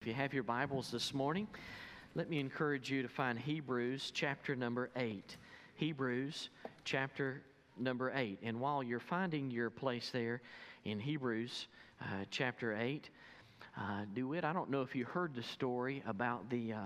If 0.00 0.06
you 0.06 0.14
have 0.14 0.32
your 0.32 0.44
Bibles 0.44 0.90
this 0.90 1.12
morning, 1.12 1.46
let 2.14 2.30
me 2.30 2.38
encourage 2.38 2.90
you 2.90 3.02
to 3.02 3.08
find 3.08 3.38
Hebrews 3.38 4.10
chapter 4.14 4.56
number 4.56 4.88
8. 4.96 5.36
Hebrews 5.76 6.48
chapter 6.84 7.42
number 7.78 8.10
8. 8.14 8.38
And 8.42 8.58
while 8.60 8.82
you're 8.82 8.98
finding 8.98 9.50
your 9.50 9.68
place 9.68 10.08
there 10.10 10.40
in 10.86 10.98
Hebrews 10.98 11.68
uh, 12.00 12.24
chapter 12.30 12.74
8, 12.74 13.10
uh, 13.76 13.82
DeWitt, 14.14 14.42
I 14.42 14.54
don't 14.54 14.70
know 14.70 14.80
if 14.80 14.96
you 14.96 15.04
heard 15.04 15.34
the 15.34 15.42
story 15.42 16.02
about 16.06 16.48
the 16.48 16.72
uh, 16.72 16.78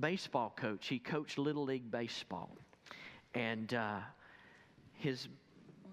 baseball 0.00 0.52
coach. 0.56 0.88
He 0.88 0.98
coached 0.98 1.38
Little 1.38 1.62
League 1.62 1.92
Baseball. 1.92 2.50
And 3.34 3.72
uh, 3.72 4.00
his, 4.94 5.28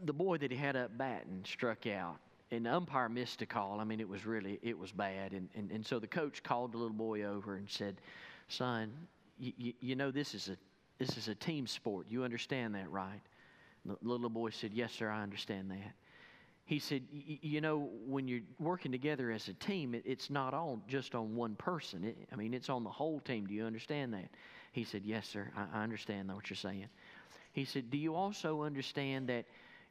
the 0.03 0.13
boy 0.13 0.39
that 0.39 0.49
he 0.49 0.57
had 0.57 0.75
up 0.75 0.97
batting 0.97 1.45
struck 1.45 1.85
out 1.85 2.17
and 2.53 2.65
the 2.65 2.73
umpire 2.73 3.09
missed 3.09 3.41
a 3.41 3.45
call. 3.45 3.79
I 3.79 3.83
mean, 3.83 3.99
it 3.99 4.07
was 4.07 4.25
really, 4.25 4.59
it 4.61 4.77
was 4.77 4.91
bad. 4.91 5.31
And, 5.31 5.49
and, 5.55 5.71
and 5.71 5.85
so 5.85 5.99
the 5.99 6.07
coach 6.07 6.43
called 6.43 6.73
the 6.73 6.77
little 6.77 6.93
boy 6.95 7.23
over 7.23 7.55
and 7.55 7.69
said, 7.69 7.99
son, 8.47 8.93
you, 9.39 9.73
you 9.79 9.95
know 9.95 10.11
this 10.11 10.35
is, 10.35 10.49
a, 10.49 10.57
this 10.99 11.17
is 11.17 11.27
a 11.27 11.35
team 11.35 11.65
sport. 11.65 12.05
You 12.09 12.23
understand 12.23 12.75
that, 12.75 12.89
right? 12.91 13.21
The 13.85 13.97
little 14.01 14.29
boy 14.29 14.51
said, 14.51 14.71
yes, 14.73 14.93
sir, 14.93 15.09
I 15.09 15.23
understand 15.23 15.71
that. 15.71 15.93
He 16.65 16.79
said, 16.79 17.01
you 17.11 17.59
know, 17.59 17.89
when 18.05 18.27
you're 18.27 18.41
working 18.59 18.91
together 18.91 19.31
as 19.31 19.49
a 19.49 19.53
team, 19.55 19.95
it, 19.95 20.03
it's 20.05 20.29
not 20.29 20.53
all 20.53 20.81
just 20.87 21.13
on 21.13 21.35
one 21.35 21.55
person. 21.55 22.05
It, 22.05 22.17
I 22.31 22.35
mean, 22.35 22.53
it's 22.53 22.69
on 22.69 22.83
the 22.83 22.89
whole 22.89 23.19
team. 23.19 23.47
Do 23.47 23.53
you 23.53 23.65
understand 23.65 24.13
that? 24.13 24.29
He 24.71 24.85
said, 24.85 25.01
yes, 25.03 25.27
sir, 25.27 25.51
I, 25.57 25.79
I 25.79 25.83
understand 25.83 26.31
what 26.33 26.49
you're 26.49 26.55
saying. 26.55 26.87
He 27.51 27.65
said, 27.65 27.89
do 27.89 27.97
you 27.97 28.15
also 28.15 28.63
understand 28.63 29.27
that 29.27 29.45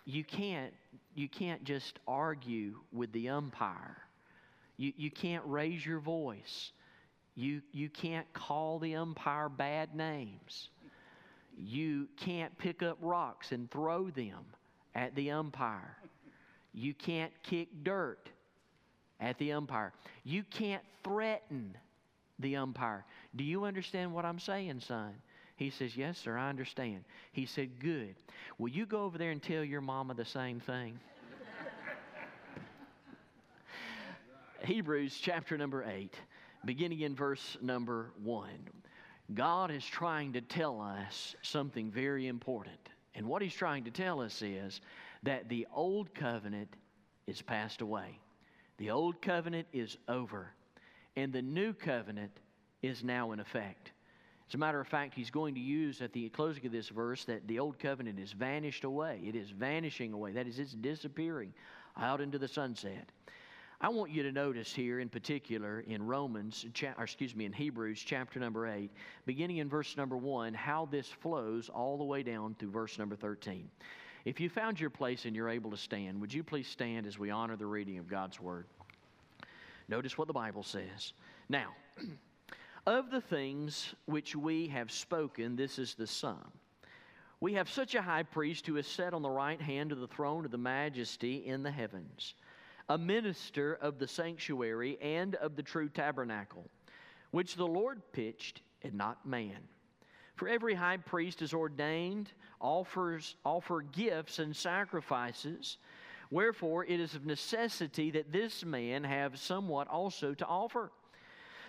you 0.04 0.24
can't 0.24 0.72
you 1.14 1.28
can't 1.28 1.62
just 1.64 1.98
argue 2.06 2.76
with 2.92 3.12
the 3.12 3.28
umpire. 3.28 3.98
You, 4.76 4.92
you 4.96 5.10
can't 5.10 5.44
raise 5.46 5.84
your 5.84 6.00
voice. 6.00 6.72
You, 7.34 7.62
you 7.72 7.88
can't 7.88 8.30
call 8.32 8.78
the 8.78 8.96
umpire 8.96 9.48
bad 9.48 9.94
names. 9.94 10.68
You 11.56 12.08
can't 12.16 12.56
pick 12.58 12.82
up 12.82 12.98
rocks 13.00 13.52
and 13.52 13.70
throw 13.70 14.10
them 14.10 14.44
at 14.94 15.14
the 15.14 15.30
umpire. 15.30 15.96
You 16.72 16.94
can't 16.94 17.32
kick 17.42 17.68
dirt 17.82 18.28
at 19.20 19.38
the 19.38 19.52
umpire. 19.52 19.92
You 20.24 20.42
can't 20.44 20.82
threaten 21.04 21.76
the 22.38 22.56
umpire. 22.56 23.04
Do 23.36 23.44
you 23.44 23.64
understand 23.64 24.12
what 24.12 24.24
I'm 24.24 24.38
saying, 24.38 24.80
son? 24.80 25.12
He 25.62 25.70
says, 25.70 25.96
Yes, 25.96 26.18
sir, 26.18 26.36
I 26.36 26.48
understand. 26.48 27.04
He 27.30 27.46
said, 27.46 27.78
Good. 27.78 28.16
Will 28.58 28.68
you 28.68 28.84
go 28.84 29.04
over 29.04 29.16
there 29.16 29.30
and 29.30 29.40
tell 29.40 29.62
your 29.62 29.80
mama 29.80 30.14
the 30.14 30.24
same 30.24 30.58
thing? 30.58 30.98
Hebrews 34.64 35.16
chapter 35.22 35.56
number 35.56 35.84
8, 35.84 36.14
beginning 36.64 37.00
in 37.00 37.14
verse 37.14 37.56
number 37.62 38.10
1. 38.24 38.48
God 39.34 39.70
is 39.70 39.84
trying 39.86 40.32
to 40.32 40.40
tell 40.40 40.80
us 40.80 41.36
something 41.42 41.92
very 41.92 42.26
important. 42.26 42.88
And 43.14 43.28
what 43.28 43.40
he's 43.40 43.54
trying 43.54 43.84
to 43.84 43.90
tell 43.92 44.20
us 44.20 44.42
is 44.42 44.80
that 45.22 45.48
the 45.48 45.68
old 45.72 46.12
covenant 46.12 46.74
is 47.28 47.40
passed 47.40 47.82
away. 47.82 48.18
The 48.78 48.90
old 48.90 49.22
covenant 49.22 49.68
is 49.72 49.96
over. 50.08 50.50
And 51.14 51.32
the 51.32 51.42
new 51.42 51.72
covenant 51.72 52.32
is 52.82 53.04
now 53.04 53.30
in 53.30 53.38
effect. 53.38 53.91
As 54.52 54.54
a 54.54 54.58
matter 54.58 54.80
of 54.80 54.86
fact, 54.86 55.14
he's 55.14 55.30
going 55.30 55.54
to 55.54 55.62
use 55.62 56.02
at 56.02 56.12
the 56.12 56.28
closing 56.28 56.66
of 56.66 56.72
this 56.72 56.90
verse 56.90 57.24
that 57.24 57.48
the 57.48 57.58
old 57.58 57.78
covenant 57.78 58.18
is 58.20 58.32
vanished 58.32 58.84
away. 58.84 59.18
It 59.24 59.34
is 59.34 59.48
vanishing 59.48 60.12
away. 60.12 60.32
That 60.32 60.46
is, 60.46 60.58
it's 60.58 60.74
disappearing 60.74 61.54
out 61.96 62.20
into 62.20 62.38
the 62.38 62.48
sunset. 62.48 63.08
I 63.80 63.88
want 63.88 64.10
you 64.10 64.22
to 64.24 64.30
notice 64.30 64.70
here 64.70 65.00
in 65.00 65.08
particular 65.08 65.80
in 65.80 66.06
Romans, 66.06 66.66
or 66.98 67.02
excuse 67.02 67.34
me, 67.34 67.46
in 67.46 67.52
Hebrews 67.54 68.02
chapter 68.04 68.38
number 68.38 68.68
8, 68.68 68.90
beginning 69.24 69.56
in 69.56 69.70
verse 69.70 69.96
number 69.96 70.18
1, 70.18 70.52
how 70.52 70.86
this 70.90 71.08
flows 71.08 71.70
all 71.70 71.96
the 71.96 72.04
way 72.04 72.22
down 72.22 72.54
through 72.58 72.72
verse 72.72 72.98
number 72.98 73.16
13. 73.16 73.70
If 74.26 74.38
you 74.38 74.50
found 74.50 74.78
your 74.78 74.90
place 74.90 75.24
and 75.24 75.34
you're 75.34 75.48
able 75.48 75.70
to 75.70 75.78
stand, 75.78 76.20
would 76.20 76.34
you 76.34 76.42
please 76.42 76.68
stand 76.68 77.06
as 77.06 77.18
we 77.18 77.30
honor 77.30 77.56
the 77.56 77.64
reading 77.64 77.96
of 77.96 78.06
God's 78.06 78.38
Word? 78.38 78.66
Notice 79.88 80.18
what 80.18 80.26
the 80.26 80.34
Bible 80.34 80.62
says. 80.62 81.14
Now, 81.48 81.68
Of 82.86 83.12
the 83.12 83.20
things 83.20 83.94
which 84.06 84.34
we 84.34 84.66
have 84.68 84.90
spoken, 84.90 85.54
this 85.54 85.78
is 85.78 85.94
the 85.94 86.06
sum. 86.06 86.50
We 87.38 87.54
have 87.54 87.70
such 87.70 87.94
a 87.94 88.02
high 88.02 88.24
priest 88.24 88.66
who 88.66 88.76
is 88.76 88.88
set 88.88 89.14
on 89.14 89.22
the 89.22 89.30
right 89.30 89.60
hand 89.60 89.92
of 89.92 90.00
the 90.00 90.08
throne 90.08 90.44
of 90.44 90.50
the 90.50 90.58
majesty 90.58 91.46
in 91.46 91.62
the 91.62 91.70
heavens, 91.70 92.34
a 92.88 92.98
minister 92.98 93.74
of 93.74 94.00
the 94.00 94.08
sanctuary 94.08 94.98
and 95.00 95.36
of 95.36 95.54
the 95.54 95.62
true 95.62 95.88
tabernacle, 95.88 96.68
which 97.30 97.54
the 97.54 97.66
Lord 97.66 98.02
pitched 98.12 98.62
and 98.82 98.94
not 98.94 99.24
man. 99.24 99.58
For 100.34 100.48
every 100.48 100.74
high 100.74 100.96
priest 100.96 101.40
is 101.40 101.54
ordained, 101.54 102.32
offers 102.60 103.36
offer 103.44 103.82
gifts 103.82 104.40
and 104.40 104.56
sacrifices. 104.56 105.78
Wherefore 106.32 106.84
it 106.84 106.98
is 106.98 107.14
of 107.14 107.26
necessity 107.26 108.10
that 108.10 108.32
this 108.32 108.64
man 108.64 109.04
have 109.04 109.38
somewhat 109.38 109.86
also 109.86 110.34
to 110.34 110.46
offer. 110.46 110.90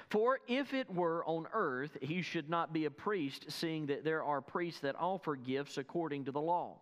For 0.09 0.40
if 0.47 0.74
it 0.74 0.90
were 0.94 1.25
on 1.25 1.47
earth, 1.53 1.97
he 2.02 2.22
should 2.22 2.50
not 2.50 2.74
be 2.74 2.86
a 2.86 2.91
priest, 2.91 3.46
seeing 3.50 3.88
that 3.88 4.03
there 4.03 4.24
are 4.24 4.41
priests 4.41 4.81
that 4.81 4.96
offer 4.97 5.36
gifts 5.36 5.78
according 5.78 6.25
to 6.25 6.31
the 6.31 6.41
law, 6.41 6.78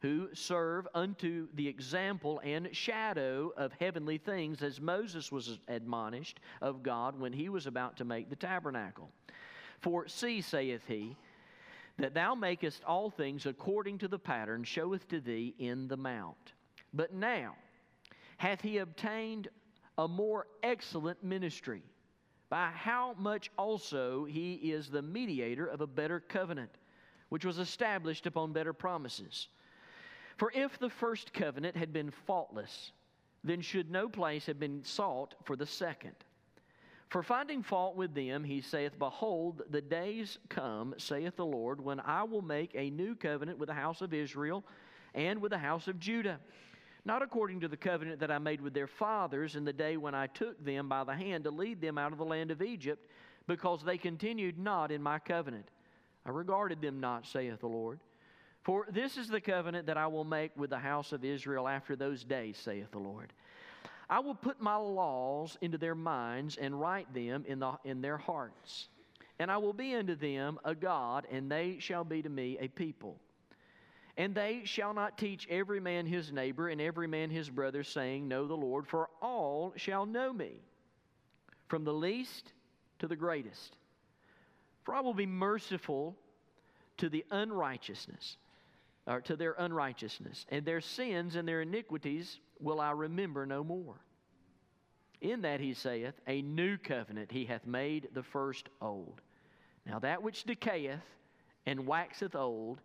who 0.00 0.28
serve 0.34 0.88
unto 0.94 1.48
the 1.54 1.68
example 1.68 2.40
and 2.44 2.74
shadow 2.74 3.52
of 3.56 3.72
heavenly 3.78 4.18
things, 4.18 4.62
as 4.62 4.80
Moses 4.80 5.30
was 5.30 5.58
admonished 5.68 6.40
of 6.60 6.82
God 6.82 7.18
when 7.18 7.32
he 7.32 7.48
was 7.48 7.66
about 7.66 7.96
to 7.98 8.04
make 8.04 8.30
the 8.30 8.36
tabernacle. 8.36 9.10
For 9.80 10.08
see, 10.08 10.40
saith 10.40 10.86
he, 10.86 11.16
that 11.98 12.14
thou 12.14 12.34
makest 12.34 12.82
all 12.84 13.10
things 13.10 13.46
according 13.46 13.98
to 13.98 14.08
the 14.08 14.18
pattern 14.18 14.64
showeth 14.64 15.08
to 15.08 15.20
thee 15.20 15.54
in 15.58 15.88
the 15.88 15.96
mount. 15.96 16.54
But 16.94 17.12
now 17.12 17.54
hath 18.38 18.60
he 18.60 18.78
obtained 18.78 19.48
a 19.98 20.08
more 20.08 20.46
excellent 20.62 21.22
ministry 21.22 21.82
by 22.52 22.70
how 22.74 23.14
much 23.18 23.50
also 23.56 24.26
he 24.26 24.56
is 24.56 24.90
the 24.90 25.00
mediator 25.00 25.64
of 25.64 25.80
a 25.80 25.86
better 25.86 26.20
covenant, 26.20 26.68
which 27.30 27.46
was 27.46 27.58
established 27.58 28.26
upon 28.26 28.52
better 28.52 28.74
promises. 28.74 29.48
For 30.36 30.52
if 30.54 30.78
the 30.78 30.90
first 30.90 31.32
covenant 31.32 31.78
had 31.78 31.94
been 31.94 32.10
faultless, 32.10 32.92
then 33.42 33.62
should 33.62 33.90
no 33.90 34.06
place 34.06 34.44
have 34.44 34.60
been 34.60 34.84
sought 34.84 35.34
for 35.44 35.56
the 35.56 35.64
second. 35.64 36.12
For 37.08 37.22
finding 37.22 37.62
fault 37.62 37.96
with 37.96 38.14
them, 38.14 38.44
he 38.44 38.60
saith, 38.60 38.98
Behold, 38.98 39.62
the 39.70 39.80
days 39.80 40.38
come, 40.50 40.94
saith 40.98 41.36
the 41.36 41.46
Lord, 41.46 41.80
when 41.80 42.00
I 42.00 42.22
will 42.24 42.42
make 42.42 42.72
a 42.74 42.90
new 42.90 43.14
covenant 43.14 43.56
with 43.56 43.70
the 43.70 43.74
house 43.74 44.02
of 44.02 44.12
Israel 44.12 44.62
and 45.14 45.40
with 45.40 45.52
the 45.52 45.58
house 45.58 45.88
of 45.88 45.98
Judah 45.98 46.38
not 47.04 47.22
according 47.22 47.60
to 47.60 47.68
the 47.68 47.76
covenant 47.76 48.20
that 48.20 48.30
I 48.30 48.38
made 48.38 48.60
with 48.60 48.74
their 48.74 48.86
fathers 48.86 49.56
in 49.56 49.64
the 49.64 49.72
day 49.72 49.96
when 49.96 50.14
I 50.14 50.28
took 50.28 50.64
them 50.64 50.88
by 50.88 51.04
the 51.04 51.14
hand 51.14 51.44
to 51.44 51.50
lead 51.50 51.80
them 51.80 51.98
out 51.98 52.12
of 52.12 52.18
the 52.18 52.24
land 52.24 52.50
of 52.50 52.62
Egypt, 52.62 53.08
because 53.46 53.82
they 53.82 53.98
continued 53.98 54.58
not 54.58 54.92
in 54.92 55.02
my 55.02 55.18
covenant. 55.18 55.68
I 56.24 56.30
regarded 56.30 56.80
them 56.80 57.00
not, 57.00 57.26
saith 57.26 57.60
the 57.60 57.66
Lord. 57.66 57.98
For 58.62 58.86
this 58.88 59.16
is 59.16 59.26
the 59.26 59.40
covenant 59.40 59.86
that 59.86 59.96
I 59.96 60.06
will 60.06 60.24
make 60.24 60.56
with 60.56 60.70
the 60.70 60.78
house 60.78 61.12
of 61.12 61.24
Israel 61.24 61.66
after 61.66 61.96
those 61.96 62.22
days, 62.22 62.56
saith 62.56 62.92
the 62.92 63.00
Lord. 63.00 63.32
I 64.08 64.20
will 64.20 64.36
put 64.36 64.60
my 64.60 64.76
laws 64.76 65.58
into 65.60 65.78
their 65.78 65.96
minds 65.96 66.56
and 66.56 66.80
write 66.80 67.12
them 67.12 67.44
in, 67.48 67.58
the, 67.58 67.72
in 67.84 68.00
their 68.00 68.18
hearts. 68.18 68.88
And 69.40 69.50
I 69.50 69.56
will 69.56 69.72
be 69.72 69.94
unto 69.94 70.14
them 70.14 70.60
a 70.64 70.74
God, 70.74 71.26
and 71.32 71.50
they 71.50 71.78
shall 71.80 72.04
be 72.04 72.22
to 72.22 72.28
me 72.28 72.58
a 72.60 72.68
people. 72.68 73.16
And 74.16 74.34
they 74.34 74.62
shall 74.64 74.92
not 74.92 75.16
teach 75.16 75.46
every 75.48 75.80
man 75.80 76.06
his 76.06 76.32
neighbor 76.32 76.68
and 76.68 76.80
every 76.80 77.06
man 77.06 77.30
his 77.30 77.48
brother, 77.48 77.82
saying, 77.82 78.28
Know 78.28 78.46
the 78.46 78.56
Lord, 78.56 78.86
for 78.86 79.08
all 79.22 79.72
shall 79.76 80.04
know 80.04 80.32
me, 80.32 80.60
from 81.68 81.84
the 81.84 81.94
least 81.94 82.52
to 82.98 83.08
the 83.08 83.16
greatest. 83.16 83.76
For 84.84 84.94
I 84.94 85.00
will 85.00 85.14
be 85.14 85.26
merciful 85.26 86.16
to 86.98 87.08
the 87.08 87.24
unrighteousness, 87.30 88.36
or 89.06 89.20
to 89.22 89.34
their 89.34 89.54
unrighteousness, 89.58 90.46
and 90.50 90.64
their 90.64 90.80
sins 90.80 91.34
and 91.34 91.48
their 91.48 91.62
iniquities 91.62 92.38
will 92.60 92.80
I 92.80 92.90
remember 92.90 93.46
no 93.46 93.64
more. 93.64 93.96
In 95.22 95.42
that 95.42 95.60
he 95.60 95.72
saith, 95.72 96.14
A 96.26 96.42
new 96.42 96.76
covenant 96.76 97.30
he 97.32 97.44
hath 97.46 97.66
made 97.66 98.08
the 98.12 98.22
first 98.22 98.68
old. 98.80 99.20
Now 99.86 99.98
that 100.00 100.22
which 100.22 100.44
decayeth 100.44 101.00
and 101.64 101.86
waxeth 101.86 102.34
old, 102.34 102.80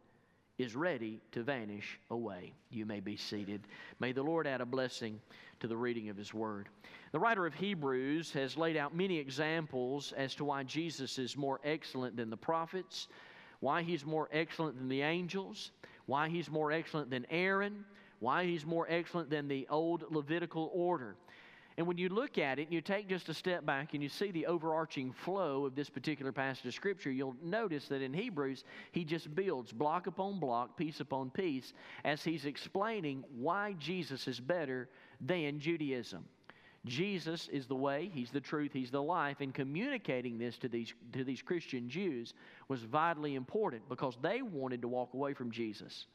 is 0.57 0.75
ready 0.75 1.19
to 1.31 1.44
vanish 1.44 2.00
away. 2.09 2.54
You 2.71 2.86
may 2.86 3.00
be 3.00 3.15
seated. 3.15 3.62
May 4.00 4.12
the 4.12 4.24
Lord 4.24 4.48
add 4.48 4.62
a 4.62 4.65
blessing 4.65 5.19
to 5.59 5.68
the 5.68 5.77
reading 5.77 6.09
of 6.09 6.18
His 6.18 6.33
Word. 6.33 6.68
The 7.12 7.19
writer 7.19 7.45
of 7.45 7.54
Hebrews 7.54 8.31
has 8.31 8.57
laid 8.57 8.75
out 8.75 8.95
many 8.95 9.18
examples 9.18 10.13
as 10.18 10.36
to 10.36 10.45
why 10.45 10.63
Jesus 10.63 11.19
is 11.19 11.38
more 11.38 11.59
excellent 11.63 12.15
than 12.15 12.30
the 12.30 12.38
prophets, 12.38 13.07
why 13.59 13.83
He's 13.83 14.06
more 14.06 14.30
excellent 14.31 14.77
than 14.77 14.89
the 14.89 15.01
angels, 15.01 15.71
why 16.06 16.30
He's 16.30 16.50
more 16.50 16.71
excellent 16.71 17.09
than 17.09 17.25
Aaron, 17.30 17.86
why 18.19 18.45
He's 18.45 18.65
more 18.65 18.88
excellent 18.89 19.30
than 19.30 19.48
the 19.48 19.68
old 19.69 20.06
Levitical 20.12 20.71
order. 20.74 21.15
And 21.77 21.85
when 21.85 22.00
you 22.00 22.09
look 22.09 22.39
at 22.39 22.57
it 22.57 22.63
and 22.63 22.74
you 22.74 22.81
take 22.81 23.07
just 23.07 23.29
a 23.29 23.35
step 23.35 23.63
back 23.63 23.94
and 23.94 24.01
you 24.01 24.09
see 24.09 24.31
the 24.31 24.47
overarching 24.47 25.13
flow 25.13 25.65
of 25.65 25.75
this 25.75 25.89
particular 25.91 26.31
passage 26.31 26.65
of 26.65 26.74
Scripture, 26.74 27.12
you'll 27.12 27.35
notice 27.44 27.88
that 27.89 28.01
in 28.01 28.13
Hebrews, 28.13 28.63
he 28.91 29.03
just 29.03 29.33
builds 29.35 29.71
block 29.71 30.07
upon 30.07 30.39
block, 30.39 30.75
piece 30.75 31.01
upon 31.01 31.29
piece, 31.29 31.74
as 32.03 32.24
he's 32.24 32.45
explaining 32.45 33.24
why 33.38 33.75
Jesus 33.77 34.27
is 34.27 34.39
better 34.39 34.89
than 35.21 35.59
Judaism. 35.59 36.25
Jesus 36.85 37.47
is 37.50 37.68
the 37.68 37.75
way, 37.75 38.09
He's 38.13 38.31
the 38.31 38.39
truth, 38.39 38.71
He's 38.71 38.91
the 38.91 39.01
life, 39.01 39.41
and 39.41 39.53
communicating 39.53 40.38
this 40.38 40.57
to 40.59 40.69
these, 40.69 40.94
to 41.12 41.23
these 41.23 41.41
Christian 41.41 41.89
Jews 41.89 42.33
was 42.69 42.81
vitally 42.83 43.35
important 43.35 43.88
because 43.89 44.18
they 44.21 44.41
wanted 44.41 44.81
to 44.81 44.88
walk 44.88 45.13
away 45.13 45.33
from 45.33 45.51
Jesus. 45.51 46.07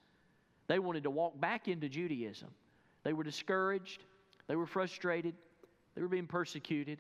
They 0.69 0.79
wanted 0.79 1.03
to 1.03 1.11
walk 1.11 1.39
back 1.41 1.69
into 1.69 1.89
Judaism. 1.89 2.49
They 3.03 3.13
were 3.13 3.25
discouraged, 3.25 4.05
they 4.49 4.57
were 4.57 4.67
frustrated, 4.67 5.35
they 5.95 6.03
were 6.03 6.09
being 6.09 6.27
persecuted. 6.27 6.99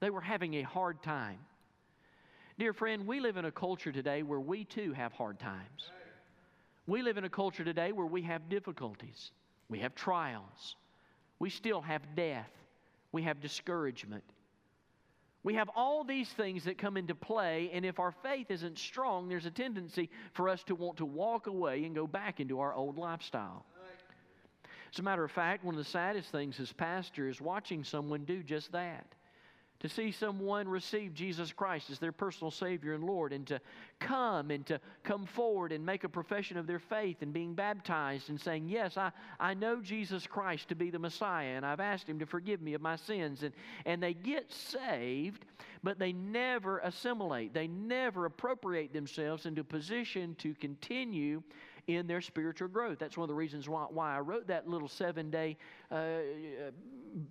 They 0.00 0.10
were 0.10 0.20
having 0.20 0.54
a 0.54 0.62
hard 0.62 1.02
time. 1.02 1.38
Dear 2.58 2.72
friend, 2.72 3.06
we 3.06 3.20
live 3.20 3.36
in 3.36 3.44
a 3.44 3.50
culture 3.50 3.92
today 3.92 4.22
where 4.22 4.40
we 4.40 4.64
too 4.64 4.92
have 4.92 5.12
hard 5.12 5.38
times. 5.38 5.90
We 6.86 7.02
live 7.02 7.18
in 7.18 7.24
a 7.24 7.30
culture 7.30 7.64
today 7.64 7.92
where 7.92 8.06
we 8.06 8.22
have 8.22 8.48
difficulties, 8.48 9.32
we 9.68 9.80
have 9.80 9.94
trials, 9.94 10.76
we 11.38 11.50
still 11.50 11.80
have 11.80 12.14
death, 12.14 12.50
we 13.12 13.22
have 13.22 13.40
discouragement. 13.40 14.24
We 15.42 15.54
have 15.54 15.70
all 15.76 16.02
these 16.02 16.28
things 16.30 16.64
that 16.64 16.76
come 16.76 16.96
into 16.96 17.14
play, 17.14 17.70
and 17.72 17.84
if 17.84 18.00
our 18.00 18.10
faith 18.10 18.50
isn't 18.50 18.78
strong, 18.78 19.28
there's 19.28 19.46
a 19.46 19.50
tendency 19.50 20.10
for 20.32 20.48
us 20.48 20.64
to 20.64 20.74
want 20.74 20.96
to 20.96 21.04
walk 21.04 21.46
away 21.46 21.84
and 21.84 21.94
go 21.94 22.06
back 22.06 22.40
into 22.40 22.58
our 22.58 22.74
old 22.74 22.98
lifestyle. 22.98 23.64
As 24.92 24.98
a 24.98 25.02
matter 25.02 25.24
of 25.24 25.30
fact, 25.30 25.64
one 25.64 25.74
of 25.74 25.84
the 25.84 25.90
saddest 25.90 26.30
things 26.30 26.58
as 26.60 26.72
pastor 26.72 27.28
is 27.28 27.40
watching 27.40 27.84
someone 27.84 28.24
do 28.24 28.42
just 28.42 28.72
that. 28.72 29.06
To 29.80 29.90
see 29.90 30.10
someone 30.10 30.66
receive 30.66 31.12
Jesus 31.12 31.52
Christ 31.52 31.90
as 31.90 31.98
their 31.98 32.12
personal 32.12 32.50
Savior 32.50 32.94
and 32.94 33.04
Lord, 33.04 33.34
and 33.34 33.46
to 33.48 33.60
come 33.98 34.50
and 34.50 34.64
to 34.66 34.80
come 35.02 35.26
forward 35.26 35.70
and 35.70 35.84
make 35.84 36.02
a 36.04 36.08
profession 36.08 36.56
of 36.56 36.66
their 36.66 36.78
faith 36.78 37.18
and 37.20 37.30
being 37.30 37.52
baptized 37.54 38.30
and 38.30 38.40
saying, 38.40 38.68
Yes, 38.70 38.96
I, 38.96 39.12
I 39.38 39.52
know 39.52 39.82
Jesus 39.82 40.26
Christ 40.26 40.70
to 40.70 40.74
be 40.74 40.88
the 40.88 40.98
Messiah, 40.98 41.56
and 41.56 41.66
I've 41.66 41.80
asked 41.80 42.08
Him 42.08 42.18
to 42.20 42.26
forgive 42.26 42.62
me 42.62 42.72
of 42.72 42.80
my 42.80 42.96
sins. 42.96 43.42
And, 43.42 43.52
and 43.84 44.02
they 44.02 44.14
get 44.14 44.50
saved, 44.50 45.44
but 45.82 45.98
they 45.98 46.12
never 46.12 46.78
assimilate, 46.78 47.52
they 47.52 47.68
never 47.68 48.24
appropriate 48.24 48.94
themselves 48.94 49.44
into 49.44 49.60
a 49.60 49.64
position 49.64 50.36
to 50.36 50.54
continue 50.54 51.42
in 51.86 52.06
their 52.06 52.20
spiritual 52.20 52.68
growth. 52.68 52.98
That's 52.98 53.16
one 53.16 53.24
of 53.24 53.28
the 53.28 53.34
reasons 53.34 53.68
why, 53.68 53.86
why 53.90 54.16
I 54.16 54.20
wrote 54.20 54.48
that 54.48 54.68
little 54.68 54.88
seven 54.88 55.30
day 55.30 55.56
uh, 55.90 55.94
uh, 55.94 56.18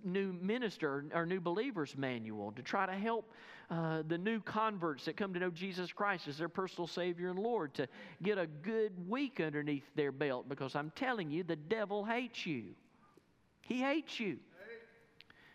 new 0.02 0.32
minister 0.40 1.04
or 1.14 1.26
new 1.26 1.40
believers 1.40 1.94
manual 1.96 2.52
to 2.52 2.62
try 2.62 2.86
to 2.86 2.92
help 2.92 3.30
uh, 3.70 4.02
the 4.08 4.16
new 4.16 4.40
converts 4.40 5.04
that 5.04 5.16
come 5.16 5.34
to 5.34 5.40
know 5.40 5.50
Jesus 5.50 5.92
Christ 5.92 6.28
as 6.28 6.38
their 6.38 6.48
personal 6.48 6.86
Savior 6.86 7.30
and 7.30 7.38
Lord 7.38 7.74
to 7.74 7.88
get 8.22 8.38
a 8.38 8.46
good 8.46 8.92
week 9.08 9.40
underneath 9.40 9.84
their 9.94 10.12
belt 10.12 10.48
because 10.48 10.74
I'm 10.74 10.92
telling 10.96 11.30
you, 11.30 11.42
the 11.42 11.56
devil 11.56 12.04
hates 12.04 12.46
you. 12.46 12.64
He 13.60 13.80
hates 13.80 14.18
you. 14.20 14.38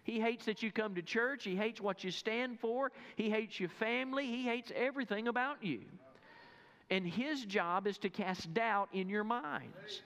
He 0.04 0.20
hates 0.20 0.46
that 0.46 0.64
you 0.64 0.72
come 0.72 0.96
to 0.96 1.02
church. 1.02 1.44
He 1.44 1.56
hates 1.56 1.80
what 1.80 2.04
you 2.04 2.12
stand 2.12 2.60
for. 2.60 2.92
He 3.16 3.30
hates 3.30 3.60
your 3.60 3.70
family. 3.70 4.26
He 4.26 4.44
hates 4.44 4.72
everything 4.76 5.28
about 5.28 5.64
you. 5.64 5.82
And 6.92 7.08
his 7.08 7.46
job 7.46 7.88
is 7.88 7.98
to 8.00 8.10
cast 8.10 8.54
doubt 8.54 8.90
in 8.92 9.10
your 9.10 9.24
minds. 9.24 10.02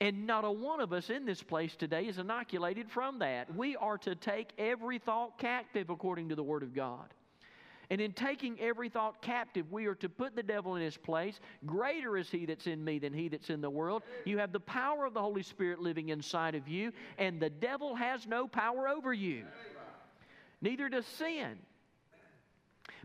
And 0.00 0.26
not 0.26 0.44
a 0.44 0.50
one 0.50 0.80
of 0.80 0.92
us 0.92 1.10
in 1.10 1.26
this 1.26 1.42
place 1.42 1.76
today 1.76 2.06
is 2.06 2.18
inoculated 2.18 2.90
from 2.90 3.18
that. 3.18 3.54
We 3.54 3.76
are 3.76 3.98
to 3.98 4.14
take 4.14 4.50
every 4.58 4.98
thought 4.98 5.38
captive 5.38 5.90
according 5.90 6.28
to 6.30 6.34
the 6.34 6.42
Word 6.42 6.62
of 6.62 6.74
God. 6.74 7.06
And 7.90 8.00
in 8.00 8.12
taking 8.12 8.58
every 8.58 8.88
thought 8.88 9.20
captive, 9.20 9.70
we 9.70 9.86
are 9.86 9.94
to 9.96 10.08
put 10.08 10.34
the 10.34 10.42
devil 10.42 10.76
in 10.76 10.82
his 10.82 10.96
place. 10.96 11.38
Greater 11.66 12.16
is 12.16 12.30
he 12.30 12.46
that's 12.46 12.66
in 12.66 12.82
me 12.82 12.98
than 12.98 13.12
he 13.12 13.28
that's 13.28 13.50
in 13.50 13.60
the 13.60 13.68
world. 13.68 14.02
You 14.24 14.38
have 14.38 14.50
the 14.50 14.60
power 14.60 15.04
of 15.04 15.14
the 15.14 15.20
Holy 15.20 15.42
Spirit 15.42 15.78
living 15.78 16.08
inside 16.08 16.54
of 16.54 16.68
you, 16.68 16.92
and 17.18 17.38
the 17.38 17.50
devil 17.50 17.94
has 17.94 18.26
no 18.26 18.46
power 18.46 18.88
over 18.88 19.12
you. 19.12 19.44
Neither 20.62 20.88
does 20.88 21.06
sin. 21.06 21.58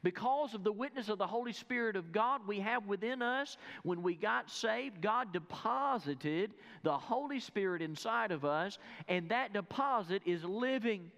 Because 0.03 0.53
of 0.53 0.63
the 0.63 0.71
witness 0.71 1.09
of 1.09 1.17
the 1.17 1.27
Holy 1.27 1.53
Spirit 1.53 1.95
of 1.95 2.11
God 2.11 2.41
we 2.47 2.59
have 2.59 2.85
within 2.85 3.21
us, 3.21 3.57
when 3.83 4.03
we 4.03 4.15
got 4.15 4.49
saved, 4.49 5.01
God 5.01 5.33
deposited 5.33 6.53
the 6.83 6.97
Holy 6.97 7.39
Spirit 7.39 7.81
inside 7.81 8.31
of 8.31 8.45
us, 8.45 8.77
and 9.07 9.29
that 9.29 9.53
deposit 9.53 10.21
is 10.25 10.43
living. 10.43 11.11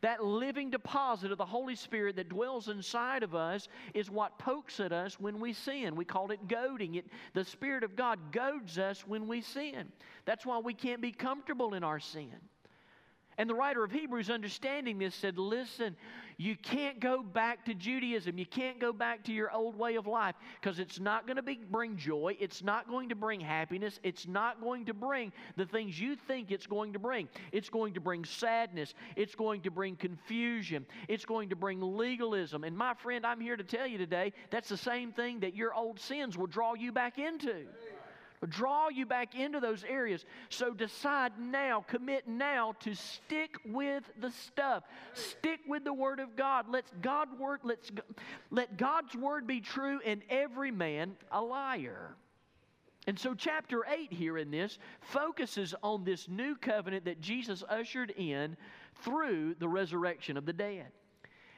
That 0.00 0.24
living 0.24 0.70
deposit 0.70 1.30
of 1.30 1.38
the 1.38 1.46
Holy 1.46 1.76
Spirit 1.76 2.16
that 2.16 2.28
dwells 2.28 2.68
inside 2.68 3.22
of 3.22 3.36
us 3.36 3.68
is 3.94 4.10
what 4.10 4.36
pokes 4.36 4.80
at 4.80 4.92
us 4.92 5.20
when 5.20 5.38
we 5.38 5.52
sin. 5.52 5.94
We 5.94 6.04
call 6.04 6.32
it 6.32 6.48
goading. 6.48 6.96
It, 6.96 7.06
the 7.34 7.44
Spirit 7.44 7.84
of 7.84 7.94
God 7.94 8.18
goads 8.32 8.78
us 8.78 9.06
when 9.06 9.28
we 9.28 9.42
sin. 9.42 9.92
That's 10.24 10.44
why 10.44 10.58
we 10.58 10.74
can't 10.74 11.00
be 11.00 11.12
comfortable 11.12 11.74
in 11.74 11.84
our 11.84 12.00
sin. 12.00 12.34
And 13.38 13.48
the 13.48 13.54
writer 13.54 13.82
of 13.82 13.90
Hebrews, 13.90 14.30
understanding 14.30 14.98
this, 14.98 15.14
said, 15.14 15.38
Listen, 15.38 15.96
you 16.36 16.56
can't 16.56 17.00
go 17.00 17.22
back 17.22 17.64
to 17.66 17.74
Judaism. 17.74 18.38
You 18.38 18.46
can't 18.46 18.78
go 18.78 18.92
back 18.92 19.24
to 19.24 19.32
your 19.32 19.50
old 19.52 19.78
way 19.78 19.96
of 19.96 20.06
life 20.06 20.34
because 20.60 20.78
it's 20.78 21.00
not 21.00 21.26
going 21.26 21.36
to 21.36 21.56
bring 21.70 21.96
joy. 21.96 22.36
It's 22.40 22.62
not 22.62 22.88
going 22.88 23.08
to 23.10 23.14
bring 23.14 23.40
happiness. 23.40 24.00
It's 24.02 24.26
not 24.26 24.60
going 24.60 24.86
to 24.86 24.94
bring 24.94 25.32
the 25.56 25.66
things 25.66 25.98
you 25.98 26.16
think 26.16 26.50
it's 26.50 26.66
going 26.66 26.92
to 26.94 26.98
bring. 26.98 27.28
It's 27.52 27.70
going 27.70 27.94
to 27.94 28.00
bring 28.00 28.24
sadness. 28.24 28.94
It's 29.16 29.34
going 29.34 29.62
to 29.62 29.70
bring 29.70 29.96
confusion. 29.96 30.86
It's 31.08 31.24
going 31.24 31.50
to 31.50 31.56
bring 31.56 31.80
legalism. 31.80 32.64
And 32.64 32.76
my 32.76 32.94
friend, 32.94 33.24
I'm 33.24 33.40
here 33.40 33.56
to 33.56 33.64
tell 33.64 33.86
you 33.86 33.98
today 33.98 34.32
that's 34.50 34.68
the 34.68 34.76
same 34.76 35.12
thing 35.12 35.40
that 35.40 35.54
your 35.54 35.74
old 35.74 36.00
sins 36.00 36.36
will 36.36 36.46
draw 36.46 36.74
you 36.74 36.92
back 36.92 37.18
into 37.18 37.66
draw 38.46 38.88
you 38.88 39.06
back 39.06 39.34
into 39.34 39.60
those 39.60 39.84
areas. 39.84 40.24
So 40.48 40.72
decide 40.72 41.32
now, 41.38 41.84
commit 41.86 42.26
now 42.26 42.74
to 42.80 42.94
stick 42.94 43.56
with 43.64 44.04
the 44.20 44.30
stuff. 44.30 44.84
Stick 45.14 45.60
with 45.66 45.84
the 45.84 45.92
Word 45.92 46.20
of 46.20 46.36
God. 46.36 46.66
Let's 46.68 46.90
God 47.02 47.28
word, 47.38 47.60
let's 47.62 47.90
let 48.50 48.76
God's 48.76 49.14
word 49.14 49.46
be 49.46 49.60
true 49.60 50.00
and 50.04 50.22
every 50.28 50.70
man 50.70 51.12
a 51.30 51.40
liar. 51.40 52.16
And 53.08 53.18
so, 53.18 53.34
chapter 53.34 53.84
8 53.84 54.12
here 54.12 54.38
in 54.38 54.52
this 54.52 54.78
focuses 55.00 55.74
on 55.82 56.04
this 56.04 56.28
new 56.28 56.54
covenant 56.54 57.04
that 57.06 57.20
Jesus 57.20 57.64
ushered 57.68 58.10
in 58.16 58.56
through 59.02 59.56
the 59.58 59.68
resurrection 59.68 60.36
of 60.36 60.46
the 60.46 60.52
dead. 60.52 60.86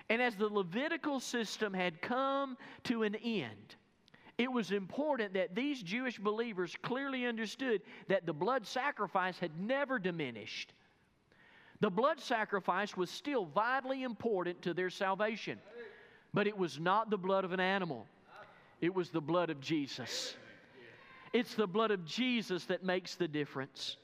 And 0.08 0.22
as 0.22 0.36
the 0.36 0.48
Levitical 0.48 1.20
system 1.20 1.74
had 1.74 2.00
come 2.00 2.56
to 2.84 3.02
an 3.02 3.14
end, 3.16 3.76
it 4.36 4.50
was 4.50 4.72
important 4.72 5.34
that 5.34 5.54
these 5.54 5.82
Jewish 5.82 6.18
believers 6.18 6.74
clearly 6.82 7.26
understood 7.26 7.82
that 8.08 8.26
the 8.26 8.32
blood 8.32 8.66
sacrifice 8.66 9.38
had 9.38 9.58
never 9.60 9.98
diminished. 9.98 10.72
The 11.80 11.90
blood 11.90 12.20
sacrifice 12.20 12.96
was 12.96 13.10
still 13.10 13.44
vitally 13.44 14.02
important 14.02 14.62
to 14.62 14.74
their 14.74 14.90
salvation, 14.90 15.58
but 16.32 16.46
it 16.46 16.56
was 16.56 16.80
not 16.80 17.10
the 17.10 17.18
blood 17.18 17.44
of 17.44 17.52
an 17.52 17.60
animal, 17.60 18.06
it 18.80 18.94
was 18.94 19.10
the 19.10 19.20
blood 19.20 19.50
of 19.50 19.60
Jesus. 19.60 20.34
It's 21.32 21.54
the 21.54 21.66
blood 21.66 21.90
of 21.90 22.04
Jesus 22.04 22.64
that 22.66 22.84
makes 22.84 23.16
the 23.16 23.26
difference. 23.26 23.96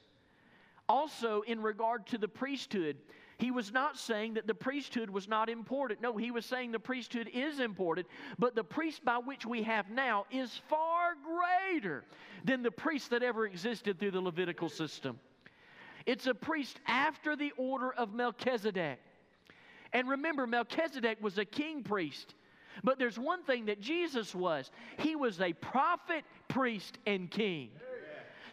Also, 0.89 1.43
in 1.43 1.63
regard 1.63 2.07
to 2.09 2.19
the 2.19 2.27
priesthood, 2.27 2.97
he 3.41 3.51
was 3.51 3.73
not 3.73 3.97
saying 3.97 4.35
that 4.35 4.47
the 4.47 4.55
priesthood 4.55 5.09
was 5.09 5.27
not 5.27 5.49
important. 5.49 6.03
No, 6.03 6.17
he 6.17 6.31
was 6.31 6.45
saying 6.45 6.73
the 6.73 6.79
priesthood 6.79 7.31
is 7.33 7.59
important, 7.59 8.07
but 8.39 8.55
the 8.55 8.63
priest 8.63 9.05
by 9.05 9.17
which 9.17 9.47
we 9.47 9.63
have 9.63 9.91
now 9.91 10.27
is 10.31 10.61
far 10.69 11.15
greater 11.25 12.05
than 12.45 12.63
the 12.63 12.71
priest 12.71 13.11
that 13.11 13.23
ever 13.23 13.47
existed 13.47 13.99
through 13.99 14.11
the 14.11 14.21
Levitical 14.21 14.69
system. 14.69 15.19
It's 16.05 16.27
a 16.27 16.35
priest 16.35 16.81
after 16.87 17.35
the 17.35 17.53
order 17.57 17.93
of 17.93 18.13
Melchizedek. 18.13 18.99
And 19.93 20.09
remember, 20.09 20.47
Melchizedek 20.47 21.23
was 21.23 21.39
a 21.39 21.45
king 21.45 21.83
priest. 21.83 22.35
But 22.85 22.99
there's 22.99 23.19
one 23.19 23.43
thing 23.43 23.67
that 23.67 23.81
Jesus 23.81 24.35
was 24.35 24.71
he 24.99 25.17
was 25.17 25.41
a 25.41 25.53
prophet, 25.55 26.25
priest, 26.49 26.99
and 27.07 27.31
king. 27.31 27.71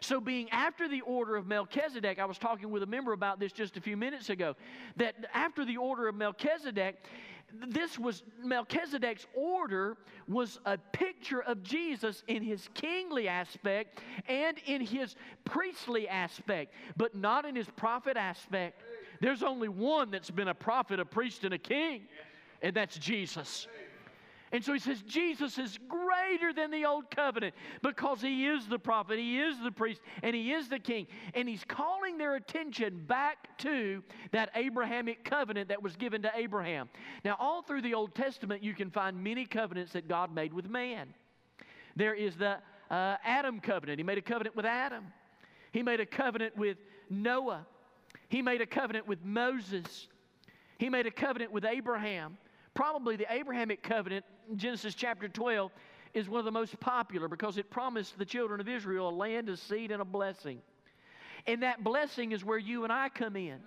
So, 0.00 0.20
being 0.20 0.48
after 0.50 0.88
the 0.88 1.00
order 1.02 1.36
of 1.36 1.46
Melchizedek, 1.46 2.18
I 2.18 2.24
was 2.24 2.38
talking 2.38 2.70
with 2.70 2.82
a 2.82 2.86
member 2.86 3.12
about 3.12 3.40
this 3.40 3.52
just 3.52 3.76
a 3.76 3.80
few 3.80 3.96
minutes 3.96 4.30
ago, 4.30 4.54
that 4.96 5.14
after 5.34 5.64
the 5.64 5.76
order 5.76 6.08
of 6.08 6.14
Melchizedek, 6.14 7.04
this 7.66 7.98
was 7.98 8.22
Melchizedek's 8.44 9.26
order 9.34 9.96
was 10.26 10.60
a 10.66 10.76
picture 10.76 11.40
of 11.42 11.62
Jesus 11.62 12.22
in 12.28 12.42
his 12.42 12.68
kingly 12.74 13.26
aspect 13.26 14.00
and 14.28 14.58
in 14.66 14.82
his 14.82 15.16
priestly 15.44 16.08
aspect, 16.08 16.74
but 16.96 17.14
not 17.14 17.46
in 17.46 17.56
his 17.56 17.68
prophet 17.70 18.16
aspect. 18.16 18.82
There's 19.20 19.42
only 19.42 19.68
one 19.68 20.10
that's 20.10 20.30
been 20.30 20.48
a 20.48 20.54
prophet, 20.54 21.00
a 21.00 21.04
priest, 21.04 21.44
and 21.44 21.54
a 21.54 21.58
king, 21.58 22.02
and 22.62 22.74
that's 22.76 22.98
Jesus. 22.98 23.66
And 24.50 24.64
so 24.64 24.72
he 24.72 24.78
says 24.78 25.02
Jesus 25.02 25.58
is 25.58 25.78
greater 25.88 26.52
than 26.54 26.70
the 26.70 26.86
old 26.86 27.10
covenant 27.10 27.54
because 27.82 28.22
he 28.22 28.46
is 28.46 28.66
the 28.66 28.78
prophet, 28.78 29.18
he 29.18 29.38
is 29.38 29.56
the 29.62 29.70
priest, 29.70 30.00
and 30.22 30.34
he 30.34 30.52
is 30.52 30.68
the 30.68 30.78
king. 30.78 31.06
And 31.34 31.48
he's 31.48 31.64
calling 31.64 32.16
their 32.16 32.36
attention 32.36 33.04
back 33.06 33.58
to 33.58 34.02
that 34.32 34.50
Abrahamic 34.54 35.24
covenant 35.24 35.68
that 35.68 35.82
was 35.82 35.96
given 35.96 36.22
to 36.22 36.32
Abraham. 36.34 36.88
Now, 37.24 37.36
all 37.38 37.62
through 37.62 37.82
the 37.82 37.94
Old 37.94 38.14
Testament, 38.14 38.62
you 38.62 38.74
can 38.74 38.90
find 38.90 39.22
many 39.22 39.44
covenants 39.44 39.92
that 39.92 40.08
God 40.08 40.34
made 40.34 40.52
with 40.52 40.68
man. 40.68 41.12
There 41.96 42.14
is 42.14 42.36
the 42.36 42.58
uh, 42.90 43.16
Adam 43.24 43.60
covenant, 43.60 43.98
he 43.98 44.04
made 44.04 44.18
a 44.18 44.22
covenant 44.22 44.56
with 44.56 44.64
Adam, 44.64 45.04
he 45.72 45.82
made 45.82 46.00
a 46.00 46.06
covenant 46.06 46.56
with 46.56 46.78
Noah, 47.10 47.66
he 48.28 48.40
made 48.40 48.62
a 48.62 48.66
covenant 48.66 49.06
with 49.06 49.22
Moses, 49.22 50.08
he 50.78 50.88
made 50.88 51.06
a 51.06 51.10
covenant 51.10 51.52
with 51.52 51.66
Abraham. 51.66 52.38
Probably 52.72 53.16
the 53.16 53.26
Abrahamic 53.32 53.82
covenant 53.82 54.24
Genesis 54.56 54.94
chapter 54.94 55.28
12 55.28 55.70
is 56.14 56.28
one 56.28 56.38
of 56.38 56.44
the 56.44 56.50
most 56.50 56.78
popular 56.80 57.28
because 57.28 57.58
it 57.58 57.70
promised 57.70 58.18
the 58.18 58.24
children 58.24 58.60
of 58.60 58.68
Israel 58.68 59.08
a 59.08 59.10
land, 59.10 59.48
a 59.48 59.56
seed, 59.56 59.90
and 59.90 60.00
a 60.00 60.04
blessing. 60.04 60.60
And 61.46 61.62
that 61.62 61.84
blessing 61.84 62.32
is 62.32 62.44
where 62.44 62.58
you 62.58 62.84
and 62.84 62.92
I 62.92 63.08
come 63.08 63.36
in. 63.36 63.58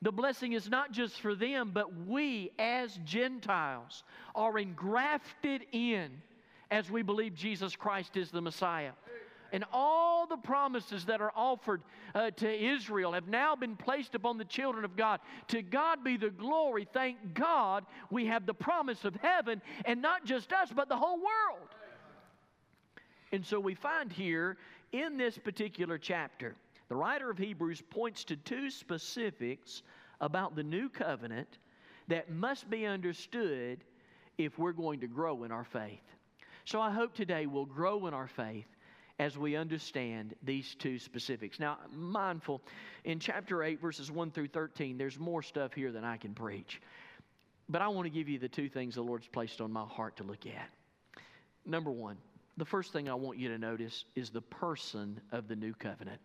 The 0.00 0.12
blessing 0.12 0.52
is 0.52 0.68
not 0.70 0.92
just 0.92 1.20
for 1.20 1.34
them, 1.34 1.70
but 1.72 2.06
we 2.06 2.52
as 2.58 2.98
Gentiles 3.04 4.04
are 4.34 4.58
engrafted 4.58 5.62
in 5.72 6.10
as 6.70 6.90
we 6.90 7.02
believe 7.02 7.34
Jesus 7.34 7.74
Christ 7.74 8.16
is 8.16 8.30
the 8.30 8.40
Messiah. 8.40 8.92
And 9.52 9.64
all 9.72 10.26
the 10.26 10.36
promises 10.36 11.06
that 11.06 11.20
are 11.20 11.32
offered 11.34 11.82
uh, 12.14 12.30
to 12.32 12.66
Israel 12.74 13.12
have 13.12 13.28
now 13.28 13.56
been 13.56 13.76
placed 13.76 14.14
upon 14.14 14.36
the 14.36 14.44
children 14.44 14.84
of 14.84 14.96
God. 14.96 15.20
To 15.48 15.62
God 15.62 16.04
be 16.04 16.16
the 16.16 16.30
glory. 16.30 16.86
Thank 16.92 17.34
God 17.34 17.86
we 18.10 18.26
have 18.26 18.44
the 18.44 18.54
promise 18.54 19.04
of 19.04 19.16
heaven, 19.16 19.62
and 19.84 20.02
not 20.02 20.24
just 20.24 20.52
us, 20.52 20.70
but 20.74 20.88
the 20.88 20.96
whole 20.96 21.16
world. 21.16 21.68
And 23.32 23.44
so 23.44 23.58
we 23.58 23.74
find 23.74 24.12
here 24.12 24.56
in 24.92 25.16
this 25.16 25.38
particular 25.38 25.98
chapter, 25.98 26.54
the 26.88 26.96
writer 26.96 27.30
of 27.30 27.38
Hebrews 27.38 27.82
points 27.90 28.24
to 28.24 28.36
two 28.36 28.70
specifics 28.70 29.82
about 30.20 30.56
the 30.56 30.62
new 30.62 30.88
covenant 30.88 31.58
that 32.08 32.30
must 32.30 32.68
be 32.70 32.86
understood 32.86 33.84
if 34.38 34.58
we're 34.58 34.72
going 34.72 35.00
to 35.00 35.06
grow 35.06 35.44
in 35.44 35.52
our 35.52 35.64
faith. 35.64 36.00
So 36.64 36.80
I 36.80 36.90
hope 36.90 37.14
today 37.14 37.46
we'll 37.46 37.66
grow 37.66 38.06
in 38.06 38.14
our 38.14 38.28
faith 38.28 38.66
as 39.18 39.36
we 39.36 39.56
understand 39.56 40.34
these 40.42 40.76
two 40.76 40.98
specifics. 40.98 41.58
Now, 41.58 41.78
mindful, 41.92 42.62
in 43.04 43.18
chapter 43.18 43.62
8, 43.62 43.80
verses 43.80 44.10
1 44.10 44.30
through 44.30 44.48
13, 44.48 44.96
there's 44.96 45.18
more 45.18 45.42
stuff 45.42 45.74
here 45.74 45.90
than 45.90 46.04
I 46.04 46.16
can 46.16 46.34
preach. 46.34 46.80
But 47.68 47.82
I 47.82 47.88
want 47.88 48.06
to 48.06 48.10
give 48.10 48.28
you 48.28 48.38
the 48.38 48.48
two 48.48 48.68
things 48.68 48.94
the 48.94 49.02
Lord's 49.02 49.26
placed 49.26 49.60
on 49.60 49.72
my 49.72 49.84
heart 49.84 50.16
to 50.18 50.22
look 50.22 50.46
at. 50.46 50.68
Number 51.66 51.90
one, 51.90 52.16
the 52.56 52.64
first 52.64 52.92
thing 52.92 53.08
I 53.08 53.14
want 53.14 53.38
you 53.38 53.48
to 53.48 53.58
notice 53.58 54.04
is 54.14 54.30
the 54.30 54.40
person 54.40 55.20
of 55.32 55.48
the 55.48 55.56
new 55.56 55.74
covenant. 55.74 56.20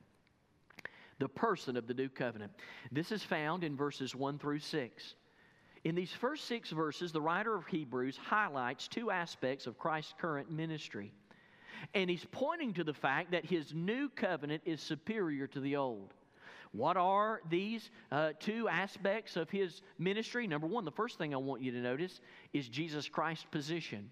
The 1.19 1.27
person 1.27 1.77
of 1.77 1.87
the 1.87 1.93
new 1.93 2.09
covenant. 2.09 2.51
This 2.91 3.11
is 3.11 3.23
found 3.23 3.63
in 3.63 3.75
verses 3.75 4.15
1 4.15 4.39
through 4.39 4.59
6. 4.59 5.15
In 5.83 5.95
these 5.95 6.13
first 6.13 6.45
six 6.45 6.69
verses, 6.69 7.11
the 7.11 7.21
writer 7.21 7.55
of 7.55 7.67
Hebrews 7.67 8.17
highlights 8.17 8.87
two 8.87 9.11
aspects 9.11 9.67
of 9.67 9.77
Christ's 9.77 10.13
current 10.17 10.49
ministry. 10.49 11.11
And 11.93 12.09
he's 12.09 12.25
pointing 12.31 12.73
to 12.73 12.83
the 12.83 12.93
fact 12.93 13.31
that 13.31 13.45
his 13.45 13.73
new 13.73 14.09
covenant 14.09 14.63
is 14.65 14.81
superior 14.81 15.47
to 15.47 15.59
the 15.59 15.75
old. 15.75 16.13
What 16.71 16.97
are 16.97 17.41
these 17.49 17.91
uh, 18.11 18.31
two 18.39 18.67
aspects 18.67 19.35
of 19.35 19.49
his 19.49 19.81
ministry? 19.99 20.47
Number 20.47 20.65
one, 20.65 20.85
the 20.85 20.91
first 20.91 21.19
thing 21.19 21.33
I 21.33 21.37
want 21.37 21.61
you 21.61 21.71
to 21.71 21.77
notice 21.77 22.19
is 22.51 22.67
Jesus 22.67 23.07
Christ's 23.07 23.45
position. 23.51 24.09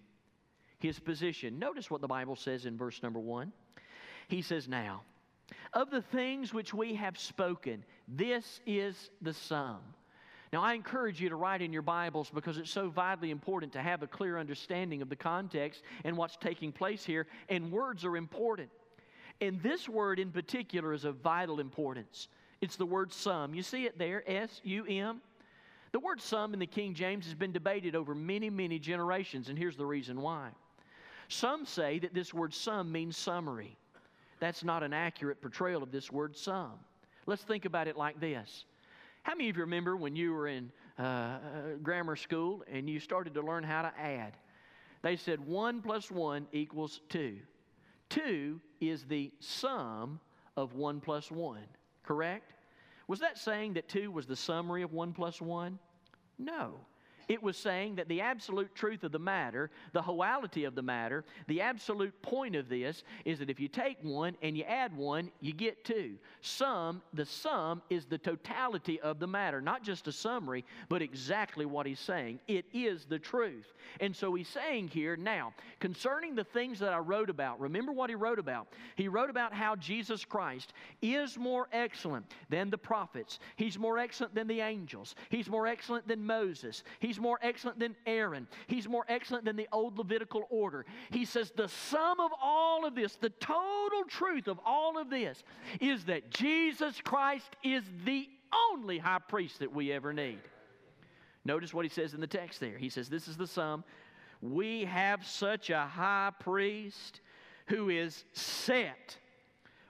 His 0.78 1.00
position. 1.00 1.58
Notice 1.58 1.90
what 1.90 2.02
the 2.02 2.08
Bible 2.08 2.36
says 2.36 2.66
in 2.66 2.78
verse 2.78 3.02
number 3.02 3.20
one. 3.20 3.52
He 4.28 4.44
says, 4.44 4.68
Now, 4.68 5.02
of 5.74 5.90
the 5.90 6.02
things 6.02 6.54
which 6.54 6.74
we 6.74 6.96
have 6.96 7.18
spoken, 7.18 7.84
this 8.08 8.60
is 8.68 9.10
the 9.22 9.34
sum. 9.34 9.80
Now, 10.54 10.62
I 10.62 10.74
encourage 10.74 11.22
you 11.22 11.30
to 11.30 11.38
write 11.38 11.62
in 11.62 11.72
your 11.72 11.82
Bibles 11.82 12.30
because 12.30 12.58
it's 12.58 12.70
so 12.70 12.90
vitally 12.90 13.32
important 13.32 13.72
to 13.74 13.82
have 13.82 14.04
a 14.04 14.08
clear 14.08 14.38
understanding 14.38 15.02
of 15.02 15.08
the 15.08 15.16
context 15.16 15.82
and 16.04 16.18
what's 16.18 16.36
taking 16.36 16.74
place 16.74 17.06
here, 17.06 17.28
and 17.48 17.72
words 17.72 18.04
are 18.04 18.18
important. 18.18 18.70
And 19.40 19.64
this 19.64 19.88
word 19.88 20.20
in 20.20 20.30
particular 20.30 20.92
is 20.92 21.06
of 21.06 21.16
vital 21.18 21.62
importance. 21.62 22.28
It's 22.60 22.76
the 22.76 22.86
word 22.86 23.14
sum. 23.14 23.54
You 23.54 23.64
see 23.64 23.86
it 23.86 23.98
there, 23.98 24.24
S 24.30 24.60
U 24.64 24.86
M. 24.86 25.22
The 25.94 26.00
word 26.00 26.22
sum 26.22 26.54
in 26.54 26.60
the 26.60 26.68
King 26.68 26.94
James 26.94 27.26
has 27.26 27.34
been 27.34 27.54
debated 27.54 27.96
over 27.96 28.14
many, 28.14 28.50
many 28.50 28.78
generations, 28.78 29.48
and 29.48 29.58
here's 29.58 29.78
the 29.78 29.86
reason 29.86 30.22
why. 30.22 30.50
Some 31.30 31.66
say 31.66 31.98
that 32.00 32.14
this 32.14 32.34
word 32.34 32.54
sum 32.54 32.92
means 32.92 33.16
summary. 33.16 33.78
That's 34.42 34.66
not 34.66 34.84
an 34.84 34.92
accurate 34.92 35.42
portrayal 35.42 35.82
of 35.82 35.92
this 35.92 36.12
word 36.12 36.36
sum. 36.36 36.74
Let's 37.26 37.44
think 37.44 37.64
about 37.64 37.88
it 37.88 37.96
like 37.96 38.20
this 38.20 38.66
how 39.24 39.36
many 39.36 39.50
of 39.50 39.58
you 39.58 39.62
remember 39.62 39.96
when 39.96 40.16
you 40.16 40.34
were 40.34 40.48
in 40.48 40.72
uh, 40.98 41.02
uh, 41.02 41.40
grammar 41.84 42.16
school 42.16 42.64
and 42.72 42.90
you 42.90 43.00
started 43.00 43.34
to 43.36 43.42
learn 43.42 43.64
how 43.64 43.82
to 43.84 43.92
add? 44.00 44.34
They 45.02 45.16
said 45.16 45.40
1 45.40 45.82
plus 45.82 46.10
1 46.12 46.48
equals 46.52 47.02
2. 47.10 47.38
2 48.10 48.60
is 48.80 49.06
the 49.06 49.32
sum 49.40 50.20
of 50.58 50.74
1 50.74 51.00
plus 51.00 51.32
1, 51.32 51.60
correct? 52.04 52.54
Was 53.08 53.20
that 53.20 53.38
saying 53.38 53.74
that 53.74 53.88
2 53.90 54.12
was 54.12 54.26
the 54.26 54.36
summary 54.36 54.84
of 54.84 54.94
1 54.94 55.14
plus 55.14 55.42
1? 55.42 55.78
No. 56.38 56.76
It 57.28 57.42
was 57.42 57.58
saying 57.58 57.96
that 57.96 58.08
the 58.08 58.22
absolute 58.22 58.74
truth 58.76 59.04
of 59.04 59.12
the 59.12 59.20
matter, 59.20 59.70
the 59.94 60.02
whoality 60.02 60.66
of 60.66 60.76
the 60.76 60.82
matter, 60.82 61.24
the 61.48 61.62
absolute 61.62 62.20
point 62.22 62.56
of 62.56 62.70
this 62.70 63.04
is 63.26 63.40
that 63.40 63.50
if 63.50 63.60
you 63.60 63.68
take 63.68 63.98
one 64.02 64.36
and 64.42 64.58
you 64.58 64.64
add 64.64 64.96
one, 64.96 65.32
you 65.40 65.54
get 65.54 65.84
two. 65.86 66.16
Sum, 66.42 67.02
the 67.14 67.26
sum 67.26 67.82
is 67.90 68.06
the 68.06 68.18
totality 68.18 69.00
of 69.02 69.20
the 69.20 69.28
matter, 69.28 69.62
not 69.62 69.84
just 69.84 70.08
a 70.08 70.12
summary, 70.12 70.66
but 70.90 71.02
exactly 71.02 71.66
what 71.66 71.86
he's 71.86 72.00
saying. 72.00 72.40
It 72.48 72.66
is 72.74 73.06
the 73.06 73.20
truth. 73.20 73.74
And 74.00 74.16
so 74.16 74.34
he's 74.34 74.48
saying 74.48 74.90
here 74.90 75.16
now, 75.16 75.54
concerning 75.80 76.36
the 76.36 76.44
things 76.44 76.80
that 76.80 76.94
I 76.94 77.00
wrote 77.00 77.30
about, 77.30 77.60
remember 77.60 77.92
what 77.92 78.10
he 78.10 78.16
wrote 78.16 78.40
about. 78.40 78.68
He 78.96 79.08
wrote 79.08 79.30
about 79.30 79.54
how 79.54 79.76
Jesus 79.76 80.26
Christ 80.26 80.74
is 81.02 81.38
more 81.38 81.68
excellent 81.72 82.26
than 82.50 82.70
the 82.70 82.78
prophets, 82.78 83.40
he's 83.56 83.78
more 83.78 83.98
excellent 83.98 84.36
than 84.36 84.48
the 84.48 84.62
angels, 84.62 85.16
he's 85.30 85.50
more 85.50 85.68
excellent 85.68 86.08
than 86.08 86.26
Moses, 86.26 86.84
he's 87.00 87.11
more 87.20 87.40
excellent 87.42 87.80
than 87.80 87.96
Aaron. 88.06 88.48
He's 88.68 88.88
more 88.88 89.06
excellent 89.08 89.46
than 89.46 89.56
the 89.56 89.68
old 89.72 89.98
Levitical 89.98 90.44
order. 90.50 90.86
He 91.12 91.26
says 91.26 91.52
the 91.56 91.68
sum 91.68 92.20
of 92.20 92.32
all 92.42 92.86
of 92.86 92.96
this, 92.96 93.16
the 93.16 93.30
total 93.30 94.04
truth 94.08 94.48
of 94.48 94.60
all 94.66 94.98
of 94.98 95.10
this, 95.10 95.44
is 95.80 96.06
that 96.06 96.30
Jesus 96.30 97.02
Christ 97.02 97.56
is 97.64 97.84
the 98.06 98.28
only 98.72 98.98
high 98.98 99.20
priest 99.20 99.60
that 99.60 99.74
we 99.74 99.92
ever 99.92 100.14
need. 100.14 100.40
Notice 101.44 101.74
what 101.74 101.86
he 101.86 101.90
says 101.90 102.14
in 102.14 102.22
the 102.22 102.28
text 102.28 102.60
there. 102.60 102.78
He 102.78 102.90
says, 102.90 103.10
This 103.10 103.28
is 103.28 103.38
the 103.38 103.48
sum. 103.48 103.84
We 104.42 104.86
have 104.86 105.26
such 105.26 105.70
a 105.70 105.86
high 105.86 106.32
priest 106.40 107.22
who 107.68 107.90
is 107.90 108.26
set 108.34 109.18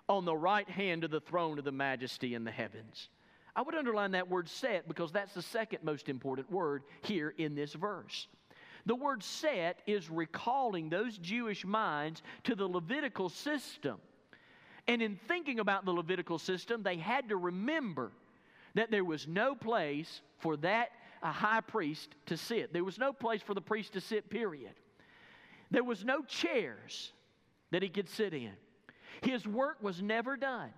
on 0.07 0.25
the 0.25 0.35
right 0.35 0.69
hand 0.69 1.03
of 1.03 1.11
the 1.11 1.21
throne 1.21 1.57
of 1.57 1.65
the 1.65 1.71
majesty 1.71 2.35
in 2.35 2.43
the 2.43 2.51
heavens. 2.51 3.09
I 3.55 3.61
would 3.61 3.75
underline 3.75 4.11
that 4.11 4.29
word 4.29 4.47
set 4.47 4.87
because 4.87 5.11
that's 5.11 5.33
the 5.33 5.41
second 5.41 5.83
most 5.83 6.09
important 6.09 6.51
word 6.51 6.83
here 7.01 7.33
in 7.37 7.55
this 7.55 7.73
verse. 7.73 8.27
The 8.85 8.95
word 8.95 9.23
set 9.23 9.79
is 9.85 10.09
recalling 10.09 10.89
those 10.89 11.17
Jewish 11.17 11.65
minds 11.65 12.23
to 12.45 12.55
the 12.55 12.67
Levitical 12.67 13.29
system. 13.29 13.97
And 14.87 15.01
in 15.01 15.19
thinking 15.27 15.59
about 15.59 15.85
the 15.85 15.91
Levitical 15.91 16.39
system, 16.39 16.81
they 16.81 16.97
had 16.97 17.29
to 17.29 17.37
remember 17.37 18.11
that 18.73 18.89
there 18.89 19.05
was 19.05 19.27
no 19.27 19.53
place 19.53 20.21
for 20.39 20.57
that 20.57 20.89
a 21.23 21.31
high 21.31 21.61
priest 21.61 22.15
to 22.25 22.37
sit. 22.37 22.73
There 22.73 22.83
was 22.83 22.97
no 22.97 23.13
place 23.13 23.41
for 23.41 23.53
the 23.53 23.61
priest 23.61 23.93
to 23.93 24.01
sit, 24.01 24.29
period. 24.29 24.73
There 25.69 25.83
was 25.83 26.03
no 26.03 26.23
chairs 26.23 27.13
that 27.71 27.83
he 27.83 27.89
could 27.89 28.09
sit 28.09 28.33
in. 28.33 28.51
His 29.21 29.47
work 29.47 29.77
was 29.81 30.01
never 30.01 30.35
done. 30.35 30.71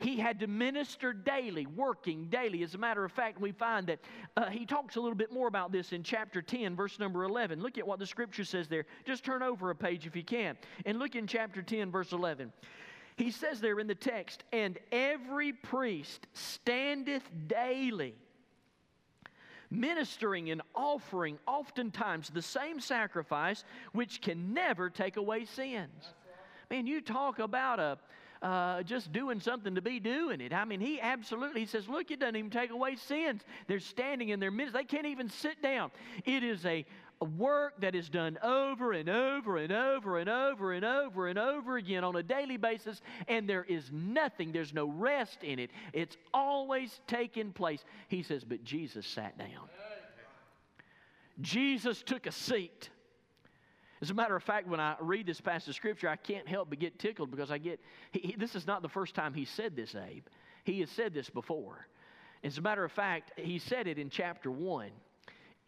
He 0.00 0.16
had 0.16 0.40
to 0.40 0.46
minister 0.46 1.12
daily, 1.12 1.66
working 1.66 2.26
daily. 2.26 2.62
As 2.62 2.74
a 2.74 2.78
matter 2.78 3.04
of 3.04 3.12
fact, 3.12 3.38
we 3.38 3.52
find 3.52 3.86
that 3.88 4.00
uh, 4.36 4.46
he 4.46 4.64
talks 4.64 4.96
a 4.96 5.00
little 5.00 5.16
bit 5.16 5.30
more 5.30 5.46
about 5.46 5.72
this 5.72 5.92
in 5.92 6.02
chapter 6.02 6.40
10, 6.40 6.74
verse 6.74 6.98
number 6.98 7.24
11. 7.24 7.60
Look 7.60 7.76
at 7.76 7.86
what 7.86 7.98
the 7.98 8.06
scripture 8.06 8.44
says 8.44 8.66
there. 8.66 8.86
Just 9.04 9.24
turn 9.24 9.42
over 9.42 9.68
a 9.68 9.74
page 9.74 10.06
if 10.06 10.16
you 10.16 10.24
can. 10.24 10.56
And 10.86 10.98
look 10.98 11.16
in 11.16 11.26
chapter 11.26 11.60
10, 11.60 11.90
verse 11.90 12.12
11. 12.12 12.50
He 13.16 13.30
says 13.30 13.60
there 13.60 13.78
in 13.78 13.86
the 13.86 13.94
text, 13.94 14.44
and 14.52 14.78
every 14.90 15.52
priest 15.52 16.26
standeth 16.32 17.28
daily 17.46 18.14
ministering 19.70 20.50
and 20.50 20.62
offering 20.74 21.38
oftentimes 21.46 22.28
the 22.30 22.42
same 22.42 22.80
sacrifice 22.80 23.64
which 23.92 24.20
can 24.20 24.52
never 24.52 24.90
take 24.90 25.16
away 25.16 25.44
sins. 25.44 26.14
Man, 26.70 26.86
you 26.86 27.00
talk 27.00 27.38
about 27.38 27.78
a, 27.78 27.98
uh, 28.42 28.82
just 28.82 29.12
doing 29.12 29.40
something 29.40 29.74
to 29.74 29.82
be 29.82 30.00
doing 30.00 30.40
it. 30.40 30.52
I 30.52 30.64
mean, 30.64 30.80
he 30.80 31.00
absolutely, 31.00 31.60
he 31.60 31.66
says, 31.66 31.88
look, 31.88 32.10
it 32.10 32.20
doesn't 32.20 32.36
even 32.36 32.50
take 32.50 32.70
away 32.70 32.96
sins. 32.96 33.42
They're 33.66 33.80
standing 33.80 34.30
in 34.30 34.40
their 34.40 34.50
midst. 34.50 34.74
They 34.74 34.84
can't 34.84 35.06
even 35.06 35.28
sit 35.28 35.60
down. 35.62 35.90
It 36.24 36.42
is 36.42 36.64
a 36.64 36.84
a 37.20 37.26
work 37.26 37.78
that 37.80 37.94
is 37.94 38.08
done 38.08 38.38
over 38.42 38.92
and 38.92 39.08
over 39.08 39.58
and 39.58 39.72
over 39.72 40.18
and 40.18 40.28
over 40.28 40.72
and 40.72 40.84
over 40.84 41.28
and 41.28 41.38
over 41.38 41.76
again 41.76 42.02
on 42.02 42.16
a 42.16 42.22
daily 42.22 42.56
basis, 42.56 43.02
and 43.28 43.48
there 43.48 43.64
is 43.64 43.90
nothing, 43.92 44.52
there's 44.52 44.72
no 44.72 44.86
rest 44.86 45.42
in 45.42 45.58
it. 45.58 45.70
It's 45.92 46.16
always 46.32 47.00
taking 47.06 47.52
place. 47.52 47.84
He 48.08 48.22
says, 48.22 48.42
But 48.42 48.64
Jesus 48.64 49.06
sat 49.06 49.36
down. 49.36 49.68
Jesus 51.40 52.02
took 52.02 52.26
a 52.26 52.32
seat. 52.32 52.88
As 54.02 54.10
a 54.10 54.14
matter 54.14 54.34
of 54.34 54.42
fact, 54.42 54.66
when 54.66 54.80
I 54.80 54.96
read 55.00 55.26
this 55.26 55.40
passage 55.40 55.68
of 55.68 55.74
Scripture, 55.74 56.08
I 56.08 56.16
can't 56.16 56.48
help 56.48 56.70
but 56.70 56.78
get 56.78 56.98
tickled 56.98 57.30
because 57.30 57.50
I 57.50 57.58
get, 57.58 57.80
he, 58.12 58.20
he, 58.20 58.36
this 58.36 58.54
is 58.54 58.66
not 58.66 58.80
the 58.82 58.88
first 58.88 59.14
time 59.14 59.34
he 59.34 59.44
said 59.44 59.76
this, 59.76 59.94
Abe. 59.94 60.24
He 60.64 60.80
has 60.80 60.90
said 60.90 61.12
this 61.12 61.28
before. 61.28 61.86
As 62.42 62.56
a 62.56 62.62
matter 62.62 62.84
of 62.84 62.92
fact, 62.92 63.32
he 63.36 63.58
said 63.58 63.86
it 63.86 63.98
in 63.98 64.08
chapter 64.08 64.50
1. 64.50 64.90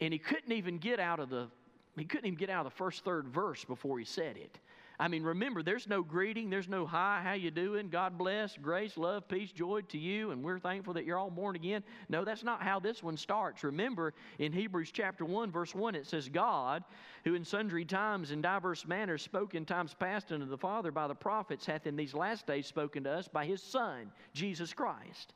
And 0.01 0.13
he 0.13 0.19
couldn't 0.19 0.53
even 0.53 0.79
get 0.79 0.99
out 0.99 1.21
of 1.21 1.29
the 1.29 1.49
he 1.97 2.05
couldn't 2.05 2.27
even 2.27 2.39
get 2.39 2.49
out 2.49 2.65
of 2.65 2.73
the 2.73 2.77
first 2.77 3.05
third 3.05 3.29
verse 3.29 3.65
before 3.65 3.99
he 3.99 4.05
said 4.07 4.39
it. 4.39 4.59
I 5.03 5.09
mean, 5.09 5.25
remember, 5.25 5.65
there's 5.65 5.89
no 5.89 6.05
greeting, 6.05 6.49
there's 6.49 6.69
no 6.69 6.87
hi, 6.87 7.23
how 7.25 7.33
you 7.33 7.51
doing, 7.51 7.89
God 7.89 8.17
bless, 8.17 8.57
grace, 8.57 8.97
love, 8.97 9.27
peace, 9.27 9.51
joy 9.51 9.81
to 9.89 9.99
you, 9.99 10.31
and 10.31 10.45
we're 10.45 10.61
thankful 10.61 10.95
that 10.95 11.05
you're 11.05 11.19
all 11.19 11.29
born 11.29 11.57
again. 11.57 11.83
No, 12.09 12.25
that's 12.25 12.45
not 12.45 12.63
how 12.63 12.79
this 12.79 13.03
one 13.03 13.17
starts. 13.17 13.65
Remember, 13.65 14.15
in 14.39 14.53
Hebrews 14.53 14.93
chapter 14.93 15.25
1, 15.25 15.51
verse 15.51 15.75
1, 15.75 15.97
it 15.97 16.07
says, 16.07 16.29
God, 16.29 16.85
who 17.25 17.35
in 17.35 17.45
sundry 17.45 17.85
times 17.85 18.31
and 18.31 18.45
diverse 18.45 18.87
manners 18.87 19.23
spoke 19.23 19.57
in 19.57 19.65
times 19.65 19.93
past 19.93 20.31
unto 20.31 20.47
the 20.47 20.57
Father 20.57 20.93
by 20.93 21.09
the 21.09 21.17
prophets, 21.17 21.67
hath 21.67 21.89
in 21.89 21.97
these 21.97 22.15
last 22.15 22.47
days 22.47 22.69
spoken 22.69 23.03
to 23.03 23.11
us 23.11 23.27
by 23.27 23.45
his 23.45 23.61
Son, 23.61 24.13
Jesus 24.35 24.73
Christ 24.73 25.35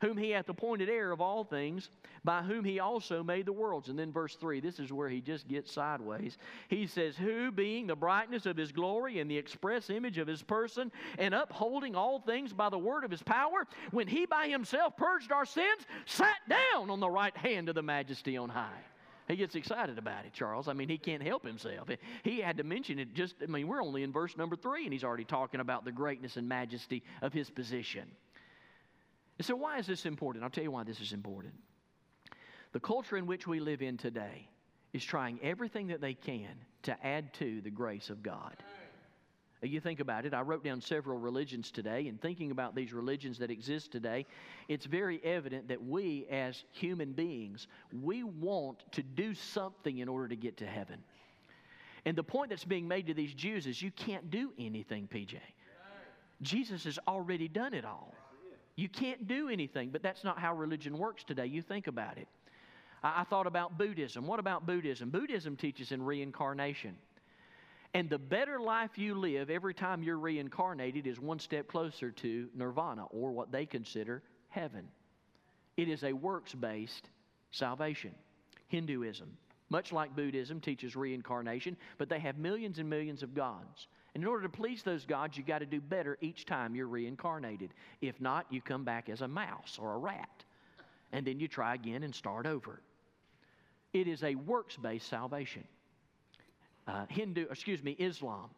whom 0.00 0.16
he 0.16 0.30
hath 0.30 0.48
appointed 0.48 0.88
heir 0.88 1.10
of 1.12 1.20
all 1.20 1.44
things, 1.44 1.90
by 2.24 2.42
whom 2.42 2.64
he 2.64 2.80
also 2.80 3.22
made 3.22 3.46
the 3.46 3.52
worlds. 3.52 3.88
And 3.88 3.98
then 3.98 4.12
verse 4.12 4.36
3, 4.36 4.60
this 4.60 4.78
is 4.78 4.92
where 4.92 5.08
he 5.08 5.20
just 5.20 5.48
gets 5.48 5.72
sideways. 5.72 6.38
He 6.68 6.86
says, 6.86 7.16
Who 7.16 7.50
being 7.50 7.86
the 7.86 7.96
brightness 7.96 8.46
of 8.46 8.56
his 8.56 8.72
glory 8.72 9.20
and 9.20 9.30
the 9.30 9.38
express 9.38 9.90
image 9.90 10.18
of 10.18 10.28
his 10.28 10.42
person, 10.42 10.92
and 11.18 11.34
upholding 11.34 11.94
all 11.94 12.20
things 12.20 12.52
by 12.52 12.68
the 12.68 12.78
word 12.78 13.04
of 13.04 13.10
his 13.10 13.22
power, 13.22 13.66
when 13.90 14.06
he 14.06 14.26
by 14.26 14.48
himself 14.48 14.96
purged 14.96 15.32
our 15.32 15.46
sins, 15.46 15.86
sat 16.06 16.36
down 16.48 16.90
on 16.90 17.00
the 17.00 17.10
right 17.10 17.36
hand 17.36 17.68
of 17.68 17.74
the 17.74 17.82
majesty 17.82 18.36
on 18.36 18.48
high. 18.48 18.84
He 19.28 19.36
gets 19.36 19.54
excited 19.54 19.98
about 19.98 20.24
it, 20.24 20.32
Charles. 20.32 20.68
I 20.68 20.72
mean, 20.72 20.88
he 20.88 20.96
can't 20.96 21.22
help 21.22 21.44
himself. 21.44 21.88
He 22.22 22.40
had 22.40 22.56
to 22.56 22.64
mention 22.64 22.98
it 22.98 23.12
just, 23.12 23.34
I 23.42 23.46
mean, 23.46 23.68
we're 23.68 23.82
only 23.82 24.02
in 24.02 24.10
verse 24.10 24.38
number 24.38 24.56
three, 24.56 24.84
and 24.84 24.92
he's 24.92 25.04
already 25.04 25.24
talking 25.24 25.60
about 25.60 25.84
the 25.84 25.92
greatness 25.92 26.38
and 26.38 26.48
majesty 26.48 27.02
of 27.20 27.34
his 27.34 27.50
position. 27.50 28.08
And 29.38 29.46
so, 29.46 29.56
why 29.56 29.78
is 29.78 29.86
this 29.86 30.04
important? 30.04 30.44
I'll 30.44 30.50
tell 30.50 30.64
you 30.64 30.72
why 30.72 30.84
this 30.84 31.00
is 31.00 31.12
important. 31.12 31.54
The 32.72 32.80
culture 32.80 33.16
in 33.16 33.26
which 33.26 33.46
we 33.46 33.60
live 33.60 33.82
in 33.82 33.96
today 33.96 34.48
is 34.92 35.04
trying 35.04 35.38
everything 35.42 35.88
that 35.88 36.00
they 36.00 36.14
can 36.14 36.50
to 36.82 37.06
add 37.06 37.32
to 37.34 37.60
the 37.60 37.70
grace 37.70 38.10
of 38.10 38.22
God. 38.22 38.56
You 39.60 39.80
think 39.80 39.98
about 39.98 40.24
it, 40.24 40.34
I 40.34 40.42
wrote 40.42 40.62
down 40.62 40.80
several 40.80 41.18
religions 41.18 41.72
today, 41.72 42.06
and 42.06 42.20
thinking 42.20 42.52
about 42.52 42.76
these 42.76 42.92
religions 42.92 43.38
that 43.38 43.50
exist 43.50 43.90
today, 43.90 44.24
it's 44.68 44.86
very 44.86 45.20
evident 45.24 45.66
that 45.68 45.82
we 45.82 46.26
as 46.30 46.62
human 46.70 47.12
beings, 47.12 47.66
we 47.92 48.22
want 48.22 48.84
to 48.92 49.02
do 49.02 49.34
something 49.34 49.98
in 49.98 50.08
order 50.08 50.28
to 50.28 50.36
get 50.36 50.58
to 50.58 50.66
heaven. 50.66 51.02
And 52.04 52.16
the 52.16 52.22
point 52.22 52.50
that's 52.50 52.64
being 52.64 52.86
made 52.86 53.08
to 53.08 53.14
these 53.14 53.34
Jews 53.34 53.66
is 53.66 53.82
you 53.82 53.90
can't 53.90 54.30
do 54.30 54.52
anything, 54.60 55.08
PJ. 55.12 55.38
Jesus 56.40 56.84
has 56.84 57.00
already 57.08 57.48
done 57.48 57.74
it 57.74 57.84
all. 57.84 58.14
You 58.78 58.88
can't 58.88 59.26
do 59.26 59.48
anything, 59.48 59.90
but 59.90 60.04
that's 60.04 60.22
not 60.22 60.38
how 60.38 60.54
religion 60.54 60.98
works 60.98 61.24
today. 61.24 61.46
You 61.46 61.62
think 61.62 61.88
about 61.88 62.16
it. 62.16 62.28
I, 63.02 63.22
I 63.22 63.24
thought 63.24 63.48
about 63.48 63.76
Buddhism. 63.76 64.24
What 64.24 64.38
about 64.38 64.66
Buddhism? 64.66 65.10
Buddhism 65.10 65.56
teaches 65.56 65.90
in 65.90 66.00
reincarnation. 66.00 66.94
And 67.92 68.08
the 68.08 68.20
better 68.20 68.60
life 68.60 68.96
you 68.96 69.16
live 69.16 69.50
every 69.50 69.74
time 69.74 70.04
you're 70.04 70.20
reincarnated 70.20 71.08
is 71.08 71.18
one 71.18 71.40
step 71.40 71.66
closer 71.66 72.12
to 72.12 72.48
nirvana 72.54 73.06
or 73.06 73.32
what 73.32 73.50
they 73.50 73.66
consider 73.66 74.22
heaven. 74.48 74.86
It 75.76 75.88
is 75.88 76.04
a 76.04 76.12
works 76.12 76.54
based 76.54 77.08
salvation. 77.50 78.14
Hinduism, 78.68 79.36
much 79.70 79.90
like 79.90 80.14
Buddhism, 80.14 80.60
teaches 80.60 80.94
reincarnation, 80.94 81.76
but 81.98 82.08
they 82.08 82.20
have 82.20 82.38
millions 82.38 82.78
and 82.78 82.88
millions 82.88 83.24
of 83.24 83.34
gods. 83.34 83.88
And 84.18 84.24
in 84.24 84.30
order 84.30 84.42
to 84.42 84.48
please 84.48 84.82
those 84.82 85.04
gods, 85.04 85.36
you 85.36 85.44
got 85.44 85.60
to 85.60 85.66
do 85.66 85.80
better 85.80 86.18
each 86.20 86.44
time 86.44 86.74
you're 86.74 86.88
reincarnated. 86.88 87.70
If 88.00 88.20
not, 88.20 88.46
you 88.50 88.60
come 88.60 88.82
back 88.82 89.08
as 89.08 89.20
a 89.20 89.28
mouse 89.28 89.78
or 89.80 89.94
a 89.94 89.98
rat. 89.98 90.42
And 91.12 91.24
then 91.24 91.38
you 91.38 91.46
try 91.46 91.76
again 91.76 92.02
and 92.02 92.12
start 92.12 92.44
over. 92.44 92.80
It 93.92 94.08
is 94.08 94.24
a 94.24 94.34
works 94.34 94.76
based 94.76 95.06
salvation. 95.06 95.62
Uh, 96.88 97.06
Hindu, 97.08 97.46
excuse 97.48 97.80
me, 97.80 97.92
Islam. 97.92 98.50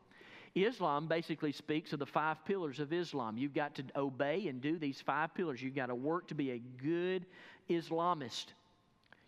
Islam 0.55 1.09
basically 1.09 1.53
speaks 1.53 1.93
of 1.93 1.99
the 1.99 2.07
five 2.07 2.43
pillars 2.47 2.81
of 2.81 2.95
Islam. 2.95 3.37
You've 3.37 3.53
got 3.53 3.75
to 3.75 3.85
obey 3.97 4.49
and 4.49 4.63
do 4.63 4.79
these 4.79 5.03
five 5.03 5.35
pillars. 5.35 5.61
You've 5.61 5.75
got 5.75 5.89
to 5.89 5.95
work 5.95 6.27
to 6.29 6.35
be 6.35 6.53
a 6.53 6.63
good 6.83 7.27
Islamist. 7.69 8.47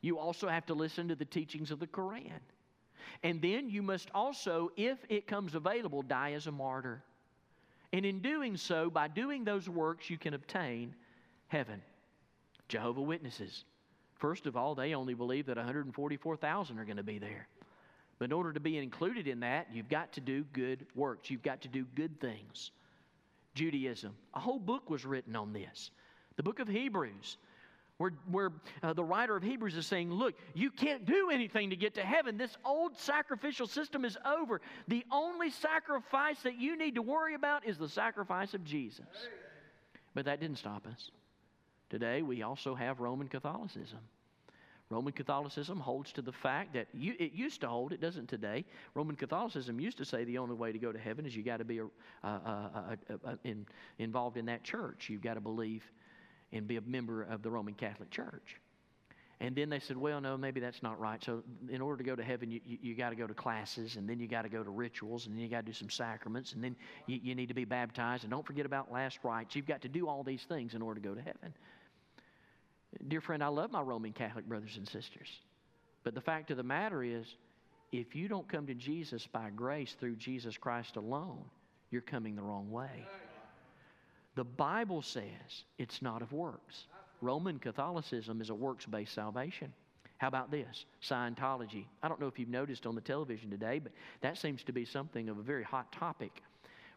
You 0.00 0.18
also 0.18 0.48
have 0.48 0.64
to 0.64 0.74
listen 0.74 1.08
to 1.08 1.14
the 1.14 1.26
teachings 1.26 1.70
of 1.70 1.78
the 1.78 1.86
Quran. 1.88 2.40
And 3.22 3.40
then 3.40 3.70
you 3.70 3.82
must 3.82 4.10
also, 4.14 4.70
if 4.76 4.98
it 5.08 5.26
comes 5.26 5.54
available, 5.54 6.02
die 6.02 6.32
as 6.32 6.46
a 6.46 6.52
martyr. 6.52 7.02
And 7.92 8.06
in 8.06 8.20
doing 8.20 8.56
so, 8.56 8.88
by 8.90 9.08
doing 9.08 9.44
those 9.44 9.68
works, 9.68 10.08
you 10.08 10.18
can 10.18 10.34
obtain 10.34 10.94
heaven. 11.48 11.82
Jehovah 12.68 13.02
Witnesses. 13.02 13.64
First 14.14 14.46
of 14.46 14.56
all, 14.56 14.74
they 14.74 14.94
only 14.94 15.14
believe 15.14 15.46
that 15.46 15.56
144,000 15.56 16.78
are 16.78 16.84
going 16.84 16.96
to 16.96 17.02
be 17.02 17.18
there. 17.18 17.48
But 18.18 18.26
in 18.26 18.32
order 18.32 18.52
to 18.52 18.60
be 18.60 18.78
included 18.78 19.26
in 19.26 19.40
that, 19.40 19.66
you've 19.72 19.88
got 19.88 20.12
to 20.12 20.20
do 20.20 20.44
good 20.52 20.86
works. 20.94 21.28
You've 21.28 21.42
got 21.42 21.60
to 21.62 21.68
do 21.68 21.84
good 21.96 22.20
things. 22.20 22.70
Judaism. 23.54 24.14
A 24.34 24.40
whole 24.40 24.60
book 24.60 24.88
was 24.88 25.04
written 25.04 25.36
on 25.36 25.52
this. 25.52 25.90
The 26.36 26.42
book 26.42 26.60
of 26.60 26.68
Hebrews 26.68 27.36
where, 28.02 28.12
where 28.28 28.52
uh, 28.82 28.92
the 28.92 29.04
writer 29.04 29.36
of 29.36 29.44
Hebrews 29.44 29.76
is 29.76 29.86
saying, 29.86 30.10
Look, 30.10 30.34
you 30.54 30.72
can't 30.72 31.04
do 31.04 31.30
anything 31.30 31.70
to 31.70 31.76
get 31.76 31.94
to 31.94 32.02
heaven. 32.02 32.36
This 32.36 32.56
old 32.64 32.98
sacrificial 32.98 33.68
system 33.68 34.04
is 34.04 34.18
over. 34.26 34.60
The 34.88 35.04
only 35.12 35.50
sacrifice 35.50 36.40
that 36.42 36.58
you 36.58 36.76
need 36.76 36.96
to 36.96 37.02
worry 37.02 37.34
about 37.34 37.64
is 37.64 37.78
the 37.78 37.88
sacrifice 37.88 38.54
of 38.54 38.64
Jesus. 38.64 39.06
But 40.14 40.24
that 40.24 40.40
didn't 40.40 40.58
stop 40.58 40.84
us. 40.88 41.12
Today, 41.90 42.22
we 42.22 42.42
also 42.42 42.74
have 42.74 42.98
Roman 42.98 43.28
Catholicism. 43.28 44.00
Roman 44.90 45.12
Catholicism 45.12 45.78
holds 45.78 46.12
to 46.12 46.22
the 46.22 46.32
fact 46.32 46.74
that 46.74 46.88
you, 46.92 47.14
it 47.20 47.32
used 47.32 47.60
to 47.60 47.68
hold, 47.68 47.92
it 47.92 48.00
doesn't 48.00 48.28
today. 48.28 48.64
Roman 48.94 49.14
Catholicism 49.14 49.78
used 49.80 49.96
to 49.98 50.04
say 50.04 50.24
the 50.24 50.38
only 50.38 50.56
way 50.56 50.72
to 50.72 50.78
go 50.78 50.90
to 50.90 50.98
heaven 50.98 51.24
is 51.24 51.36
you 51.36 51.44
got 51.44 51.58
to 51.58 51.64
be 51.64 51.78
a, 51.78 51.86
a, 52.26 52.98
a, 53.24 53.38
in, 53.44 53.64
involved 53.98 54.36
in 54.36 54.46
that 54.46 54.64
church. 54.64 55.08
You've 55.08 55.22
got 55.22 55.34
to 55.34 55.40
believe 55.40 55.84
and 56.52 56.66
be 56.66 56.76
a 56.76 56.80
member 56.82 57.22
of 57.22 57.42
the 57.42 57.50
Roman 57.50 57.74
Catholic 57.74 58.10
Church. 58.10 58.56
And 59.40 59.56
then 59.56 59.70
they 59.70 59.80
said, 59.80 59.96
well, 59.96 60.20
no, 60.20 60.36
maybe 60.36 60.60
that's 60.60 60.84
not 60.84 61.00
right. 61.00 61.22
So, 61.24 61.42
in 61.68 61.80
order 61.80 61.96
to 61.96 62.08
go 62.08 62.14
to 62.14 62.22
heaven, 62.22 62.48
you, 62.48 62.60
you, 62.64 62.78
you 62.80 62.94
got 62.94 63.10
to 63.10 63.16
go 63.16 63.26
to 63.26 63.34
classes, 63.34 63.96
and 63.96 64.08
then 64.08 64.20
you 64.20 64.28
got 64.28 64.42
to 64.42 64.48
go 64.48 64.62
to 64.62 64.70
rituals, 64.70 65.26
and 65.26 65.34
then 65.34 65.42
you 65.42 65.48
got 65.48 65.66
to 65.66 65.66
do 65.66 65.72
some 65.72 65.90
sacraments, 65.90 66.52
and 66.52 66.62
then 66.62 66.76
you, 67.08 67.18
you 67.20 67.34
need 67.34 67.48
to 67.48 67.54
be 67.54 67.64
baptized. 67.64 68.22
And 68.22 68.30
don't 68.30 68.46
forget 68.46 68.66
about 68.66 68.92
last 68.92 69.18
rites. 69.24 69.56
You've 69.56 69.66
got 69.66 69.82
to 69.82 69.88
do 69.88 70.08
all 70.08 70.22
these 70.22 70.44
things 70.48 70.74
in 70.74 70.82
order 70.82 71.00
to 71.00 71.08
go 71.08 71.14
to 71.16 71.20
heaven. 71.20 71.52
Dear 73.08 73.20
friend, 73.20 73.42
I 73.42 73.48
love 73.48 73.72
my 73.72 73.80
Roman 73.80 74.12
Catholic 74.12 74.46
brothers 74.46 74.76
and 74.76 74.88
sisters. 74.88 75.28
But 76.04 76.14
the 76.14 76.20
fact 76.20 76.52
of 76.52 76.56
the 76.56 76.62
matter 76.62 77.02
is, 77.02 77.26
if 77.90 78.14
you 78.14 78.28
don't 78.28 78.46
come 78.46 78.68
to 78.68 78.74
Jesus 78.74 79.26
by 79.26 79.50
grace 79.50 79.96
through 79.98 80.16
Jesus 80.16 80.56
Christ 80.56 80.94
alone, 80.96 81.44
you're 81.90 82.00
coming 82.00 82.36
the 82.36 82.42
wrong 82.42 82.70
way. 82.70 83.06
The 84.34 84.44
Bible 84.44 85.02
says 85.02 85.64
it's 85.78 86.00
not 86.00 86.22
of 86.22 86.32
works. 86.32 86.86
Roman 87.20 87.58
Catholicism 87.58 88.40
is 88.40 88.50
a 88.50 88.54
works 88.54 88.86
based 88.86 89.14
salvation. 89.14 89.72
How 90.18 90.28
about 90.28 90.50
this? 90.50 90.86
Scientology. 91.02 91.84
I 92.02 92.08
don't 92.08 92.20
know 92.20 92.28
if 92.28 92.38
you've 92.38 92.48
noticed 92.48 92.86
on 92.86 92.94
the 92.94 93.00
television 93.00 93.50
today, 93.50 93.78
but 93.80 93.92
that 94.20 94.38
seems 94.38 94.62
to 94.64 94.72
be 94.72 94.84
something 94.84 95.28
of 95.28 95.38
a 95.38 95.42
very 95.42 95.64
hot 95.64 95.90
topic 95.92 96.42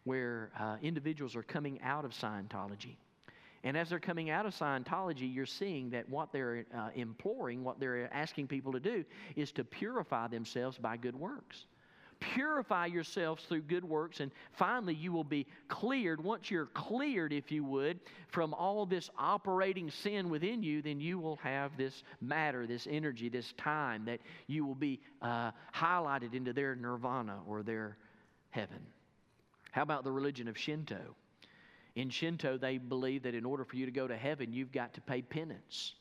where 0.04 0.52
uh, 0.60 0.78
individuals 0.82 1.36
are 1.36 1.44
coming 1.44 1.82
out 1.82 2.06
of 2.06 2.12
Scientology. 2.12 2.96
And 3.64 3.76
as 3.76 3.90
they're 3.90 4.00
coming 4.00 4.30
out 4.30 4.46
of 4.46 4.54
Scientology, 4.54 5.34
you're 5.34 5.48
seeing 5.48 5.90
that 5.90 6.08
what 6.08 6.32
they're 6.32 6.66
uh, 6.74 6.90
imploring, 6.96 7.64
what 7.64 7.80
they're 7.80 8.14
asking 8.14 8.48
people 8.48 8.72
to 8.74 8.80
do, 8.80 9.04
is 9.36 9.52
to 9.54 9.64
purify 9.64 10.28
themselves 10.28 10.78
by 10.78 10.96
good 10.96 11.16
works. 11.16 11.66
Purify 12.20 12.88
yourselves 12.88 13.44
through 13.44 13.62
good 13.62 13.84
works, 13.84 14.20
and 14.20 14.32
finally 14.54 14.94
you 14.94 15.12
will 15.12 15.24
be 15.24 15.46
cleared. 15.68 16.24
Once 16.24 16.50
you're 16.50 16.68
cleared, 16.68 17.34
if 17.34 17.52
you 17.52 17.64
would, 17.64 18.00
from 18.30 18.54
all 18.54 18.86
this 18.86 19.10
operating 19.18 19.90
sin 19.90 20.30
within 20.30 20.64
you, 20.64 20.82
then 20.82 21.00
you 21.00 21.20
will 21.20 21.38
have 21.38 21.78
this 21.78 22.04
matter, 22.22 22.66
this 22.66 22.88
energy, 22.90 23.30
this 23.30 23.54
time 23.58 24.06
that 24.06 24.20
you 24.48 24.66
will 24.66 24.76
be 24.76 25.00
uh, 25.22 25.52
highlighted 25.74 26.34
into 26.34 26.54
their 26.54 26.76
nirvana 26.76 27.40
or 27.48 27.64
their 27.64 27.98
heaven. 28.50 28.80
How 29.72 29.82
about 29.82 30.04
the 30.04 30.12
religion 30.12 30.48
of 30.48 30.58
Shinto? 30.58 31.16
In 31.96 32.10
Shinto, 32.10 32.58
they 32.58 32.78
believe 32.78 33.24
that 33.24 33.36
in 33.36 33.46
order 33.46 33.64
for 33.64 33.76
you 33.76 33.86
to 33.86 33.92
go 33.92 34.08
to 34.08 34.18
heaven, 34.18 34.52
you've 34.52 34.72
got 34.72 34.94
to 34.96 35.02
pay 35.02 35.22
penance. 35.22 35.94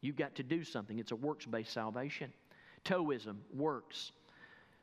You've 0.00 0.16
got 0.16 0.34
to 0.36 0.42
do 0.42 0.64
something. 0.64 0.98
It's 0.98 1.12
a 1.12 1.16
works 1.16 1.46
based 1.46 1.72
salvation. 1.72 2.32
Taoism, 2.84 3.40
works. 3.54 4.12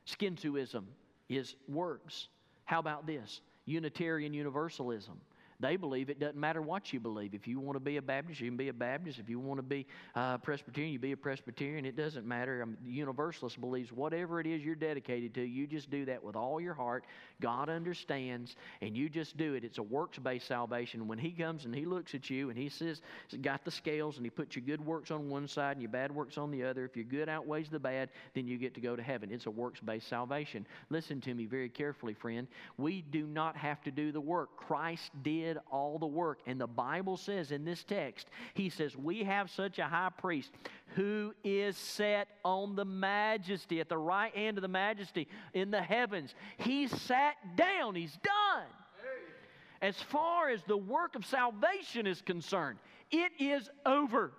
Shintoism 0.06 0.88
is 1.30 1.56
works. 1.68 2.28
How 2.66 2.80
about 2.80 3.06
this? 3.06 3.42
Unitarian 3.66 4.34
Universalism. 4.34 5.20
They 5.64 5.78
believe 5.78 6.10
it 6.10 6.20
doesn't 6.20 6.38
matter 6.38 6.62
what 6.62 6.92
you 6.92 7.00
believe. 7.00 7.34
If 7.34 7.48
you 7.48 7.58
want 7.58 7.78
to 7.78 7.80
be 7.80 7.96
a 7.96 8.02
Baptist, 8.02 8.42
you 8.42 8.50
can 8.50 8.58
be 8.58 8.68
a 8.68 8.74
Baptist. 8.74 9.18
If 9.18 9.30
you 9.30 9.40
want 9.40 9.60
to 9.60 9.64
be 9.64 9.88
a 10.14 10.38
Presbyterian, 10.38 10.92
you 10.92 11.00
be 11.00 11.14
a 11.14 11.18
Presbyterian. 11.18 11.86
It 11.86 11.96
doesn't 11.96 12.28
matter. 12.28 12.62
I 12.62 12.66
mean, 12.66 12.76
the 12.84 12.92
Universalist 12.92 13.62
believes 13.62 13.90
whatever 13.94 14.42
it 14.42 14.46
is 14.46 14.62
you're 14.62 14.76
dedicated 14.76 15.34
to, 15.36 15.42
you 15.42 15.66
just 15.66 15.90
do 15.90 16.04
that 16.04 16.22
with 16.22 16.36
all 16.36 16.60
your 16.60 16.74
heart. 16.74 17.06
God 17.40 17.70
understands, 17.70 18.58
and 18.82 18.98
you 18.98 19.08
just 19.08 19.38
do 19.38 19.54
it. 19.54 19.64
It's 19.64 19.78
a 19.78 19.84
works 19.84 20.20
based 20.20 20.48
salvation. 20.48 21.08
When 21.08 21.18
He 21.18 21.32
comes 21.32 21.64
and 21.64 21.74
He 21.74 21.86
looks 21.86 22.14
at 22.14 22.30
you 22.30 22.50
and 22.50 22.58
He 22.60 22.68
says, 22.68 23.02
got 23.42 23.64
the 23.64 23.72
scales 23.72 24.18
and 24.18 24.26
He 24.26 24.30
puts 24.30 24.58
your 24.58 24.66
good 24.66 24.86
works 24.86 25.12
on 25.12 25.30
one 25.30 25.48
side 25.48 25.78
and 25.78 25.82
your 25.82 25.92
bad 25.92 26.14
works 26.14 26.38
on 26.38 26.52
the 26.52 26.62
other. 26.64 26.84
If 26.84 26.98
your 26.98 27.06
good 27.06 27.30
outweighs 27.30 27.70
the 27.70 27.80
bad, 27.80 28.10
then 28.34 28.48
you 28.48 28.58
get 28.58 28.74
to 28.74 28.82
go 28.82 28.98
to 28.98 29.02
heaven. 29.02 29.32
It's 29.32 29.46
a 29.46 29.52
works 29.52 29.80
based 29.80 30.10
salvation. 30.10 30.68
Listen 30.90 31.22
to 31.22 31.34
me 31.34 31.46
very 31.46 31.70
carefully, 31.70 32.14
friend. 32.14 32.50
We 32.78 33.02
do 33.02 33.26
not 33.26 33.56
have 33.56 33.82
to 33.84 33.92
do 33.92 34.12
the 34.12 34.20
work. 34.20 34.58
Christ 34.58 35.10
did 35.24 35.53
all 35.72 36.00
the 36.00 36.08
work. 36.08 36.40
And 36.46 36.60
the 36.60 36.68
Bible 36.68 37.18
says 37.18 37.52
in 37.52 37.66
this 37.66 37.84
text, 37.84 38.28
He 38.54 38.70
says, 38.70 38.96
We 38.96 39.24
have 39.24 39.50
such 39.50 39.80
a 39.80 39.86
high 39.86 40.12
priest 40.18 40.52
who 40.96 41.34
is 41.44 41.78
set 41.78 42.28
on 42.44 42.76
the 42.76 42.86
majesty, 42.86 43.80
at 43.80 43.90
the 43.90 43.98
right 43.98 44.34
hand 44.36 44.58
of 44.58 44.62
the 44.62 44.68
majesty 44.68 45.28
in 45.54 45.72
the 45.72 45.82
heavens. 45.82 46.36
He 46.58 46.88
sat 46.88 47.36
down, 47.56 47.96
He's 47.96 48.18
done. 48.24 48.68
As 49.82 50.02
far 50.02 50.50
as 50.50 50.64
the 50.64 50.78
work 50.78 51.16
of 51.16 51.26
salvation 51.26 52.08
is 52.08 52.22
concerned, 52.22 52.80
it 53.12 53.34
is 53.38 53.70
over. 53.86 54.32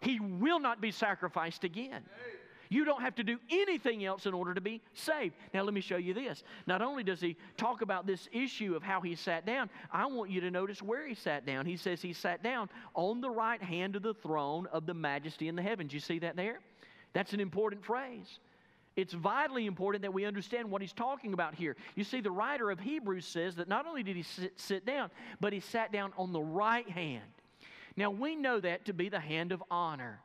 He 0.00 0.20
will 0.20 0.60
not 0.60 0.82
be 0.82 0.90
sacrificed 0.90 1.64
again. 1.64 2.02
You 2.68 2.84
don't 2.84 3.02
have 3.02 3.14
to 3.16 3.24
do 3.24 3.38
anything 3.50 4.04
else 4.04 4.26
in 4.26 4.34
order 4.34 4.54
to 4.54 4.60
be 4.60 4.82
saved. 4.94 5.34
Now, 5.54 5.62
let 5.62 5.74
me 5.74 5.80
show 5.80 5.96
you 5.96 6.14
this. 6.14 6.42
Not 6.66 6.82
only 6.82 7.02
does 7.02 7.20
he 7.20 7.36
talk 7.56 7.82
about 7.82 8.06
this 8.06 8.28
issue 8.32 8.74
of 8.74 8.82
how 8.82 9.00
he 9.00 9.14
sat 9.14 9.46
down, 9.46 9.70
I 9.92 10.06
want 10.06 10.30
you 10.30 10.40
to 10.42 10.50
notice 10.50 10.82
where 10.82 11.06
he 11.06 11.14
sat 11.14 11.46
down. 11.46 11.66
He 11.66 11.76
says 11.76 12.02
he 12.02 12.12
sat 12.12 12.42
down 12.42 12.68
on 12.94 13.20
the 13.20 13.30
right 13.30 13.62
hand 13.62 13.96
of 13.96 14.02
the 14.02 14.14
throne 14.14 14.66
of 14.72 14.86
the 14.86 14.94
majesty 14.94 15.48
in 15.48 15.56
the 15.56 15.62
heavens. 15.62 15.92
You 15.92 16.00
see 16.00 16.18
that 16.20 16.36
there? 16.36 16.60
That's 17.12 17.32
an 17.32 17.40
important 17.40 17.84
phrase. 17.84 18.38
It's 18.96 19.12
vitally 19.12 19.66
important 19.66 20.02
that 20.02 20.12
we 20.12 20.24
understand 20.24 20.70
what 20.70 20.80
he's 20.80 20.94
talking 20.94 21.34
about 21.34 21.54
here. 21.54 21.76
You 21.94 22.04
see, 22.04 22.22
the 22.22 22.30
writer 22.30 22.70
of 22.70 22.80
Hebrews 22.80 23.26
says 23.26 23.56
that 23.56 23.68
not 23.68 23.86
only 23.86 24.02
did 24.02 24.16
he 24.16 24.22
sit, 24.22 24.58
sit 24.58 24.86
down, 24.86 25.10
but 25.38 25.52
he 25.52 25.60
sat 25.60 25.92
down 25.92 26.12
on 26.16 26.32
the 26.32 26.40
right 26.40 26.88
hand. 26.88 27.22
Now, 27.96 28.10
we 28.10 28.36
know 28.36 28.58
that 28.60 28.86
to 28.86 28.94
be 28.94 29.10
the 29.10 29.20
hand 29.20 29.52
of 29.52 29.62
honor. 29.70 30.20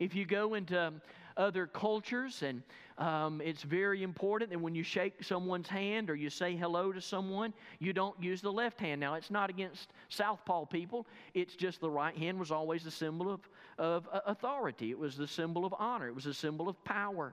If 0.00 0.14
you 0.14 0.24
go 0.24 0.54
into 0.54 0.80
um, 0.80 1.00
other 1.38 1.66
cultures, 1.66 2.42
and 2.42 2.62
um, 2.98 3.40
it's 3.40 3.62
very 3.62 4.02
important 4.02 4.50
that 4.50 4.58
when 4.60 4.74
you 4.74 4.82
shake 4.82 5.22
someone's 5.22 5.68
hand 5.68 6.10
or 6.10 6.16
you 6.16 6.28
say 6.28 6.56
hello 6.56 6.92
to 6.92 7.00
someone, 7.00 7.54
you 7.78 7.92
don't 7.92 8.20
use 8.22 8.42
the 8.42 8.52
left 8.52 8.80
hand. 8.80 9.00
Now, 9.00 9.14
it's 9.14 9.30
not 9.30 9.48
against 9.48 9.92
Southpaw 10.08 10.66
people, 10.66 11.06
it's 11.32 11.54
just 11.54 11.80
the 11.80 11.90
right 11.90 12.16
hand 12.16 12.38
was 12.38 12.50
always 12.50 12.84
a 12.84 12.90
symbol 12.90 13.30
of, 13.30 13.40
of 13.78 14.08
uh, 14.12 14.20
authority, 14.26 14.90
it 14.90 14.98
was 14.98 15.16
the 15.16 15.28
symbol 15.28 15.64
of 15.64 15.74
honor, 15.78 16.08
it 16.08 16.14
was 16.14 16.26
a 16.26 16.34
symbol 16.34 16.68
of 16.68 16.82
power. 16.84 17.32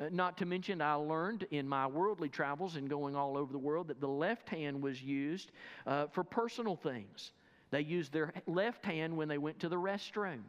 Uh, 0.00 0.08
not 0.10 0.36
to 0.38 0.46
mention, 0.46 0.82
I 0.82 0.94
learned 0.94 1.46
in 1.52 1.68
my 1.68 1.86
worldly 1.86 2.28
travels 2.28 2.76
and 2.76 2.90
going 2.90 3.14
all 3.14 3.38
over 3.38 3.52
the 3.52 3.58
world 3.58 3.88
that 3.88 4.00
the 4.00 4.08
left 4.08 4.48
hand 4.48 4.82
was 4.82 5.00
used 5.00 5.52
uh, 5.86 6.06
for 6.08 6.24
personal 6.24 6.74
things. 6.74 7.30
They 7.70 7.82
used 7.82 8.12
their 8.12 8.32
left 8.46 8.84
hand 8.84 9.16
when 9.16 9.28
they 9.28 9.38
went 9.38 9.60
to 9.60 9.68
the 9.68 9.76
restroom. 9.76 10.40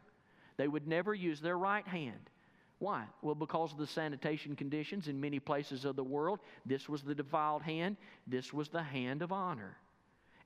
They 0.56 0.68
would 0.68 0.86
never 0.86 1.14
use 1.14 1.40
their 1.40 1.58
right 1.58 1.86
hand. 1.86 2.30
Why? 2.78 3.04
Well, 3.22 3.34
because 3.34 3.72
of 3.72 3.78
the 3.78 3.86
sanitation 3.86 4.56
conditions 4.56 5.08
in 5.08 5.20
many 5.20 5.38
places 5.38 5.84
of 5.84 5.96
the 5.96 6.04
world, 6.04 6.40
this 6.66 6.88
was 6.88 7.02
the 7.02 7.14
defiled 7.14 7.62
hand, 7.62 7.96
this 8.26 8.52
was 8.52 8.68
the 8.68 8.82
hand 8.82 9.22
of 9.22 9.32
honor. 9.32 9.76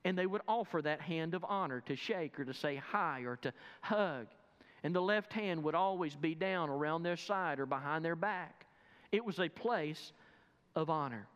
And 0.05 0.17
they 0.17 0.25
would 0.25 0.41
offer 0.47 0.81
that 0.81 1.01
hand 1.01 1.33
of 1.33 1.43
honor 1.43 1.81
to 1.87 1.95
shake 1.95 2.39
or 2.39 2.45
to 2.45 2.53
say 2.53 2.77
hi 2.77 3.21
or 3.21 3.35
to 3.37 3.53
hug. 3.81 4.27
And 4.83 4.95
the 4.95 5.01
left 5.01 5.33
hand 5.33 5.63
would 5.63 5.75
always 5.75 6.15
be 6.15 6.35
down 6.35 6.69
around 6.69 7.03
their 7.03 7.17
side 7.17 7.59
or 7.59 7.65
behind 7.65 8.05
their 8.05 8.15
back. 8.15 8.65
It 9.11 9.25
was 9.25 9.39
a 9.39 9.49
place 9.49 10.13
of 10.75 10.89
honor. 10.89 11.27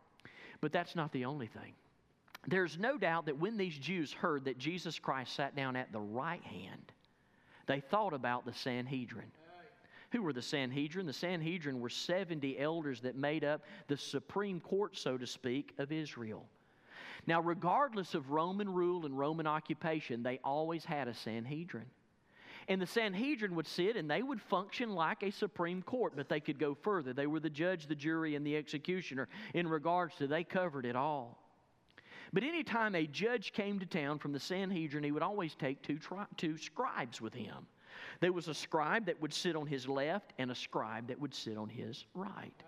But 0.60 0.72
that's 0.72 0.96
not 0.96 1.12
the 1.12 1.26
only 1.26 1.48
thing. 1.48 1.74
There's 2.46 2.78
no 2.78 2.96
doubt 2.96 3.26
that 3.26 3.38
when 3.38 3.56
these 3.56 3.76
Jews 3.76 4.12
heard 4.12 4.46
that 4.46 4.58
Jesus 4.58 4.98
Christ 4.98 5.34
sat 5.34 5.56
down 5.56 5.76
at 5.76 5.92
the 5.92 6.00
right 6.00 6.42
hand, 6.42 6.92
they 7.66 7.80
thought 7.80 8.12
about 8.12 8.44
the 8.44 8.52
Sanhedrin. 8.52 9.30
Who 10.14 10.22
were 10.22 10.32
the 10.32 10.42
Sanhedrin? 10.42 11.06
The 11.06 11.12
Sanhedrin 11.12 11.80
were 11.80 11.88
70 11.88 12.56
elders 12.56 13.00
that 13.00 13.16
made 13.16 13.42
up 13.42 13.64
the 13.88 13.96
supreme 13.96 14.60
court, 14.60 14.96
so 14.96 15.18
to 15.18 15.26
speak, 15.26 15.74
of 15.78 15.90
Israel. 15.90 16.46
Now, 17.26 17.40
regardless 17.40 18.14
of 18.14 18.30
Roman 18.30 18.72
rule 18.72 19.06
and 19.06 19.18
Roman 19.18 19.48
occupation, 19.48 20.22
they 20.22 20.38
always 20.44 20.84
had 20.84 21.08
a 21.08 21.14
Sanhedrin. 21.14 21.86
And 22.68 22.80
the 22.80 22.86
Sanhedrin 22.86 23.56
would 23.56 23.66
sit 23.66 23.96
and 23.96 24.08
they 24.08 24.22
would 24.22 24.40
function 24.40 24.90
like 24.90 25.24
a 25.24 25.32
supreme 25.32 25.82
court, 25.82 26.12
but 26.14 26.28
they 26.28 26.38
could 26.38 26.60
go 26.60 26.76
further. 26.76 27.12
They 27.12 27.26
were 27.26 27.40
the 27.40 27.50
judge, 27.50 27.88
the 27.88 27.96
jury, 27.96 28.36
and 28.36 28.46
the 28.46 28.56
executioner 28.56 29.26
in 29.52 29.66
regards 29.66 30.14
to 30.16 30.28
they 30.28 30.44
covered 30.44 30.86
it 30.86 30.94
all. 30.94 31.42
But 32.32 32.44
anytime 32.44 32.94
a 32.94 33.08
judge 33.08 33.52
came 33.52 33.80
to 33.80 33.86
town 33.86 34.20
from 34.20 34.30
the 34.30 34.38
Sanhedrin, 34.38 35.02
he 35.02 35.10
would 35.10 35.24
always 35.24 35.56
take 35.56 35.82
two, 35.82 35.98
tri- 35.98 36.26
two 36.36 36.56
scribes 36.56 37.20
with 37.20 37.34
him. 37.34 37.66
There 38.20 38.32
was 38.32 38.48
a 38.48 38.54
scribe 38.54 39.06
that 39.06 39.20
would 39.20 39.32
sit 39.32 39.56
on 39.56 39.66
his 39.66 39.88
left 39.88 40.32
and 40.38 40.50
a 40.50 40.54
scribe 40.54 41.08
that 41.08 41.20
would 41.20 41.34
sit 41.34 41.56
on 41.56 41.68
his 41.68 42.04
right. 42.14 42.62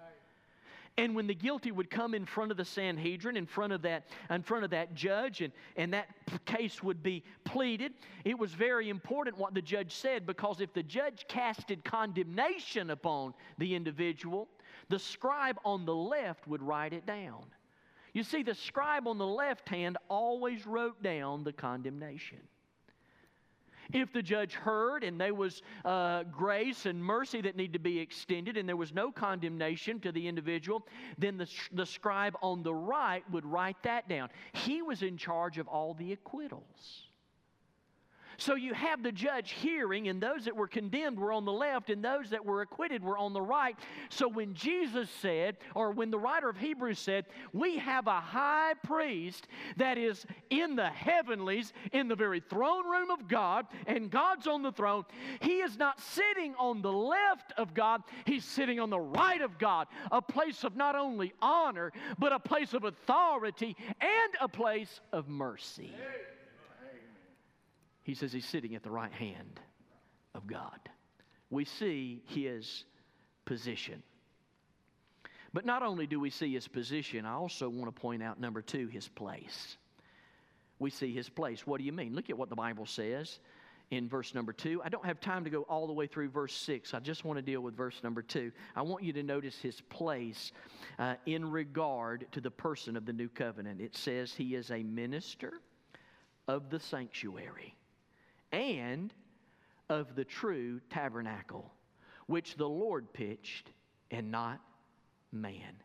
And 0.98 1.14
when 1.14 1.26
the 1.26 1.34
guilty 1.34 1.72
would 1.72 1.90
come 1.90 2.14
in 2.14 2.24
front 2.24 2.50
of 2.50 2.56
the 2.56 2.64
Sanhedrin, 2.64 3.36
in 3.36 3.44
front 3.44 3.74
of 3.74 3.82
that, 3.82 4.06
in 4.30 4.42
front 4.42 4.64
of 4.64 4.70
that 4.70 4.94
judge, 4.94 5.42
and, 5.42 5.52
and 5.76 5.92
that 5.92 6.08
case 6.46 6.82
would 6.82 7.02
be 7.02 7.22
pleaded, 7.44 7.92
it 8.24 8.38
was 8.38 8.52
very 8.52 8.88
important 8.88 9.36
what 9.36 9.52
the 9.52 9.60
judge 9.60 9.92
said 9.92 10.26
because 10.26 10.62
if 10.62 10.72
the 10.72 10.82
judge 10.82 11.26
casted 11.28 11.84
condemnation 11.84 12.90
upon 12.90 13.34
the 13.58 13.74
individual, 13.74 14.48
the 14.88 14.98
scribe 14.98 15.58
on 15.66 15.84
the 15.84 15.94
left 15.94 16.48
would 16.48 16.62
write 16.62 16.94
it 16.94 17.04
down. 17.04 17.44
You 18.14 18.22
see, 18.22 18.42
the 18.42 18.54
scribe 18.54 19.06
on 19.06 19.18
the 19.18 19.26
left 19.26 19.68
hand 19.68 19.98
always 20.08 20.66
wrote 20.66 21.02
down 21.02 21.44
the 21.44 21.52
condemnation. 21.52 22.38
If 23.92 24.12
the 24.12 24.22
judge 24.22 24.54
heard 24.54 25.04
and 25.04 25.20
there 25.20 25.34
was 25.34 25.62
uh, 25.84 26.24
grace 26.24 26.86
and 26.86 27.02
mercy 27.02 27.40
that 27.42 27.56
need 27.56 27.72
to 27.72 27.78
be 27.78 27.98
extended 27.98 28.56
and 28.56 28.68
there 28.68 28.76
was 28.76 28.92
no 28.92 29.10
condemnation 29.10 30.00
to 30.00 30.12
the 30.12 30.26
individual, 30.26 30.86
then 31.18 31.36
the, 31.36 31.48
the 31.72 31.86
scribe 31.86 32.36
on 32.42 32.62
the 32.62 32.74
right 32.74 33.22
would 33.30 33.44
write 33.44 33.82
that 33.82 34.08
down. 34.08 34.28
He 34.52 34.82
was 34.82 35.02
in 35.02 35.16
charge 35.16 35.58
of 35.58 35.68
all 35.68 35.94
the 35.94 36.12
acquittals. 36.12 37.06
So 38.38 38.54
you 38.54 38.74
have 38.74 39.02
the 39.02 39.12
judge 39.12 39.52
hearing, 39.52 40.08
and 40.08 40.20
those 40.20 40.44
that 40.44 40.56
were 40.56 40.68
condemned 40.68 41.18
were 41.18 41.32
on 41.32 41.44
the 41.44 41.52
left, 41.52 41.90
and 41.90 42.04
those 42.04 42.30
that 42.30 42.44
were 42.44 42.62
acquitted 42.62 43.02
were 43.02 43.16
on 43.16 43.32
the 43.32 43.40
right. 43.40 43.76
So 44.10 44.28
when 44.28 44.54
Jesus 44.54 45.08
said, 45.22 45.56
or 45.74 45.92
when 45.92 46.10
the 46.10 46.18
writer 46.18 46.48
of 46.48 46.56
Hebrews 46.56 46.98
said, 46.98 47.26
We 47.52 47.78
have 47.78 48.06
a 48.06 48.20
high 48.20 48.74
priest 48.82 49.48
that 49.76 49.98
is 49.98 50.26
in 50.50 50.76
the 50.76 50.88
heavenlies, 50.88 51.72
in 51.92 52.08
the 52.08 52.16
very 52.16 52.40
throne 52.40 52.86
room 52.86 53.10
of 53.10 53.28
God, 53.28 53.66
and 53.86 54.10
God's 54.10 54.46
on 54.46 54.62
the 54.62 54.72
throne, 54.72 55.04
he 55.40 55.60
is 55.60 55.76
not 55.78 56.00
sitting 56.00 56.54
on 56.58 56.82
the 56.82 56.92
left 56.92 57.52
of 57.56 57.74
God, 57.74 58.02
he's 58.24 58.44
sitting 58.44 58.80
on 58.80 58.90
the 58.90 59.00
right 59.00 59.40
of 59.40 59.58
God, 59.58 59.86
a 60.10 60.20
place 60.20 60.64
of 60.64 60.76
not 60.76 60.94
only 60.94 61.32
honor, 61.40 61.92
but 62.18 62.32
a 62.32 62.38
place 62.38 62.74
of 62.74 62.84
authority 62.84 63.76
and 64.00 64.34
a 64.40 64.48
place 64.48 65.00
of 65.12 65.28
mercy. 65.28 65.92
He 68.06 68.14
says 68.14 68.32
he's 68.32 68.46
sitting 68.46 68.76
at 68.76 68.84
the 68.84 68.90
right 68.90 69.12
hand 69.12 69.58
of 70.32 70.46
God. 70.46 70.78
We 71.50 71.64
see 71.64 72.22
his 72.26 72.84
position. 73.44 74.00
But 75.52 75.66
not 75.66 75.82
only 75.82 76.06
do 76.06 76.20
we 76.20 76.30
see 76.30 76.54
his 76.54 76.68
position, 76.68 77.26
I 77.26 77.32
also 77.32 77.68
want 77.68 77.92
to 77.92 78.00
point 78.00 78.22
out, 78.22 78.38
number 78.38 78.62
two, 78.62 78.86
his 78.86 79.08
place. 79.08 79.76
We 80.78 80.90
see 80.90 81.12
his 81.12 81.28
place. 81.28 81.66
What 81.66 81.78
do 81.78 81.84
you 81.84 81.92
mean? 81.92 82.14
Look 82.14 82.30
at 82.30 82.38
what 82.38 82.48
the 82.48 82.54
Bible 82.54 82.86
says 82.86 83.40
in 83.90 84.08
verse 84.08 84.36
number 84.36 84.52
two. 84.52 84.80
I 84.84 84.88
don't 84.88 85.04
have 85.04 85.18
time 85.18 85.42
to 85.42 85.50
go 85.50 85.62
all 85.62 85.88
the 85.88 85.92
way 85.92 86.06
through 86.06 86.28
verse 86.28 86.54
six. 86.54 86.94
I 86.94 87.00
just 87.00 87.24
want 87.24 87.38
to 87.38 87.42
deal 87.42 87.60
with 87.60 87.76
verse 87.76 88.00
number 88.04 88.22
two. 88.22 88.52
I 88.76 88.82
want 88.82 89.02
you 89.02 89.14
to 89.14 89.22
notice 89.24 89.58
his 89.58 89.80
place 89.80 90.52
uh, 91.00 91.16
in 91.26 91.50
regard 91.50 92.28
to 92.30 92.40
the 92.40 92.52
person 92.52 92.96
of 92.96 93.04
the 93.04 93.12
new 93.12 93.28
covenant. 93.28 93.80
It 93.80 93.96
says 93.96 94.32
he 94.32 94.54
is 94.54 94.70
a 94.70 94.84
minister 94.84 95.54
of 96.46 96.70
the 96.70 96.78
sanctuary 96.78 97.74
and 98.52 99.12
of 99.88 100.14
the 100.14 100.24
true 100.24 100.80
tabernacle, 100.90 101.72
which 102.26 102.56
the 102.56 102.68
Lord 102.68 103.12
pitched 103.12 103.70
and 104.10 104.30
not 104.30 104.60
man. 105.32 105.82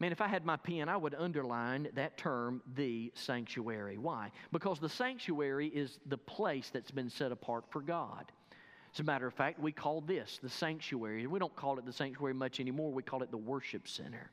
Man, 0.00 0.12
if 0.12 0.20
I 0.20 0.28
had 0.28 0.44
my 0.44 0.56
pen, 0.56 0.88
I 0.88 0.96
would 0.96 1.14
underline 1.14 1.88
that 1.94 2.18
term, 2.18 2.62
the 2.74 3.12
sanctuary. 3.14 3.96
Why? 3.96 4.32
Because 4.52 4.80
the 4.80 4.88
sanctuary 4.88 5.68
is 5.68 5.98
the 6.06 6.18
place 6.18 6.70
that's 6.72 6.90
been 6.90 7.08
set 7.08 7.30
apart 7.30 7.64
for 7.70 7.80
God. 7.80 8.30
As 8.92 9.00
a 9.00 9.04
matter 9.04 9.26
of 9.26 9.34
fact, 9.34 9.58
we 9.58 9.72
call 9.72 10.00
this 10.00 10.38
the 10.42 10.48
sanctuary. 10.48 11.26
We 11.26 11.38
don't 11.38 11.54
call 11.54 11.78
it 11.78 11.86
the 11.86 11.92
sanctuary 11.92 12.34
much 12.34 12.60
anymore, 12.60 12.92
we 12.92 13.02
call 13.02 13.22
it 13.22 13.30
the 13.30 13.36
worship 13.36 13.88
center. 13.88 14.30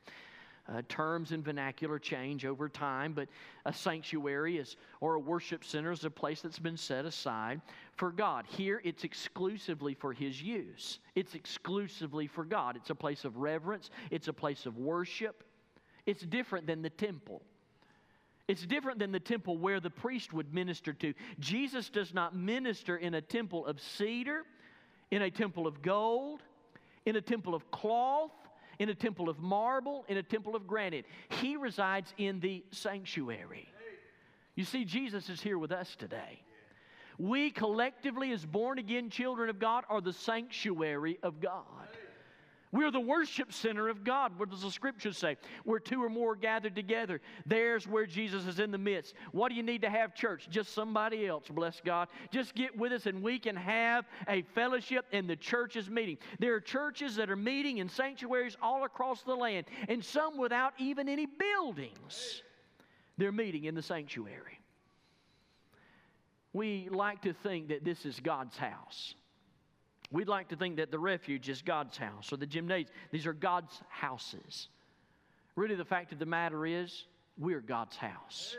Uh, 0.68 0.80
terms 0.88 1.32
and 1.32 1.44
vernacular 1.44 1.98
change 1.98 2.44
over 2.44 2.68
time, 2.68 3.12
but 3.12 3.28
a 3.66 3.72
sanctuary 3.72 4.58
is, 4.58 4.76
or 5.00 5.14
a 5.14 5.18
worship 5.18 5.64
center 5.64 5.90
is 5.90 6.04
a 6.04 6.10
place 6.10 6.40
that's 6.40 6.60
been 6.60 6.76
set 6.76 7.04
aside 7.04 7.60
for 7.96 8.12
God. 8.12 8.44
Here, 8.46 8.80
it's 8.84 9.02
exclusively 9.02 9.92
for 9.92 10.12
His 10.12 10.40
use. 10.40 11.00
It's 11.16 11.34
exclusively 11.34 12.28
for 12.28 12.44
God. 12.44 12.76
It's 12.76 12.90
a 12.90 12.94
place 12.94 13.24
of 13.24 13.38
reverence, 13.38 13.90
it's 14.12 14.28
a 14.28 14.32
place 14.32 14.64
of 14.64 14.78
worship. 14.78 15.42
It's 16.06 16.22
different 16.22 16.66
than 16.66 16.82
the 16.82 16.90
temple. 16.90 17.42
It's 18.48 18.66
different 18.66 18.98
than 18.98 19.12
the 19.12 19.20
temple 19.20 19.56
where 19.56 19.80
the 19.80 19.90
priest 19.90 20.32
would 20.32 20.52
minister 20.52 20.92
to. 20.92 21.14
Jesus 21.38 21.88
does 21.88 22.12
not 22.12 22.36
minister 22.36 22.96
in 22.96 23.14
a 23.14 23.20
temple 23.20 23.66
of 23.66 23.80
cedar, 23.80 24.42
in 25.10 25.22
a 25.22 25.30
temple 25.30 25.66
of 25.66 25.80
gold, 25.80 26.42
in 27.06 27.16
a 27.16 27.20
temple 27.20 27.54
of 27.54 27.70
cloth, 27.70 28.32
in 28.82 28.88
a 28.88 28.94
temple 28.94 29.28
of 29.28 29.38
marble, 29.38 30.04
in 30.08 30.16
a 30.16 30.22
temple 30.22 30.56
of 30.56 30.66
granite. 30.66 31.06
He 31.40 31.56
resides 31.56 32.12
in 32.18 32.40
the 32.40 32.64
sanctuary. 32.72 33.68
You 34.56 34.64
see, 34.64 34.84
Jesus 34.84 35.28
is 35.28 35.40
here 35.40 35.56
with 35.56 35.70
us 35.70 35.94
today. 35.96 36.40
We 37.18 37.50
collectively, 37.50 38.32
as 38.32 38.44
born 38.44 38.78
again 38.78 39.08
children 39.08 39.48
of 39.48 39.60
God, 39.60 39.84
are 39.88 40.00
the 40.00 40.12
sanctuary 40.12 41.18
of 41.22 41.40
God. 41.40 41.62
We're 42.72 42.90
the 42.90 43.00
worship 43.00 43.52
center 43.52 43.90
of 43.90 44.02
God. 44.02 44.38
What 44.38 44.48
does 44.48 44.62
the 44.62 44.70
scripture 44.70 45.12
say? 45.12 45.36
Where 45.64 45.78
two 45.78 46.02
or 46.02 46.08
more 46.08 46.34
gathered 46.34 46.74
together, 46.74 47.20
there's 47.44 47.86
where 47.86 48.06
Jesus 48.06 48.46
is 48.46 48.58
in 48.58 48.70
the 48.70 48.78
midst. 48.78 49.14
What 49.32 49.50
do 49.50 49.54
you 49.54 49.62
need 49.62 49.82
to 49.82 49.90
have 49.90 50.14
church? 50.14 50.48
Just 50.50 50.72
somebody 50.72 51.26
else, 51.26 51.48
bless 51.50 51.82
God. 51.84 52.08
Just 52.30 52.54
get 52.54 52.76
with 52.76 52.92
us 52.92 53.04
and 53.04 53.22
we 53.22 53.38
can 53.38 53.56
have 53.56 54.06
a 54.26 54.40
fellowship 54.54 55.04
and 55.12 55.28
the 55.28 55.36
church 55.36 55.76
is 55.76 55.90
meeting. 55.90 56.16
There 56.38 56.54
are 56.54 56.60
churches 56.60 57.14
that 57.16 57.30
are 57.30 57.36
meeting 57.36 57.76
in 57.78 57.90
sanctuaries 57.90 58.56
all 58.62 58.84
across 58.84 59.22
the 59.22 59.34
land, 59.34 59.66
and 59.88 60.02
some 60.02 60.38
without 60.38 60.72
even 60.78 61.10
any 61.10 61.26
buildings. 61.26 62.42
They're 63.18 63.32
meeting 63.32 63.64
in 63.64 63.74
the 63.74 63.82
sanctuary. 63.82 64.60
We 66.54 66.88
like 66.90 67.22
to 67.22 67.34
think 67.34 67.68
that 67.68 67.84
this 67.84 68.06
is 68.06 68.18
God's 68.20 68.56
house. 68.56 69.14
We'd 70.12 70.28
like 70.28 70.48
to 70.48 70.56
think 70.56 70.76
that 70.76 70.90
the 70.90 70.98
refuge 70.98 71.48
is 71.48 71.62
God's 71.62 71.96
house 71.96 72.32
or 72.32 72.36
the 72.36 72.46
gymnasium. 72.46 72.94
These 73.10 73.26
are 73.26 73.32
God's 73.32 73.80
houses. 73.88 74.68
Really, 75.56 75.74
the 75.74 75.86
fact 75.86 76.12
of 76.12 76.18
the 76.18 76.26
matter 76.26 76.66
is, 76.66 77.06
we're 77.38 77.60
God's 77.60 77.96
house. 77.96 78.56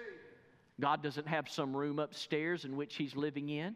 God 0.79 1.03
doesn't 1.03 1.27
have 1.27 1.47
some 1.47 1.77
room 1.77 1.99
upstairs 1.99 2.65
in 2.65 2.75
which 2.75 2.95
He's 2.95 3.15
living 3.15 3.49
in. 3.49 3.75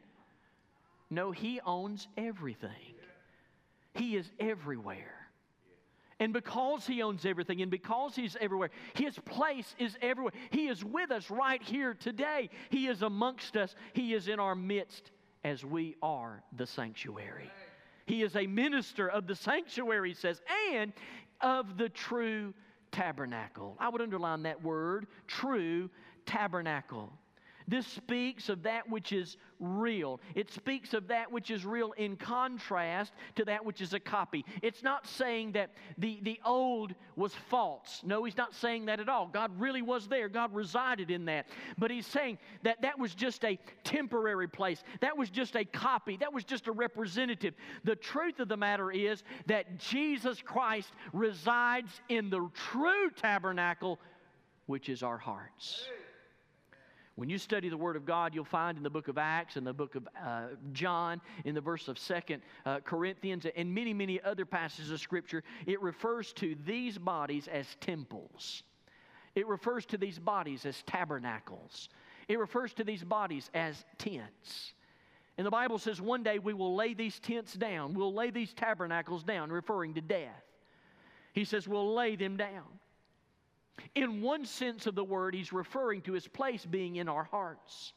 No, 1.11 1.31
He 1.31 1.61
owns 1.65 2.07
everything, 2.17 2.95
He 3.93 4.15
is 4.15 4.29
everywhere. 4.39 5.13
And 6.19 6.33
because 6.33 6.87
He 6.87 7.03
owns 7.03 7.27
everything 7.27 7.61
and 7.61 7.69
because 7.69 8.15
He's 8.15 8.35
everywhere, 8.41 8.71
His 8.95 9.19
place 9.19 9.75
is 9.77 9.95
everywhere. 10.01 10.33
He 10.49 10.67
is 10.67 10.83
with 10.83 11.11
us 11.11 11.29
right 11.29 11.61
here 11.61 11.93
today. 11.93 12.49
He 12.71 12.87
is 12.87 13.03
amongst 13.03 13.55
us, 13.55 13.75
He 13.93 14.15
is 14.15 14.27
in 14.27 14.39
our 14.39 14.55
midst 14.55 15.11
as 15.43 15.63
we 15.63 15.95
are 16.01 16.41
the 16.55 16.65
sanctuary. 16.65 17.51
He 18.07 18.23
is 18.23 18.35
a 18.35 18.47
minister 18.47 19.09
of 19.09 19.27
the 19.27 19.35
sanctuary, 19.35 20.09
he 20.09 20.15
says, 20.15 20.41
and 20.73 20.93
of 21.41 21.77
the 21.77 21.89
true 21.89 22.53
tabernacle. 22.91 23.75
I 23.79 23.89
would 23.89 24.01
underline 24.01 24.43
that 24.43 24.63
word, 24.63 25.07
true 25.27 25.89
tabernacle. 26.25 27.11
This 27.67 27.85
speaks 27.85 28.47
of 28.47 28.63
that 28.63 28.89
which 28.89 29.11
is 29.11 29.37
real. 29.59 30.21
It 30.35 30.51
speaks 30.51 30.93
of 30.93 31.07
that 31.09 31.31
which 31.31 31.51
is 31.51 31.65
real 31.65 31.91
in 31.97 32.15
contrast 32.15 33.11
to 33.35 33.45
that 33.45 33.65
which 33.65 33.81
is 33.81 33.93
a 33.93 33.99
copy. 33.99 34.45
It's 34.61 34.83
not 34.83 35.05
saying 35.05 35.51
that 35.53 35.71
the, 35.97 36.19
the 36.21 36.39
old 36.45 36.95
was 37.17 37.33
false. 37.49 38.01
No, 38.05 38.23
he's 38.23 38.37
not 38.37 38.53
saying 38.53 38.85
that 38.85 38.99
at 38.99 39.09
all. 39.09 39.27
God 39.27 39.51
really 39.59 39.81
was 39.81 40.07
there, 40.07 40.29
God 40.29 40.53
resided 40.53 41.11
in 41.11 41.25
that. 41.25 41.47
But 41.77 41.91
he's 41.91 42.07
saying 42.07 42.37
that 42.63 42.81
that 42.83 42.97
was 42.97 43.13
just 43.13 43.43
a 43.43 43.59
temporary 43.83 44.47
place, 44.47 44.83
that 45.01 45.17
was 45.17 45.29
just 45.29 45.55
a 45.55 45.65
copy, 45.65 46.15
that 46.17 46.31
was 46.31 46.45
just 46.45 46.67
a 46.67 46.71
representative. 46.71 47.53
The 47.83 47.95
truth 47.95 48.39
of 48.39 48.47
the 48.47 48.57
matter 48.57 48.91
is 48.91 49.23
that 49.47 49.77
Jesus 49.77 50.41
Christ 50.41 50.91
resides 51.11 51.99
in 52.07 52.29
the 52.29 52.49
true 52.71 53.09
tabernacle, 53.09 53.99
which 54.67 54.87
is 54.87 55.03
our 55.03 55.17
hearts. 55.17 55.87
When 57.17 57.29
you 57.29 57.39
study 57.39 57.67
the 57.67 57.77
Word 57.77 57.95
of 57.95 58.05
God, 58.05 58.35
you'll 58.35 58.45
find 58.45 58.77
in 58.77 58.83
the 58.83 58.91
book 58.91 59.07
of 59.07 59.17
Acts 59.17 59.55
and 59.55 59.65
the 59.65 59.73
book 59.73 59.95
of 59.95 60.07
uh, 60.23 60.49
John, 60.71 61.19
in 61.45 61.55
the 61.55 61.61
verse 61.61 61.87
of 61.87 61.97
Second 61.97 62.43
uh, 62.63 62.79
Corinthians, 62.81 63.47
and 63.55 63.73
many, 63.73 63.91
many 63.91 64.21
other 64.21 64.45
passages 64.45 64.91
of 64.91 64.99
Scripture, 64.99 65.43
it 65.65 65.81
refers 65.81 66.31
to 66.33 66.55
these 66.67 66.99
bodies 66.99 67.47
as 67.47 67.65
temples. 67.81 68.61
It 69.33 69.47
refers 69.47 69.87
to 69.87 69.97
these 69.97 70.19
bodies 70.19 70.63
as 70.63 70.83
tabernacles. 70.83 71.89
It 72.27 72.37
refers 72.37 72.71
to 72.75 72.83
these 72.83 73.03
bodies 73.03 73.49
as 73.55 73.83
tents. 73.97 74.73
And 75.39 75.47
the 75.47 75.51
Bible 75.51 75.79
says 75.79 75.99
one 75.99 76.21
day 76.21 76.37
we 76.37 76.53
will 76.53 76.75
lay 76.75 76.93
these 76.93 77.19
tents 77.19 77.53
down. 77.53 77.95
We'll 77.95 78.13
lay 78.13 78.29
these 78.29 78.53
tabernacles 78.53 79.23
down, 79.23 79.51
referring 79.51 79.95
to 79.95 80.01
death. 80.01 80.43
He 81.33 81.45
says 81.45 81.67
we'll 81.67 81.95
lay 81.95 82.15
them 82.15 82.37
down. 82.37 82.79
In 83.95 84.21
one 84.21 84.45
sense 84.45 84.87
of 84.87 84.95
the 84.95 85.03
word, 85.03 85.33
he's 85.33 85.53
referring 85.53 86.01
to 86.03 86.13
his 86.13 86.27
place 86.27 86.65
being 86.65 86.97
in 86.97 87.07
our 87.07 87.23
hearts. 87.23 87.93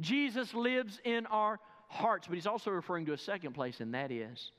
Jesus 0.00 0.54
lives 0.54 1.00
in 1.04 1.26
our 1.26 1.60
hearts, 1.88 2.26
but 2.26 2.34
he's 2.34 2.46
also 2.46 2.70
referring 2.70 3.06
to 3.06 3.12
a 3.12 3.18
second 3.18 3.52
place, 3.52 3.80
and 3.80 3.94
that 3.94 4.10
is 4.10 4.52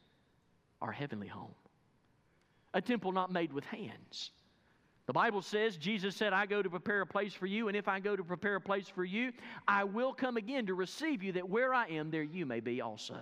our 0.82 0.92
heavenly 0.92 1.28
home. 1.28 1.54
A 2.74 2.82
temple 2.82 3.12
not 3.12 3.32
made 3.32 3.52
with 3.54 3.66
hands. 3.66 4.32
The 5.06 5.14
Bible 5.14 5.42
says, 5.42 5.78
Jesus 5.78 6.16
said, 6.16 6.34
I 6.34 6.46
go 6.46 6.64
to 6.64 6.70
prepare 6.70 7.02
a 7.02 7.08
place 7.08 7.34
for 7.34 7.46
you, 7.46 7.68
and 7.68 7.78
if 7.78 7.88
I 7.88 8.00
go 8.00 8.16
to 8.16 8.24
prepare 8.24 8.56
a 8.56 8.62
place 8.62 8.88
for 8.88 9.06
you, 9.06 9.32
I 9.68 9.84
will 9.84 10.14
come 10.14 10.38
again 10.38 10.66
to 10.66 10.74
receive 10.74 11.22
you, 11.22 11.34
that 11.34 11.48
where 11.48 11.74
I 11.74 11.88
am, 11.88 12.10
there 12.10 12.24
you 12.24 12.46
may 12.46 12.60
be 12.60 12.82
also. 12.82 13.20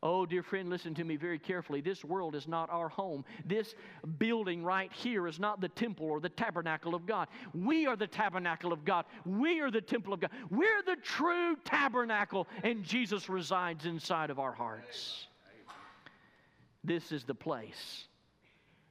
Oh, 0.00 0.26
dear 0.26 0.44
friend, 0.44 0.70
listen 0.70 0.94
to 0.94 1.04
me 1.04 1.16
very 1.16 1.40
carefully. 1.40 1.80
This 1.80 2.04
world 2.04 2.36
is 2.36 2.46
not 2.46 2.70
our 2.70 2.88
home. 2.88 3.24
This 3.44 3.74
building 4.18 4.62
right 4.62 4.92
here 4.92 5.26
is 5.26 5.40
not 5.40 5.60
the 5.60 5.68
temple 5.68 6.06
or 6.06 6.20
the 6.20 6.28
tabernacle 6.28 6.94
of 6.94 7.04
God. 7.04 7.26
We 7.52 7.86
are 7.86 7.96
the 7.96 8.06
tabernacle 8.06 8.72
of 8.72 8.84
God. 8.84 9.06
We 9.26 9.60
are 9.60 9.72
the 9.72 9.80
temple 9.80 10.12
of 10.12 10.20
God. 10.20 10.30
We're 10.50 10.82
the 10.86 10.96
true 11.02 11.56
tabernacle, 11.64 12.46
and 12.62 12.84
Jesus 12.84 13.28
resides 13.28 13.86
inside 13.86 14.30
of 14.30 14.38
our 14.38 14.52
hearts. 14.52 15.26
This 16.84 17.10
is 17.10 17.24
the 17.24 17.34
place 17.34 18.04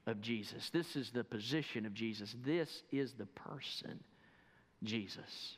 of 0.08 0.20
Jesus. 0.20 0.70
This 0.72 0.98
is 0.98 1.12
the 1.12 1.24
position 1.24 1.86
of 1.86 1.94
Jesus. 1.94 2.36
This 2.44 2.84
is 2.92 3.14
the 3.14 3.28
person, 3.28 4.04
Jesus. 4.84 5.58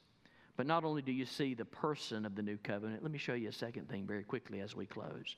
But 0.60 0.68
not 0.68 0.84
only 0.84 1.02
do 1.02 1.14
you 1.14 1.26
see 1.26 1.54
the 1.54 1.64
person 1.64 2.26
of 2.26 2.36
the 2.36 2.42
new 2.42 2.58
covenant, 2.58 3.02
let 3.02 3.14
me 3.14 3.18
show 3.18 3.34
you 3.34 3.48
a 3.48 3.54
second 3.54 3.88
thing 3.88 4.06
very 4.06 4.26
quickly 4.26 4.60
as 4.60 4.76
we 4.76 4.86
close. 4.86 5.38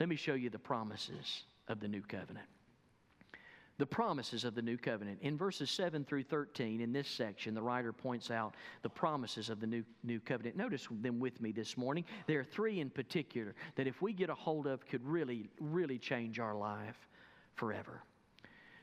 Let 0.00 0.08
me 0.08 0.16
show 0.16 0.34
you 0.34 0.50
the 0.50 0.58
promises 0.58 1.44
of 1.68 1.78
the 1.78 1.86
new 1.86 2.02
covenant. 2.02 2.48
The 3.76 3.86
promises 3.86 4.42
of 4.42 4.56
the 4.56 4.62
new 4.62 4.76
covenant. 4.76 5.20
In 5.22 5.38
verses 5.38 5.70
7 5.70 6.04
through 6.04 6.24
13, 6.24 6.80
in 6.80 6.92
this 6.92 7.06
section, 7.06 7.54
the 7.54 7.62
writer 7.62 7.92
points 7.92 8.32
out 8.32 8.56
the 8.82 8.88
promises 8.88 9.48
of 9.48 9.60
the 9.60 9.66
new, 9.68 9.84
new 10.02 10.18
covenant. 10.18 10.56
Notice 10.56 10.88
them 10.90 11.20
with 11.20 11.40
me 11.40 11.52
this 11.52 11.76
morning. 11.76 12.04
There 12.26 12.40
are 12.40 12.44
three 12.44 12.80
in 12.80 12.90
particular 12.90 13.54
that, 13.76 13.86
if 13.86 14.02
we 14.02 14.12
get 14.12 14.28
a 14.28 14.34
hold 14.34 14.66
of, 14.66 14.84
could 14.88 15.06
really, 15.06 15.50
really 15.60 15.98
change 15.98 16.40
our 16.40 16.56
life 16.56 17.06
forever. 17.54 18.02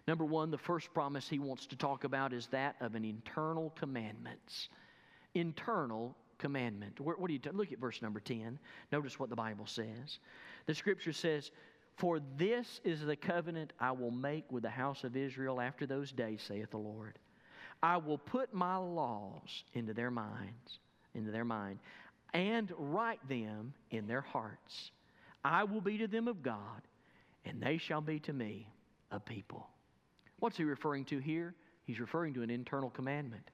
Number 0.08 0.24
one, 0.24 0.52
the 0.52 0.58
first 0.58 0.94
promise 0.94 1.28
he 1.28 1.40
wants 1.40 1.66
to 1.66 1.76
talk 1.76 2.06
about 2.06 2.32
is 2.32 2.48
that 2.48 2.78
of 2.80 2.96
an 2.96 3.04
internal 3.04 3.72
commandments 3.72 4.70
internal 5.36 6.16
commandment. 6.38 7.00
What, 7.00 7.20
what 7.20 7.28
do 7.28 7.34
you 7.34 7.40
t- 7.40 7.50
look 7.52 7.72
at 7.72 7.80
verse 7.80 8.02
number 8.02 8.20
10? 8.20 8.60
Notice 8.92 9.20
what 9.20 9.30
the 9.30 9.36
Bible 9.36 9.66
says. 9.68 10.20
The 10.66 10.76
scripture 10.76 11.14
says, 11.14 11.52
For 11.98 12.20
this 12.38 12.82
is 12.84 13.06
the 13.06 13.16
covenant 13.16 13.74
I 13.80 13.92
will 13.92 14.12
make 14.12 14.52
with 14.52 14.64
the 14.64 14.70
house 14.70 15.04
of 15.04 15.16
Israel 15.16 15.62
after 15.62 15.86
those 15.86 16.12
days, 16.12 16.42
saith 16.46 16.72
the 16.72 16.78
Lord. 16.78 17.20
I 17.84 17.98
will 17.98 18.18
put 18.18 18.54
my 18.54 18.78
laws 18.78 19.64
into 19.74 19.94
their 19.94 20.12
minds, 20.12 20.80
into 21.14 21.32
their 21.32 21.46
mind, 21.46 21.80
and 22.34 22.72
write 22.78 23.28
them 23.30 23.74
in 23.92 24.08
their 24.08 24.22
hearts. 24.22 24.92
I 25.44 25.64
will 25.64 25.82
be 25.82 25.98
to 26.00 26.08
them 26.08 26.28
of 26.28 26.42
God, 26.42 26.82
and 27.46 27.62
they 27.62 27.78
shall 27.78 28.02
be 28.02 28.20
to 28.22 28.34
me 28.34 28.68
a 29.12 29.20
people. 29.20 29.68
What's 30.40 30.58
he 30.58 30.64
referring 30.64 31.06
to 31.06 31.20
here? 31.20 31.54
He's 31.86 32.00
referring 32.00 32.34
to 32.34 32.42
an 32.42 32.50
internal 32.50 32.90
commandment. 32.90 33.52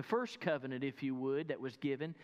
The 0.00 0.06
first 0.06 0.40
covenant, 0.40 0.82
if 0.82 1.02
you 1.02 1.14
would, 1.14 1.48
that 1.48 1.60
was 1.60 1.76
given 1.76 2.14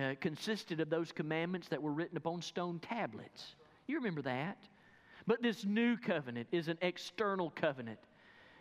uh, 0.00 0.14
consisted 0.20 0.78
of 0.78 0.88
those 0.88 1.10
commandments 1.10 1.66
that 1.66 1.82
were 1.82 1.90
written 1.90 2.16
upon 2.16 2.40
stone 2.42 2.78
tablets. 2.78 3.56
You 3.88 3.96
remember 3.96 4.22
that? 4.22 4.56
But 5.26 5.42
this 5.42 5.64
new 5.64 5.96
covenant 5.96 6.46
is 6.52 6.68
an 6.68 6.78
external 6.80 7.50
covenant. 7.50 7.98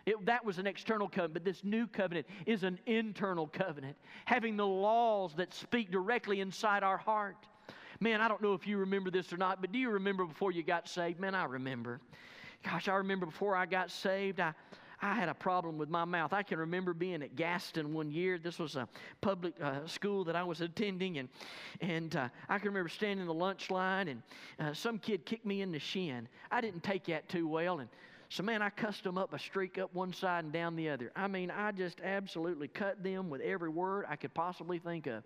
It, 0.08 0.26
that 0.26 0.44
was 0.44 0.58
an 0.58 0.66
external 0.66 1.08
covenant, 1.08 1.36
but 1.36 1.46
this 1.46 1.64
new 1.64 1.86
covenant 1.86 2.26
is 2.48 2.64
an 2.64 2.80
internal 2.88 3.46
covenant, 3.46 3.96
having 4.26 4.58
the 4.58 4.66
laws 4.66 5.36
that 5.36 5.54
speak 5.54 5.92
directly 5.92 6.40
inside 6.40 6.82
our 6.82 6.98
heart. 6.98 7.46
Man, 8.00 8.22
I 8.22 8.28
don't 8.28 8.42
know 8.42 8.56
if 8.56 8.66
you 8.66 8.80
remember 8.80 9.12
this 9.12 9.32
or 9.32 9.38
not, 9.38 9.62
but 9.62 9.72
do 9.72 9.78
you 9.78 9.92
remember 9.92 10.26
before 10.26 10.52
you 10.52 10.64
got 10.64 10.90
saved? 10.90 11.20
Man, 11.20 11.36
I 11.36 11.46
remember. 11.46 12.02
Gosh, 12.64 12.88
I 12.88 12.96
remember 12.96 13.28
before 13.28 13.56
I 13.56 13.68
got 13.68 13.92
saved, 13.92 14.40
I, 14.40 14.56
I 15.04 15.16
had 15.16 15.28
a 15.28 15.34
problem 15.34 15.78
with 15.78 15.90
my 15.90 16.06
mouth. 16.06 16.32
I 16.32 16.44
can 16.44 16.60
remember 16.60 16.94
being 16.94 17.22
at 17.24 17.36
Gaston 17.36 17.94
one 17.94 18.10
year. 18.10 18.38
This 18.38 18.58
was 18.58 18.78
a 18.78 18.88
public 19.20 19.54
uh, 19.62 19.86
school 19.86 20.24
that 20.24 20.36
I 20.38 20.46
was 20.46 20.62
attending, 20.62 21.18
and 21.18 21.28
and 21.82 22.16
uh, 22.16 22.30
I 22.48 22.58
can 22.58 22.70
remember 22.70 22.88
standing 22.88 23.20
in 23.20 23.28
the 23.28 23.34
lunch 23.34 23.70
line, 23.70 24.08
and 24.08 24.24
uh, 24.62 24.74
some 24.74 24.98
kid 24.98 25.26
kicked 25.26 25.46
me 25.46 25.62
in 25.62 25.74
the 25.74 25.80
shin. 25.80 26.30
I 26.50 26.62
didn't 26.62 26.84
take 26.84 27.04
that 27.08 27.28
too 27.28 27.50
well, 27.50 27.80
and 27.80 27.90
so 28.30 28.44
man, 28.44 28.62
I 28.62 28.70
cussed 28.70 29.04
them 29.04 29.18
up 29.18 29.34
a 29.34 29.40
streak 29.40 29.78
up 29.78 29.94
one 29.94 30.14
side 30.14 30.46
and 30.46 30.54
down 30.54 30.78
the 30.78 30.90
other. 30.90 31.12
I 31.18 31.28
mean, 31.28 31.52
I 31.52 31.74
just 31.74 32.00
absolutely 32.00 32.70
cut 32.70 33.04
them 33.04 33.30
with 33.30 33.42
every 33.42 33.70
word 33.70 34.06
I 34.08 34.16
could 34.16 34.34
possibly 34.34 34.80
think 34.80 35.08
of. 35.08 35.24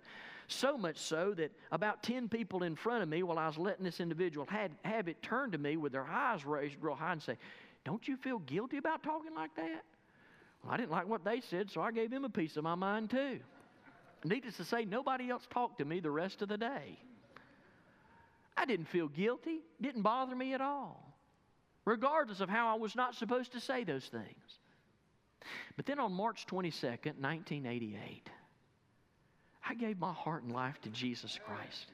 So 0.48 0.78
much 0.78 0.98
so 0.98 1.34
that 1.36 1.52
about 1.72 2.02
10 2.04 2.30
people 2.30 2.64
in 2.64 2.76
front 2.76 3.04
of 3.04 3.10
me, 3.10 3.22
while 3.22 3.38
I 3.38 3.48
was 3.48 3.58
letting 3.58 3.84
this 3.84 4.00
individual 4.00 4.48
had, 4.50 4.72
have 4.84 5.08
it 5.08 5.22
turn 5.22 5.52
to 5.52 5.58
me 5.58 5.78
with 5.78 5.92
their 5.92 6.08
eyes 6.08 6.46
raised 6.46 6.78
real 6.82 6.96
high 6.96 7.12
and 7.12 7.22
say, 7.22 7.38
Don't 7.88 8.06
you 8.06 8.18
feel 8.18 8.40
guilty 8.40 8.76
about 8.76 9.02
talking 9.02 9.34
like 9.34 9.56
that? 9.56 9.82
Well, 10.62 10.74
I 10.74 10.76
didn't 10.76 10.92
like 10.92 11.08
what 11.08 11.24
they 11.24 11.40
said, 11.40 11.72
so 11.72 11.80
I 11.80 11.94
gave 11.94 12.12
them 12.12 12.26
a 12.26 12.30
piece 12.30 12.58
of 12.58 12.66
my 12.66 12.76
mind 12.76 13.10
too. 13.10 13.40
Needless 14.26 14.58
to 14.58 14.66
say, 14.66 14.84
nobody 14.84 15.30
else 15.30 15.48
talked 15.50 15.78
to 15.78 15.86
me 15.86 16.02
the 16.02 16.12
rest 16.12 16.42
of 16.42 16.50
the 16.50 16.58
day. 16.58 17.00
I 18.58 18.66
didn't 18.66 18.90
feel 18.90 19.08
guilty, 19.08 19.62
didn't 19.80 20.02
bother 20.02 20.36
me 20.36 20.54
at 20.54 20.60
all, 20.60 21.16
regardless 21.86 22.42
of 22.42 22.50
how 22.50 22.68
I 22.68 22.78
was 22.78 22.94
not 22.94 23.16
supposed 23.16 23.54
to 23.54 23.62
say 23.62 23.86
those 23.86 24.08
things. 24.08 24.60
But 25.78 25.86
then 25.86 25.98
on 25.98 26.12
March 26.12 26.46
22nd, 26.46 27.22
1988, 27.22 28.30
I 29.70 29.76
gave 29.76 29.98
my 29.98 30.12
heart 30.12 30.44
and 30.44 30.52
life 30.52 30.76
to 30.82 30.90
Jesus 30.90 31.40
Christ. 31.46 31.86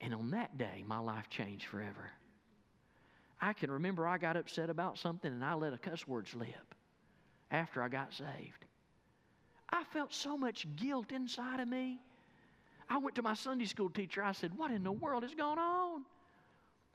And 0.00 0.12
on 0.12 0.32
that 0.32 0.58
day, 0.58 0.82
my 0.88 0.98
life 0.98 1.30
changed 1.30 1.66
forever. 1.66 2.10
I 3.42 3.52
can 3.52 3.72
remember 3.72 4.06
I 4.06 4.18
got 4.18 4.36
upset 4.36 4.70
about 4.70 4.96
something 4.96 5.30
and 5.30 5.44
I 5.44 5.54
let 5.54 5.72
a 5.72 5.78
cuss 5.78 6.06
word 6.06 6.28
slip 6.28 6.74
after 7.50 7.82
I 7.82 7.88
got 7.88 8.14
saved. 8.14 8.64
I 9.68 9.82
felt 9.92 10.14
so 10.14 10.38
much 10.38 10.66
guilt 10.76 11.10
inside 11.10 11.58
of 11.58 11.66
me. 11.66 11.98
I 12.88 12.98
went 12.98 13.16
to 13.16 13.22
my 13.22 13.34
Sunday 13.34 13.64
school 13.64 13.90
teacher. 13.90 14.22
I 14.22 14.30
said, 14.30 14.56
What 14.56 14.70
in 14.70 14.84
the 14.84 14.92
world 14.92 15.24
has 15.24 15.34
gone 15.34 15.58
on? 15.58 16.04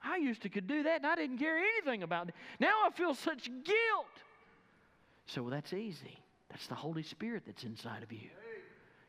I 0.01 0.17
used 0.17 0.41
to 0.43 0.49
could 0.49 0.67
do 0.67 0.83
that 0.83 0.97
and 0.97 1.05
I 1.05 1.15
didn't 1.15 1.39
care 1.39 1.57
anything 1.57 2.03
about 2.03 2.29
it. 2.29 2.35
Now 2.61 2.85
I 2.85 2.91
feel 2.91 3.13
such 3.13 3.45
guilt. 3.45 4.05
So 5.25 5.49
that's 5.49 5.73
easy. 5.73 6.17
That's 6.49 6.67
the 6.67 6.75
Holy 6.75 7.03
Spirit 7.03 7.43
that's 7.45 7.65
inside 7.65 8.03
of 8.03 8.11
you. 8.13 8.29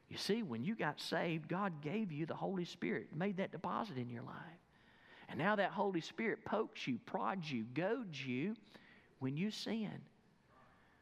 You 0.09 0.17
see, 0.17 0.43
when 0.43 0.65
you 0.65 0.75
got 0.75 1.01
saved, 1.01 1.49
God 1.49 1.83
gave 1.83 2.11
you 2.11 2.27
the 2.27 2.35
Holy 2.35 2.65
Spirit, 2.65 3.09
made 3.15 3.37
that 3.37 3.53
deposit 3.53 3.97
in 3.97 4.09
your 4.09 4.23
life. 4.23 4.35
And 5.29 5.39
now 5.39 5.57
that 5.57 5.71
Holy 5.71 6.01
Spirit 6.01 6.45
pokes 6.45 6.87
you, 6.87 6.99
prods 7.05 7.51
you, 7.51 7.65
goads 7.75 8.25
you 8.25 8.57
when 9.19 9.37
you 9.37 9.51
sin. 9.51 9.93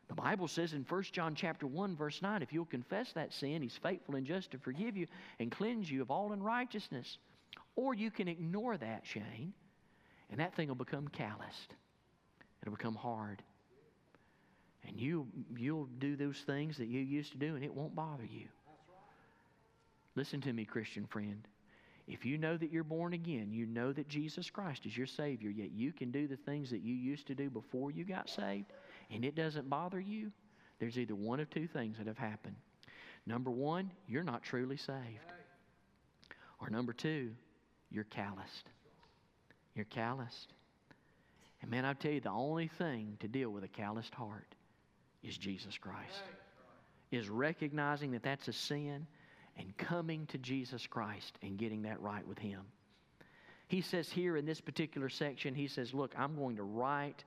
The 0.09 0.15
Bible 0.15 0.49
says 0.49 0.73
in 0.73 0.85
1 0.89 1.03
John 1.13 1.35
chapter 1.35 1.67
1 1.67 1.97
verse 1.97 2.23
9, 2.23 2.43
if 2.43 2.53
you'll 2.53 2.65
confess 2.65 3.13
that 3.13 3.33
sin, 3.33 3.63
he's 3.63 3.79
faithful 3.83 4.17
and 4.17 4.27
just 4.27 4.53
to 4.53 4.59
forgive 4.59 4.97
you 4.97 5.07
and 5.39 5.51
cleanse 5.51 5.91
you 5.91 6.03
of 6.03 6.11
all 6.11 6.33
unrighteousness. 6.33 7.19
Or 7.75 7.95
you 7.95 8.11
can 8.11 8.29
ignore 8.29 8.77
that, 8.77 9.03
Shane, 9.05 9.53
and 10.31 10.41
that 10.41 10.55
thing 10.55 10.69
will 10.69 10.77
become 10.77 11.09
calloused. 11.09 11.75
It'll 12.63 12.77
become 12.77 12.95
hard. 12.95 13.43
And 14.87 15.01
you 15.01 15.27
you'll 15.57 15.89
do 15.99 16.15
those 16.15 16.39
things 16.47 16.79
that 16.79 16.87
you 16.87 17.01
used 17.01 17.33
to 17.33 17.39
do 17.39 17.57
and 17.57 17.65
it 17.65 17.75
won't 17.75 17.95
bother 17.95 18.25
you. 18.25 18.47
Listen 20.15 20.41
to 20.43 20.53
me, 20.53 20.65
Christian 20.65 21.07
friend. 21.07 21.47
If 22.07 22.25
you 22.25 22.39
know 22.39 22.57
that 22.57 22.71
you're 22.71 22.85
born 22.85 23.15
again, 23.15 23.49
you 23.51 23.67
know 23.67 23.93
that 23.93 24.09
Jesus 24.09 24.49
Christ 24.49 24.87
is 24.87 24.97
your 24.97 25.09
Savior, 25.09 25.51
yet 25.51 25.73
you 25.73 25.93
can 25.93 26.13
do 26.13 26.29
the 26.29 26.37
things 26.37 26.71
that 26.71 26.83
you 26.83 26.95
used 26.95 27.27
to 27.27 27.35
do 27.35 27.51
before 27.51 27.91
you 27.91 28.05
got 28.05 28.31
saved, 28.31 28.73
and 29.11 29.25
it 29.25 29.35
doesn't 29.35 29.69
bother 29.69 29.99
you, 29.99 30.31
there's 30.79 30.99
either 30.99 31.15
one 31.15 31.41
of 31.41 31.51
two 31.51 31.67
things 31.67 31.99
that 31.99 32.07
have 32.07 32.19
happened. 32.19 32.57
Number 33.27 33.51
one, 33.51 33.91
you're 34.07 34.23
not 34.23 34.43
truly 34.43 34.77
saved. 34.77 35.33
Or 36.61 36.71
number 36.71 36.93
two, 36.93 37.33
you're 37.91 38.05
calloused. 38.05 38.71
You're 39.75 39.85
calloused. 39.87 40.53
And 41.61 41.71
man, 41.71 41.85
I 41.85 41.95
tell 41.95 42.13
you, 42.13 42.21
the 42.21 42.31
only 42.31 42.69
thing 42.69 43.17
to 43.21 43.29
deal 43.29 43.51
with 43.51 43.65
a 43.65 43.69
calloused 43.69 44.15
heart 44.15 44.55
is 45.23 45.37
Jesus 45.37 45.77
Christ. 45.77 46.23
Is 47.11 47.29
recognizing 47.29 48.13
that 48.13 48.23
that's 48.23 48.49
a 48.49 48.53
sin 48.53 49.07
and 49.59 49.77
coming 49.77 50.27
to 50.27 50.39
Jesus 50.39 50.87
Christ 50.87 51.39
and 51.43 51.59
getting 51.59 51.83
that 51.83 52.01
right 52.01 52.27
with 52.27 52.39
Him. 52.39 52.63
He 53.69 53.81
says 53.81 54.09
here 54.09 54.37
in 54.37 54.47
this 54.47 54.61
particular 54.61 55.09
section, 55.09 55.55
he 55.55 55.67
says, 55.67 55.93
Look, 55.93 56.15
I'm 56.17 56.37
going 56.37 56.57
to 56.57 56.63
write 56.63 57.25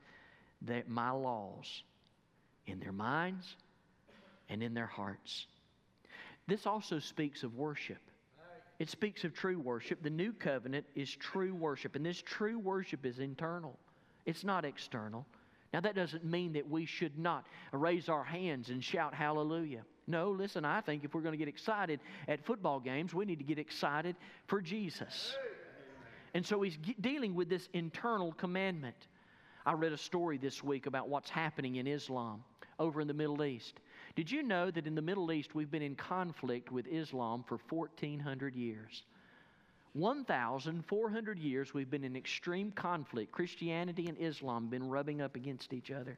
that 0.63 0.89
my 0.89 1.11
laws 1.11 1.83
in 2.65 2.79
their 2.79 2.93
minds 2.93 3.55
and 4.49 4.63
in 4.63 4.73
their 4.73 4.87
hearts. 4.87 5.47
This 6.47 6.65
also 6.65 6.99
speaks 6.99 7.43
of 7.43 7.55
worship. 7.55 7.99
It 8.79 8.89
speaks 8.89 9.25
of 9.25 9.33
true 9.33 9.59
worship. 9.59 10.01
The 10.01 10.09
new 10.09 10.31
covenant 10.31 10.85
is 10.95 11.13
true 11.13 11.53
worship, 11.53 11.95
and 11.95 12.05
this 12.05 12.21
true 12.21 12.57
worship 12.57 13.05
is 13.05 13.19
internal, 13.19 13.77
it's 14.25 14.43
not 14.43 14.65
external. 14.65 15.25
Now, 15.71 15.81
that 15.81 15.93
doesn't 15.93 16.25
mean 16.25 16.53
that 16.53 16.67
we 16.67 16.87
should 16.87 17.19
not 17.19 17.45
raise 17.71 18.09
our 18.09 18.23
hands 18.23 18.69
and 18.69 18.83
shout 18.83 19.13
hallelujah. 19.13 19.83
No, 20.09 20.31
listen, 20.31 20.65
I 20.65 20.81
think 20.81 21.03
if 21.03 21.13
we're 21.13 21.21
going 21.21 21.33
to 21.33 21.37
get 21.37 21.47
excited 21.47 21.99
at 22.27 22.43
football 22.43 22.79
games, 22.79 23.13
we 23.13 23.25
need 23.25 23.37
to 23.37 23.45
get 23.45 23.59
excited 23.59 24.15
for 24.47 24.59
Jesus. 24.59 25.35
And 26.33 26.43
so 26.43 26.61
he's 26.63 26.77
dealing 26.99 27.35
with 27.35 27.47
this 27.47 27.69
internal 27.73 28.33
commandment. 28.33 28.95
I 29.67 29.73
read 29.73 29.93
a 29.93 29.97
story 29.97 30.39
this 30.39 30.63
week 30.63 30.87
about 30.87 31.09
what's 31.09 31.29
happening 31.29 31.75
in 31.75 31.85
Islam 31.85 32.43
over 32.79 33.01
in 33.01 33.07
the 33.07 33.13
Middle 33.13 33.43
East. 33.43 33.79
Did 34.15 34.31
you 34.31 34.41
know 34.41 34.71
that 34.71 34.87
in 34.87 34.95
the 34.95 35.01
Middle 35.01 35.31
East 35.31 35.53
we've 35.53 35.69
been 35.69 35.83
in 35.83 35.95
conflict 35.95 36.71
with 36.71 36.87
Islam 36.87 37.43
for 37.47 37.59
1,400 37.69 38.55
years? 38.55 39.03
1,400 39.93 41.39
years 41.39 41.73
we've 41.73 41.89
been 41.91 42.03
in 42.03 42.15
extreme 42.15 42.71
conflict. 42.71 43.31
Christianity 43.31 44.07
and 44.07 44.17
Islam 44.19 44.69
been 44.69 44.89
rubbing 44.89 45.21
up 45.21 45.35
against 45.35 45.71
each 45.71 45.91
other. 45.91 46.17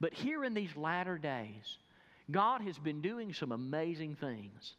But 0.00 0.12
here 0.12 0.44
in 0.44 0.52
these 0.52 0.76
latter 0.76 1.16
days, 1.16 1.78
God 2.30 2.62
has 2.62 2.78
been 2.78 3.00
doing 3.00 3.32
some 3.32 3.52
amazing 3.52 4.14
things 4.16 4.74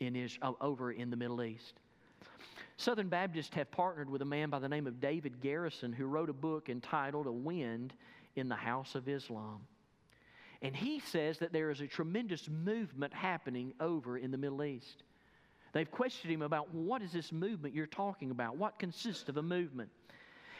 in 0.00 0.14
his, 0.14 0.38
over 0.60 0.92
in 0.92 1.10
the 1.10 1.16
Middle 1.16 1.42
East. 1.42 1.74
Southern 2.76 3.08
Baptists 3.08 3.54
have 3.54 3.70
partnered 3.72 4.08
with 4.08 4.22
a 4.22 4.24
man 4.24 4.50
by 4.50 4.60
the 4.60 4.68
name 4.68 4.86
of 4.86 5.00
David 5.00 5.40
Garrison 5.40 5.92
who 5.92 6.06
wrote 6.06 6.30
a 6.30 6.34
book 6.34 6.68
entitled 6.68 7.26
A 7.26 7.32
Wind 7.32 7.92
in 8.36 8.48
the 8.48 8.54
House 8.54 8.94
of 8.94 9.08
Islam. 9.08 9.60
And 10.62 10.74
he 10.74 11.00
says 11.00 11.38
that 11.38 11.52
there 11.52 11.70
is 11.70 11.80
a 11.80 11.86
tremendous 11.86 12.48
movement 12.48 13.12
happening 13.12 13.74
over 13.80 14.16
in 14.16 14.30
the 14.30 14.38
Middle 14.38 14.62
East. 14.62 15.02
They've 15.72 15.90
questioned 15.90 16.32
him 16.32 16.42
about 16.42 16.72
what 16.72 17.02
is 17.02 17.12
this 17.12 17.32
movement 17.32 17.74
you're 17.74 17.86
talking 17.86 18.30
about? 18.30 18.56
What 18.56 18.78
consists 18.78 19.28
of 19.28 19.36
a 19.36 19.42
movement? 19.42 19.90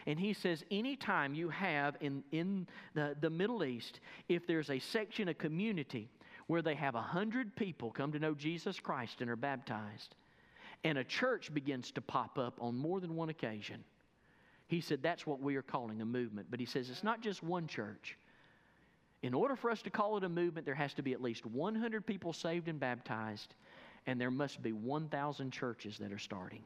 And 0.07 0.19
he 0.19 0.33
says, 0.33 0.65
anytime 0.71 1.35
you 1.35 1.49
have 1.51 1.97
in, 2.01 2.23
in 2.33 2.67
the, 2.95 3.17
the 3.21 3.31
Middle 3.31 3.65
East, 3.65 4.01
if 4.29 4.47
there's 4.47 4.71
a 4.71 4.79
section, 4.79 5.29
a 5.29 5.35
community 5.35 6.09
where 6.49 6.63
they 6.63 6.75
have 6.75 6.97
a 6.97 7.03
hundred 7.03 7.55
people 7.55 7.91
come 7.93 8.11
to 8.13 8.19
know 8.19 8.35
Jesus 8.35 8.81
Christ 8.81 9.21
and 9.21 9.31
are 9.31 9.37
baptized, 9.37 10.17
and 10.83 10.99
a 10.99 11.05
church 11.05 11.55
begins 11.55 11.93
to 11.93 12.01
pop 12.01 12.39
up 12.39 12.59
on 12.61 12.77
more 12.77 13.01
than 13.01 13.15
one 13.15 13.29
occasion. 13.29 13.85
He 14.67 14.81
said 14.81 15.03
that's 15.03 15.27
what 15.27 15.41
we 15.41 15.57
are 15.57 15.63
calling 15.63 16.03
a 16.03 16.05
movement. 16.05 16.49
But 16.51 16.61
he 16.61 16.67
says 16.67 16.91
it's 16.91 17.05
not 17.05 17.23
just 17.23 17.43
one 17.43 17.67
church. 17.67 18.19
In 19.23 19.35
order 19.35 19.57
for 19.57 19.71
us 19.71 19.83
to 19.83 19.91
call 19.91 20.17
it 20.17 20.25
a 20.25 20.29
movement, 20.29 20.65
there 20.65 20.75
has 20.75 20.95
to 20.95 21.03
be 21.03 21.13
at 21.13 21.23
least 21.23 21.45
100 21.45 22.07
people 22.07 22.33
saved 22.33 22.69
and 22.69 22.79
baptized, 22.79 23.55
and 24.07 24.21
there 24.21 24.31
must 24.31 24.63
be 24.63 24.73
1,000 24.73 25.51
churches 25.51 25.99
that 25.99 26.13
are 26.13 26.19
starting. 26.19 26.63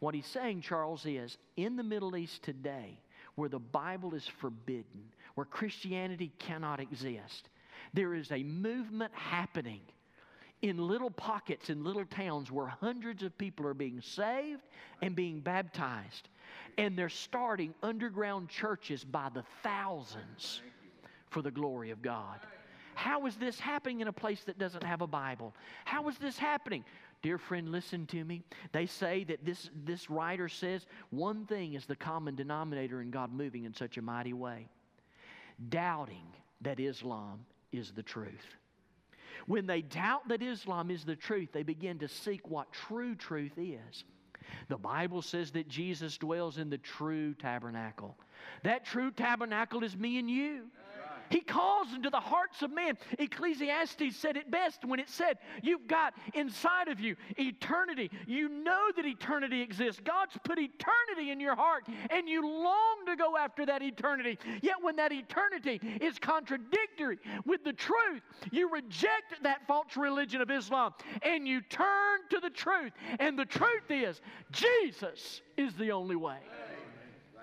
What 0.00 0.14
he's 0.14 0.26
saying, 0.26 0.60
Charles, 0.60 1.06
is 1.06 1.38
in 1.56 1.76
the 1.76 1.82
Middle 1.82 2.16
East 2.16 2.42
today, 2.42 3.00
where 3.36 3.48
the 3.48 3.58
Bible 3.58 4.14
is 4.14 4.26
forbidden, 4.26 5.12
where 5.34 5.46
Christianity 5.46 6.32
cannot 6.38 6.80
exist, 6.80 7.48
there 7.94 8.14
is 8.14 8.30
a 8.32 8.42
movement 8.42 9.12
happening 9.14 9.80
in 10.62 10.78
little 10.78 11.10
pockets 11.10 11.70
in 11.70 11.84
little 11.84 12.04
towns 12.06 12.50
where 12.50 12.66
hundreds 12.66 13.22
of 13.22 13.36
people 13.36 13.66
are 13.66 13.74
being 13.74 14.00
saved 14.00 14.62
and 15.02 15.14
being 15.14 15.40
baptized. 15.40 16.28
And 16.78 16.96
they're 16.96 17.08
starting 17.08 17.74
underground 17.82 18.48
churches 18.48 19.04
by 19.04 19.28
the 19.32 19.44
thousands 19.62 20.62
for 21.30 21.42
the 21.42 21.50
glory 21.50 21.90
of 21.90 22.02
God. 22.02 22.40
How 22.94 23.26
is 23.26 23.36
this 23.36 23.60
happening 23.60 24.00
in 24.00 24.08
a 24.08 24.12
place 24.12 24.42
that 24.44 24.58
doesn't 24.58 24.82
have 24.82 25.02
a 25.02 25.06
Bible? 25.06 25.54
How 25.84 26.08
is 26.08 26.16
this 26.16 26.38
happening? 26.38 26.84
Dear 27.22 27.36
friend, 27.36 27.70
listen 27.70 28.06
to 28.06 28.24
me. 28.24 28.42
They 28.72 28.86
say 28.86 29.24
that 29.24 29.44
this, 29.44 29.68
this 29.84 30.08
writer 30.08 30.48
says 30.48 30.86
one 31.10 31.44
thing 31.44 31.74
is 31.74 31.84
the 31.84 31.96
common 31.96 32.34
denominator 32.34 33.02
in 33.02 33.10
God 33.10 33.32
moving 33.32 33.64
in 33.64 33.74
such 33.74 33.98
a 33.98 34.02
mighty 34.02 34.32
way 34.32 34.68
doubting 35.68 36.26
that 36.60 36.78
Islam 36.80 37.40
is 37.72 37.92
the 37.92 38.02
truth. 38.02 38.56
When 39.46 39.66
they 39.66 39.82
doubt 39.82 40.28
that 40.28 40.42
Islam 40.42 40.90
is 40.90 41.04
the 41.04 41.16
truth, 41.16 41.50
they 41.52 41.62
begin 41.62 41.98
to 42.00 42.08
seek 42.08 42.48
what 42.48 42.72
true 42.72 43.14
truth 43.14 43.56
is. 43.56 44.04
The 44.68 44.76
Bible 44.76 45.22
says 45.22 45.50
that 45.52 45.68
Jesus 45.68 46.18
dwells 46.18 46.58
in 46.58 46.70
the 46.70 46.78
true 46.78 47.34
tabernacle. 47.34 48.16
That 48.62 48.84
true 48.84 49.10
tabernacle 49.10 49.84
is 49.84 49.96
me 49.96 50.18
and 50.18 50.30
you. 50.30 50.66
He 51.30 51.40
calls 51.40 51.92
into 51.94 52.10
the 52.10 52.20
hearts 52.20 52.62
of 52.62 52.72
men. 52.72 52.98
Ecclesiastes 53.18 54.16
said 54.16 54.36
it 54.36 54.50
best 54.50 54.84
when 54.84 55.00
it 55.00 55.08
said, 55.08 55.38
You've 55.62 55.86
got 55.86 56.14
inside 56.34 56.88
of 56.88 57.00
you 57.00 57.16
eternity. 57.38 58.10
You 58.26 58.48
know 58.48 58.90
that 58.96 59.04
eternity 59.04 59.60
exists. 59.60 60.00
God's 60.04 60.36
put 60.44 60.58
eternity 60.58 61.30
in 61.30 61.40
your 61.40 61.56
heart, 61.56 61.86
and 62.10 62.28
you 62.28 62.46
long 62.46 63.06
to 63.06 63.16
go 63.16 63.36
after 63.36 63.66
that 63.66 63.82
eternity. 63.82 64.38
Yet 64.62 64.76
when 64.82 64.96
that 64.96 65.12
eternity 65.12 65.80
is 66.00 66.18
contradictory 66.18 67.18
with 67.44 67.64
the 67.64 67.72
truth, 67.72 68.22
you 68.50 68.70
reject 68.70 69.42
that 69.42 69.66
false 69.66 69.96
religion 69.96 70.40
of 70.40 70.50
Islam 70.50 70.94
and 71.22 71.46
you 71.46 71.60
turn 71.62 72.20
to 72.30 72.40
the 72.40 72.50
truth. 72.50 72.92
And 73.18 73.38
the 73.38 73.44
truth 73.44 73.90
is, 73.90 74.20
Jesus 74.50 75.42
is 75.56 75.74
the 75.74 75.92
only 75.92 76.16
way. 76.16 76.38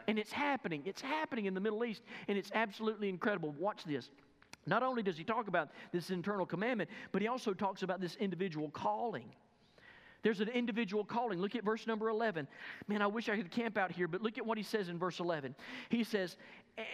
And 0.08 0.20
it's 0.20 0.32
happening. 0.32 0.84
It's 0.86 1.02
happening 1.02 1.46
in 1.46 1.54
the 1.54 1.62
Middle 1.62 1.86
East, 1.86 2.02
and 2.28 2.38
it's 2.38 2.52
absolutely 2.54 3.10
incredible. 3.10 3.54
Watch 3.58 3.84
this. 3.86 4.10
Not 4.66 4.84
only 4.84 5.04
does 5.04 5.18
he 5.18 5.24
talk 5.24 5.48
about 5.48 5.70
this 5.92 6.10
internal 6.10 6.46
commandment, 6.46 6.90
but 7.12 7.22
he 7.22 7.28
also 7.28 7.54
talks 7.54 7.84
about 7.84 8.00
this 8.00 8.16
individual 8.16 8.70
calling. 8.70 9.30
There's 10.24 10.40
an 10.40 10.48
individual 10.48 11.04
calling. 11.04 11.40
Look 11.40 11.56
at 11.56 11.66
verse 11.66 11.86
number 11.86 12.08
11. 12.08 12.48
Man, 12.88 13.02
I 13.02 13.08
wish 13.08 13.28
I 13.28 13.36
could 13.36 13.52
camp 13.52 13.78
out 13.78 13.92
here, 13.92 14.08
but 14.08 14.22
look 14.22 14.38
at 14.38 14.46
what 14.46 14.58
he 14.58 14.64
says 14.64 14.88
in 14.88 14.98
verse 14.98 15.20
11. 15.20 15.54
He 15.90 16.06
says, 16.06 16.38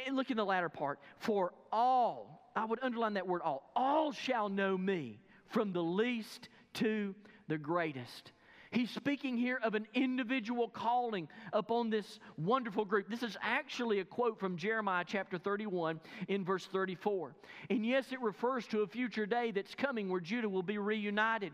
and 0.07 0.15
look 0.15 0.31
in 0.31 0.37
the 0.37 0.45
latter 0.45 0.69
part, 0.69 0.99
for 1.19 1.53
all, 1.71 2.51
I 2.55 2.65
would 2.65 2.79
underline 2.81 3.13
that 3.13 3.27
word 3.27 3.41
all, 3.43 3.71
all 3.75 4.11
shall 4.11 4.49
know 4.49 4.75
me, 4.75 5.19
from 5.47 5.73
the 5.73 5.83
least 5.83 6.49
to 6.75 7.13
the 7.47 7.57
greatest. 7.57 8.31
He's 8.71 8.91
speaking 8.91 9.35
here 9.35 9.59
of 9.63 9.73
an 9.73 9.87
individual 9.95 10.67
calling 10.67 11.27
upon 11.53 11.89
this 11.89 12.19
wonderful 12.37 12.85
group. 12.85 13.09
This 13.09 13.23
is 13.23 13.35
actually 13.41 13.99
a 13.99 14.05
quote 14.05 14.39
from 14.39 14.57
Jeremiah 14.57 15.03
chapter 15.07 15.39
31 15.39 15.99
in 16.27 16.45
verse 16.45 16.67
34. 16.71 17.35
And 17.71 17.83
yes, 17.83 18.11
it 18.11 18.21
refers 18.21 18.67
to 18.67 18.81
a 18.81 18.87
future 18.87 19.25
day 19.25 19.49
that's 19.49 19.73
coming 19.73 20.07
where 20.07 20.19
Judah 20.19 20.49
will 20.49 20.61
be 20.61 20.77
reunited. 20.77 21.53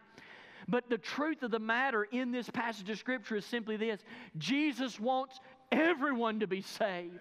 But 0.68 0.90
the 0.90 0.98
truth 0.98 1.42
of 1.44 1.52
the 1.52 1.60
matter 1.60 2.04
in 2.04 2.32
this 2.32 2.50
passage 2.50 2.90
of 2.90 2.98
Scripture 2.98 3.38
is 3.38 3.46
simply 3.46 3.78
this 3.78 4.02
Jesus 4.38 5.00
wants 5.00 5.40
everyone 5.72 6.42
to 6.42 6.48
be 6.48 6.62
saved. 6.62 7.20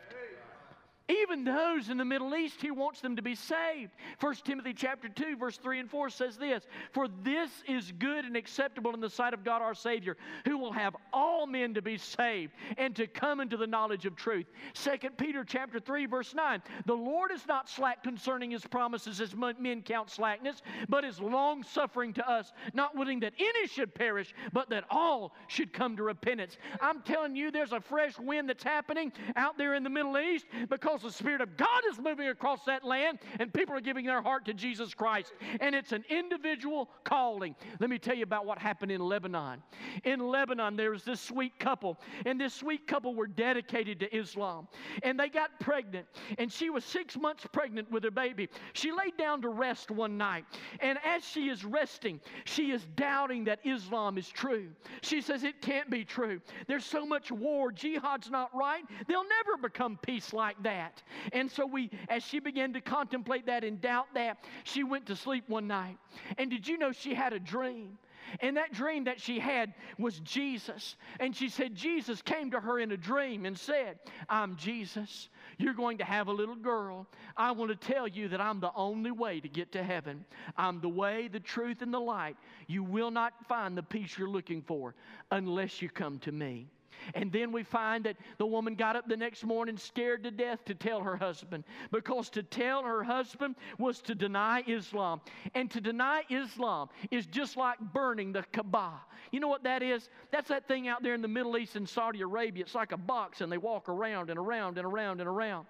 Even 1.09 1.44
those 1.44 1.90
in 1.90 1.98
the 1.98 2.05
Middle 2.05 2.34
East, 2.34 2.62
he 2.62 2.70
wants 2.70 3.02
them 3.02 3.16
to 3.16 3.22
be 3.22 3.34
saved. 3.34 3.92
1 4.20 4.34
Timothy 4.36 4.72
chapter 4.72 5.07
2, 5.07 5.36
verse 5.36 5.59
3 5.59 5.80
and 5.80 5.90
4 5.90 6.09
says 6.09 6.38
this 6.38 6.66
For 6.92 7.09
this 7.22 7.50
is 7.68 7.92
good 7.98 8.24
and 8.24 8.36
acceptable 8.36 8.94
in 8.94 9.00
the 9.00 9.11
sight 9.11 9.34
of 9.34 9.44
God 9.44 9.61
our 9.61 9.74
Savior, 9.74 10.16
who 10.46 10.57
will 10.57 10.72
have 10.72 10.96
all 11.12 11.46
men 11.46 11.74
to 11.74 11.82
be 11.82 11.98
saved 11.98 12.55
and 12.78 12.96
to 12.96 13.07
come 13.07 13.40
into 13.40 13.59
the 13.59 13.66
knowledge 13.66 14.07
of 14.07 14.16
truth. 14.16 14.46
2 14.72 15.11
Peter 15.18 15.44
chapter 15.44 15.78
3, 15.78 16.07
verse 16.07 16.34
9 16.34 16.62
The 16.86 16.94
Lord 16.94 17.32
is 17.32 17.46
not 17.46 17.68
slack 17.68 18.02
concerning 18.02 18.50
his 18.50 18.66
promises, 18.66 19.20
as 19.20 19.34
men 19.36 19.82
count 19.82 20.09
slackness, 20.09 20.62
but 20.88 21.05
is 21.05 21.20
long 21.20 21.62
suffering 21.64 22.14
to 22.14 22.26
us, 22.26 22.55
not 22.72 22.96
willing 22.96 23.20
that 23.20 23.34
any 23.38 23.66
should 23.66 23.94
perish, 23.94 24.34
but 24.55 24.70
that 24.70 24.84
all 24.90 25.34
should 25.48 25.74
come 25.74 25.98
to 25.98 26.02
repentance. 26.02 26.57
I'm 26.80 27.02
telling 27.02 27.36
you, 27.36 27.50
there's 27.50 27.72
a 27.72 27.80
fresh 27.80 28.18
wind 28.18 28.48
that's 28.48 28.64
happening 28.64 29.12
out 29.36 29.59
there 29.59 29.74
in 29.74 29.82
the 29.82 29.90
Middle 29.90 30.16
East 30.16 30.46
because 30.70 30.93
because 30.95 31.12
the 31.12 31.18
Spirit 31.18 31.40
of 31.40 31.57
God 31.57 31.82
is 31.90 31.99
moving 31.99 32.28
across 32.28 32.64
that 32.66 32.84
land 32.84 33.18
and 33.40 33.53
people 33.53 33.74
are 33.74 33.80
giving 33.80 34.07
their 34.07 34.22
heart 34.22 34.45
to 34.45 34.55
Jesus 34.55 34.95
Christ. 34.95 35.32
And 35.61 35.74
it's 35.74 35.90
an 35.90 36.05
individual 36.09 36.88
calling. 37.03 37.57
Let 37.80 37.90
me 37.90 37.99
tell 37.99 38.14
you 38.14 38.22
about 38.22 38.47
what 38.47 38.59
happened 38.59 38.92
in 38.92 39.01
Lebanon. 39.01 39.61
In 40.05 40.20
Lebanon, 40.20 40.76
there 40.76 40.92
was 40.92 41.03
this 41.03 41.20
sweet 41.20 41.59
couple, 41.59 41.99
and 42.26 42.40
this 42.40 42.55
sweet 42.55 42.86
couple 42.86 43.14
were 43.14 43.26
dedicated 43.26 43.99
to 44.01 44.16
Islam. 44.16 44.68
And 45.03 45.18
they 45.18 45.28
got 45.28 45.59
pregnant, 45.59 46.07
and 46.38 46.53
she 46.53 46.70
was 46.70 46.84
six 46.84 47.16
months 47.16 47.45
pregnant 47.53 47.90
with 47.90 48.05
her 48.05 48.11
baby. 48.11 48.49
She 48.72 48.92
laid 48.92 49.16
down 49.16 49.42
to 49.42 49.49
rest 49.49 49.90
one 49.90 50.16
night, 50.16 50.45
and 50.80 50.99
as 51.05 51.24
she 51.24 51.49
is 51.49 51.64
resting, 51.64 52.20
she 52.45 52.70
is 52.70 52.86
doubting 52.95 53.45
that 53.45 53.61
Islam 53.64 54.18
is 54.18 54.28
true. 54.28 54.68
She 55.03 55.20
says, 55.20 55.42
It 55.42 55.61
can't 55.61 55.90
be 55.90 56.05
true. 56.05 56.40
There's 56.66 56.84
so 56.84 57.05
much 57.05 57.32
war. 57.32 57.72
Jihad's 57.72 58.30
not 58.30 58.55
right. 58.55 58.84
They'll 59.09 59.24
never 59.24 59.57
become 59.61 59.99
peace 60.03 60.32
like 60.32 60.62
that 60.62 60.84
that. 60.85 61.03
And 61.32 61.51
so 61.51 61.66
we, 61.66 61.91
as 62.09 62.22
she 62.22 62.41
began 62.41 62.72
to 62.74 62.80
contemplate 62.80 63.47
that 63.47 63.64
and 63.64 63.80
doubt 63.80 64.07
that, 64.14 64.39
she 64.64 64.85
went 64.85 65.07
to 65.07 65.16
sleep 65.16 65.49
one 65.49 65.66
night. 65.66 65.99
And 66.39 66.51
did 66.51 66.66
you 66.66 66.78
know 66.78 66.93
she 66.93 67.14
had 67.14 67.32
a 67.32 67.39
dream? 67.39 67.99
And 68.41 68.57
that 68.57 68.72
dream 68.72 69.05
that 69.05 69.20
she 69.20 69.39
had 69.39 69.74
was 69.99 70.18
Jesus. 70.20 70.97
And 71.20 71.37
she 71.37 71.49
said, 71.49 71.74
Jesus 71.74 72.22
came 72.22 72.51
to 72.51 72.61
her 72.61 72.78
in 72.78 72.91
a 72.93 72.97
dream 72.97 73.45
and 73.45 73.57
said, 73.57 73.99
I'm 74.28 74.57
Jesus. 74.57 75.28
You're 75.59 75.74
going 75.74 75.99
to 75.99 76.05
have 76.05 76.28
a 76.28 76.32
little 76.32 76.57
girl. 76.57 77.07
I 77.37 77.53
want 77.53 77.70
to 77.70 77.93
tell 77.93 78.09
you 78.09 78.28
that 78.28 78.41
I'm 78.41 78.61
the 78.61 78.72
only 78.74 79.11
way 79.11 79.41
to 79.41 79.49
get 79.49 79.72
to 79.72 79.82
heaven. 79.82 80.24
I'm 80.57 80.80
the 80.80 80.89
way, 80.89 81.28
the 81.28 81.39
truth, 81.39 81.82
and 81.82 81.93
the 81.93 82.01
light. 82.01 82.37
You 82.66 82.82
will 82.82 83.11
not 83.11 83.35
find 83.47 83.76
the 83.76 83.82
peace 83.82 84.16
you're 84.18 84.28
looking 84.28 84.62
for 84.62 84.95
unless 85.30 85.82
you 85.82 85.89
come 85.89 86.18
to 86.20 86.32
me. 86.32 86.70
And 87.14 87.30
then 87.30 87.53
we 87.53 87.62
find 87.62 88.05
that 88.05 88.16
the 88.38 88.47
woman 88.47 88.74
got 88.74 88.97
up 88.97 89.09
the 89.09 89.16
next 89.16 89.45
morning 89.45 89.76
scared 89.76 90.22
to 90.24 90.30
death 90.30 90.64
to 90.66 90.74
tell 90.74 91.01
her 91.01 91.16
husband 91.16 91.64
because 91.90 92.30
to 92.30 92.42
tell 92.42 92.82
her 92.82 93.03
husband 93.03 93.57
was 93.78 94.01
to 94.03 94.14
deny 94.14 94.62
Islam. 94.66 95.20
And 95.55 95.70
to 95.70 95.80
deny 95.80 96.22
Islam 96.30 96.88
is 97.11 97.26
just 97.26 97.57
like 97.57 97.78
burning 97.78 98.32
the 98.32 98.45
Kaaba. 98.53 99.01
You 99.30 99.40
know 99.40 99.49
what 99.49 99.64
that 99.64 99.82
is? 99.82 100.09
That's 100.30 100.49
that 100.49 100.68
thing 100.68 100.88
out 100.88 101.03
there 101.03 101.14
in 101.14 101.22
the 101.22 101.28
Middle 101.28 101.57
East 101.59 101.76
in 101.76 101.86
Saudi 101.86 102.20
Arabia. 102.20 102.64
It's 102.64 102.74
like 102.74 102.92
a 102.92 102.97
box 102.97 103.40
and 103.40 103.51
they 103.51 103.59
walk 103.59 103.88
around 103.88 104.30
and 104.30 104.38
around 104.38 104.78
and 104.78 104.86
around 104.86 105.20
and 105.20 105.28
around. 105.28 105.66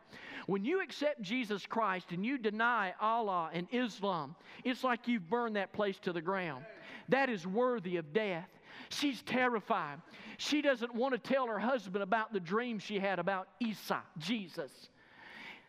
When 0.47 0.65
you 0.65 0.83
accept 0.83 1.23
Jesus 1.23 1.65
Christ 1.67 2.13
and 2.13 2.25
you 2.25 2.39
deny 2.39 2.95
Allah 3.01 3.51
and 3.53 3.67
Islam, 3.73 4.35
it's 4.65 4.85
like 4.85 5.09
you've 5.09 5.29
burned 5.29 5.57
that 5.57 5.73
place 5.73 5.99
to 6.01 6.13
the 6.13 6.21
ground. 6.21 6.65
That 7.09 7.29
is 7.29 7.47
worthy 7.47 7.97
of 7.97 8.13
death. 8.13 8.49
She's 8.89 9.23
terrified. 9.23 10.01
She 10.39 10.63
doesn't 10.63 10.95
want 10.95 11.13
to 11.15 11.19
tell 11.19 11.47
her 11.47 11.59
husband 11.59 12.03
about 12.03 12.33
the 12.33 12.41
dream 12.41 12.79
she 12.79 12.99
had 12.99 13.19
about 13.19 13.49
Isa, 13.61 14.03
Jesus. 14.19 14.71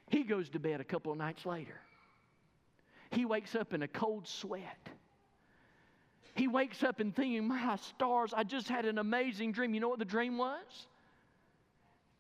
He 0.10 0.24
goes 0.24 0.50
to 0.50 0.60
bed 0.60 0.82
a 0.82 0.84
couple 0.84 1.12
of 1.12 1.18
nights 1.18 1.46
later. 1.46 1.80
He 3.12 3.26
wakes 3.26 3.56
up 3.56 3.74
in 3.74 3.82
a 3.82 3.88
cold 3.88 4.28
sweat. 4.28 4.90
He 6.36 6.48
wakes 6.48 6.84
up 6.84 7.00
and 7.00 7.16
thinking, 7.16 7.48
My 7.48 7.78
stars, 7.78 8.34
I 8.34 8.44
just 8.44 8.68
had 8.68 8.86
an 8.86 8.98
amazing 8.98 9.54
dream. 9.54 9.74
You 9.74 9.80
know 9.80 9.90
what 9.90 10.00
the 10.00 10.06
dream 10.06 10.38
was? 10.38 10.88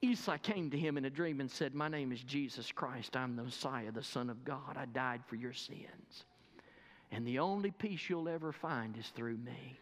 Isa 0.02 0.38
came 0.38 0.70
to 0.70 0.78
him 0.78 0.98
in 0.98 1.06
a 1.06 1.10
dream 1.10 1.41
and 1.41 1.50
said, 1.50 1.74
My 1.74 1.89
name 1.89 2.12
is 2.12 2.22
Jesus 2.24 2.72
Christ. 2.72 3.18
I'm 3.18 3.36
the 3.36 3.43
Messiah, 3.43 3.91
the 3.91 4.04
Son 4.04 4.30
of 4.30 4.46
God. 4.46 4.78
I 4.78 4.86
died 4.86 5.22
for 5.28 5.36
your 5.36 5.54
sins. 5.54 6.26
And 7.12 7.28
the 7.28 7.39
only 7.39 7.72
peace 7.72 8.10
you'll 8.10 8.30
ever 8.30 8.52
find 8.52 8.98
is 8.98 9.08
through 9.16 9.38
me 9.38 9.80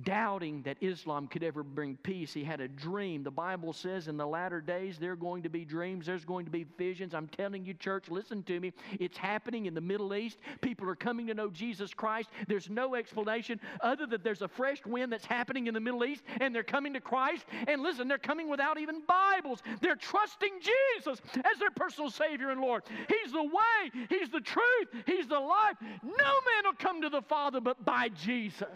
doubting 0.00 0.62
that 0.62 0.78
Islam 0.80 1.26
could 1.26 1.42
ever 1.42 1.62
bring 1.62 1.96
peace. 1.98 2.32
He 2.32 2.42
had 2.42 2.60
a 2.60 2.68
dream. 2.68 3.22
The 3.22 3.30
Bible 3.30 3.72
says 3.72 4.08
in 4.08 4.16
the 4.16 4.26
latter 4.26 4.60
days 4.60 4.98
there 4.98 5.12
are 5.12 5.16
going 5.16 5.42
to 5.42 5.50
be 5.50 5.64
dreams, 5.64 6.06
there's 6.06 6.24
going 6.24 6.46
to 6.46 6.50
be 6.50 6.64
visions. 6.78 7.14
I'm 7.14 7.28
telling 7.28 7.64
you, 7.64 7.74
church, 7.74 8.08
listen 8.08 8.42
to 8.44 8.58
me. 8.58 8.72
It's 8.98 9.18
happening 9.18 9.66
in 9.66 9.74
the 9.74 9.80
Middle 9.80 10.14
East. 10.14 10.38
People 10.62 10.88
are 10.88 10.94
coming 10.94 11.26
to 11.26 11.34
know 11.34 11.50
Jesus 11.50 11.92
Christ. 11.92 12.30
There's 12.48 12.70
no 12.70 12.94
explanation 12.94 13.60
other 13.80 14.06
than 14.06 14.22
there's 14.22 14.42
a 14.42 14.48
fresh 14.48 14.84
wind 14.86 15.12
that's 15.12 15.26
happening 15.26 15.66
in 15.66 15.74
the 15.74 15.80
Middle 15.80 16.04
East, 16.04 16.22
and 16.40 16.54
they're 16.54 16.62
coming 16.62 16.94
to 16.94 17.00
Christ. 17.00 17.44
And 17.68 17.82
listen, 17.82 18.08
they're 18.08 18.18
coming 18.18 18.48
without 18.48 18.78
even 18.78 19.02
Bibles. 19.06 19.62
They're 19.80 19.96
trusting 19.96 20.52
Jesus 20.60 21.20
as 21.36 21.58
their 21.58 21.70
personal 21.70 22.10
Savior 22.10 22.50
and 22.50 22.60
Lord. 22.60 22.84
He's 23.08 23.32
the 23.32 23.42
way, 23.42 24.06
He's 24.08 24.30
the 24.30 24.40
truth, 24.40 24.88
He's 25.06 25.26
the 25.26 25.40
life. 25.40 25.76
No 26.02 26.08
man 26.10 26.64
will 26.64 26.72
come 26.78 27.02
to 27.02 27.10
the 27.10 27.22
Father 27.22 27.60
but 27.60 27.84
by 27.84 28.08
Jesus. 28.08 28.68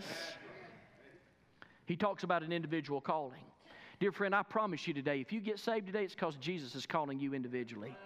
He 1.87 1.97
talks 1.97 2.24
about 2.24 2.43
an 2.43 2.53
individual 2.53 3.01
calling. 3.01 3.45
Dear 3.99 4.12
friend, 4.12 4.34
I 4.34 4.43
promise 4.43 4.87
you 4.87 4.93
today, 4.93 5.20
if 5.20 5.32
you 5.32 5.41
get 5.41 5.59
saved 5.59 5.87
today, 5.87 6.05
it's 6.05 6.14
because 6.14 6.37
Jesus 6.37 6.74
is 6.74 6.84
calling 6.84 7.18
you 7.18 7.32
individually. 7.32 7.97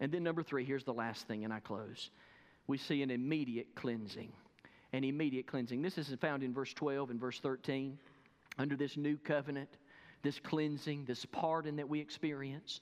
And 0.00 0.10
then, 0.10 0.24
number 0.24 0.42
three, 0.42 0.64
here's 0.64 0.82
the 0.82 0.92
last 0.92 1.28
thing, 1.28 1.44
and 1.44 1.52
I 1.52 1.60
close. 1.60 2.10
We 2.66 2.78
see 2.78 3.02
an 3.02 3.10
immediate 3.10 3.68
cleansing. 3.76 4.32
An 4.92 5.04
immediate 5.04 5.46
cleansing. 5.46 5.82
This 5.82 5.98
is 5.98 6.12
found 6.20 6.42
in 6.42 6.52
verse 6.52 6.72
12 6.74 7.10
and 7.10 7.20
verse 7.20 7.38
13. 7.38 7.98
Under 8.58 8.76
this 8.76 8.96
new 8.96 9.16
covenant, 9.16 9.68
this 10.22 10.40
cleansing, 10.40 11.04
this 11.04 11.24
pardon 11.24 11.76
that 11.76 11.88
we 11.88 12.00
experience 12.00 12.80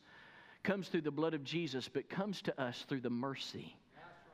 comes 0.62 0.88
through 0.88 1.02
the 1.02 1.10
blood 1.10 1.34
of 1.34 1.44
Jesus, 1.44 1.88
but 1.88 2.08
comes 2.08 2.42
to 2.42 2.60
us 2.60 2.84
through 2.88 3.00
the 3.00 3.10
mercy 3.10 3.76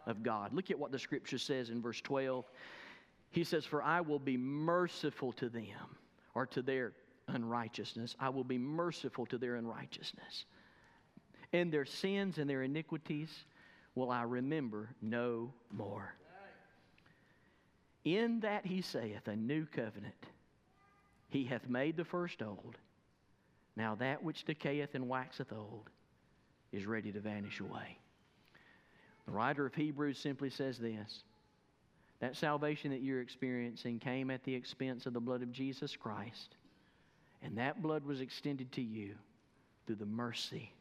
of 0.06 0.22
God. 0.22 0.52
Look 0.52 0.70
at 0.70 0.78
what 0.78 0.92
the 0.92 0.98
scripture 0.98 1.38
says 1.38 1.70
in 1.70 1.82
verse 1.82 2.00
12. 2.00 2.44
He 3.30 3.44
says, 3.44 3.64
For 3.64 3.82
I 3.82 4.00
will 4.00 4.18
be 4.18 4.36
merciful 4.36 5.32
to 5.32 5.48
them 5.48 5.96
or 6.34 6.46
to 6.46 6.62
their 6.62 6.92
unrighteousness. 7.28 8.16
I 8.18 8.28
will 8.28 8.44
be 8.44 8.58
merciful 8.58 9.26
to 9.26 9.38
their 9.38 9.56
unrighteousness. 9.56 10.44
And 11.52 11.72
their 11.72 11.84
sins 11.84 12.38
and 12.38 12.48
their 12.48 12.62
iniquities 12.62 13.30
will 13.94 14.10
I 14.10 14.22
remember 14.22 14.90
no 15.00 15.52
more. 15.72 16.14
In 18.04 18.40
that 18.40 18.64
he 18.64 18.82
saith, 18.82 19.26
a 19.26 19.34
new 19.34 19.66
covenant. 19.66 20.14
He 21.28 21.44
hath 21.44 21.68
made 21.68 21.96
the 21.96 22.04
first 22.04 22.40
old. 22.40 22.76
Now 23.74 23.96
that 23.96 24.22
which 24.22 24.44
decayeth 24.44 24.94
and 24.94 25.08
waxeth 25.08 25.52
old 25.52 25.90
is 26.72 26.86
ready 26.86 27.10
to 27.12 27.20
vanish 27.20 27.60
away. 27.60 27.98
The 29.26 29.32
writer 29.32 29.66
of 29.66 29.74
Hebrews 29.74 30.18
simply 30.18 30.50
says 30.50 30.78
this 30.78 31.24
that 32.20 32.36
salvation 32.36 32.90
that 32.90 33.02
you're 33.02 33.20
experiencing 33.20 33.98
came 33.98 34.30
at 34.30 34.42
the 34.44 34.54
expense 34.54 35.06
of 35.06 35.12
the 35.12 35.20
blood 35.20 35.42
of 35.42 35.52
Jesus 35.52 35.96
Christ, 35.96 36.56
and 37.42 37.58
that 37.58 37.82
blood 37.82 38.04
was 38.04 38.20
extended 38.20 38.72
to 38.72 38.82
you 38.82 39.14
through 39.86 39.96
the 39.96 40.06
mercy 40.06 40.72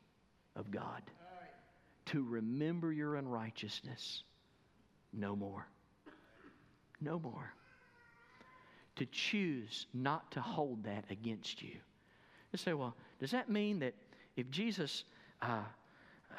of 0.55 0.71
God 0.71 1.01
to 2.05 2.23
remember 2.23 2.91
your 2.91 3.15
unrighteousness 3.15 4.23
no 5.11 5.35
more. 5.35 5.67
No 7.01 7.19
more. 7.19 7.53
To 8.97 9.05
choose 9.07 9.87
not 9.93 10.31
to 10.31 10.41
hold 10.41 10.83
that 10.85 11.05
against 11.09 11.61
you. 11.61 11.75
You 12.51 12.57
say, 12.57 12.73
well, 12.73 12.95
does 13.19 13.31
that 13.31 13.49
mean 13.49 13.79
that 13.79 13.93
if 14.37 14.49
Jesus 14.49 15.03
uh, 15.41 15.63
uh, 16.31 16.35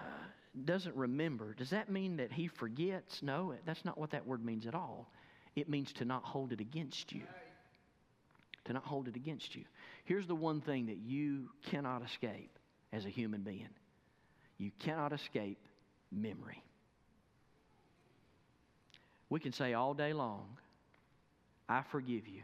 doesn't 0.65 0.97
remember, 0.97 1.55
does 1.55 1.71
that 1.71 1.91
mean 1.91 2.17
that 2.17 2.33
he 2.33 2.49
forgets? 2.49 3.23
No, 3.23 3.55
that's 3.65 3.85
not 3.85 3.99
what 3.99 4.11
that 4.13 4.27
word 4.27 4.45
means 4.45 4.67
at 4.67 4.75
all. 4.75 5.11
It 5.55 5.69
means 5.69 5.93
to 5.95 6.05
not 6.05 6.25
hold 6.25 6.53
it 6.53 6.61
against 6.61 7.13
you. 7.13 7.23
To 8.65 8.73
not 8.73 8.85
hold 8.85 9.09
it 9.09 9.17
against 9.17 9.55
you. 9.55 9.65
Here's 10.05 10.27
the 10.27 10.35
one 10.35 10.61
thing 10.61 10.87
that 10.87 10.99
you 10.99 11.51
cannot 11.71 12.03
escape 12.05 12.59
as 12.93 13.05
a 13.05 13.11
human 13.11 13.43
being 13.43 13.69
you 14.59 14.71
cannot 14.79 15.13
escape 15.13 15.59
memory. 16.11 16.63
We 19.29 19.39
can 19.39 19.53
say 19.53 19.75
all 19.75 19.93
day 19.93 20.15
long, 20.15 20.57
I 21.69 21.83
forgive 21.91 22.27
you, 22.27 22.43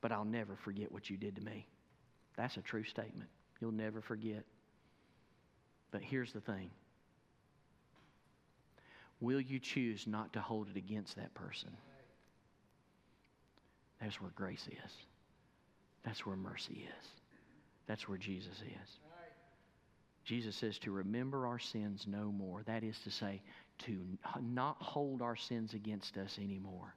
but 0.00 0.12
I'll 0.12 0.24
never 0.24 0.56
forget 0.56 0.90
what 0.90 1.10
you 1.10 1.18
did 1.18 1.36
to 1.36 1.42
me. 1.42 1.66
That's 2.36 2.56
a 2.56 2.62
true 2.62 2.84
statement. 2.84 3.28
You'll 3.60 3.72
never 3.72 4.00
forget. 4.00 4.44
But 5.90 6.02
here's 6.02 6.32
the 6.32 6.40
thing 6.40 6.70
Will 9.20 9.40
you 9.40 9.58
choose 9.58 10.06
not 10.06 10.32
to 10.34 10.40
hold 10.40 10.68
it 10.68 10.76
against 10.76 11.16
that 11.16 11.32
person? 11.34 11.70
That's 14.00 14.20
where 14.20 14.30
grace 14.34 14.68
is. 14.70 14.92
That's 16.04 16.26
where 16.26 16.36
mercy 16.36 16.86
is. 16.86 17.08
That's 17.86 18.08
where 18.08 18.18
Jesus 18.18 18.54
is. 18.60 18.90
Jesus 20.24 20.56
says 20.56 20.78
to 20.80 20.90
remember 20.90 21.46
our 21.46 21.58
sins 21.58 22.04
no 22.06 22.32
more. 22.32 22.62
That 22.64 22.82
is 22.82 22.98
to 23.00 23.10
say, 23.10 23.40
to 23.84 23.96
not 24.42 24.76
hold 24.80 25.22
our 25.22 25.36
sins 25.36 25.72
against 25.72 26.16
us 26.16 26.38
anymore. 26.42 26.94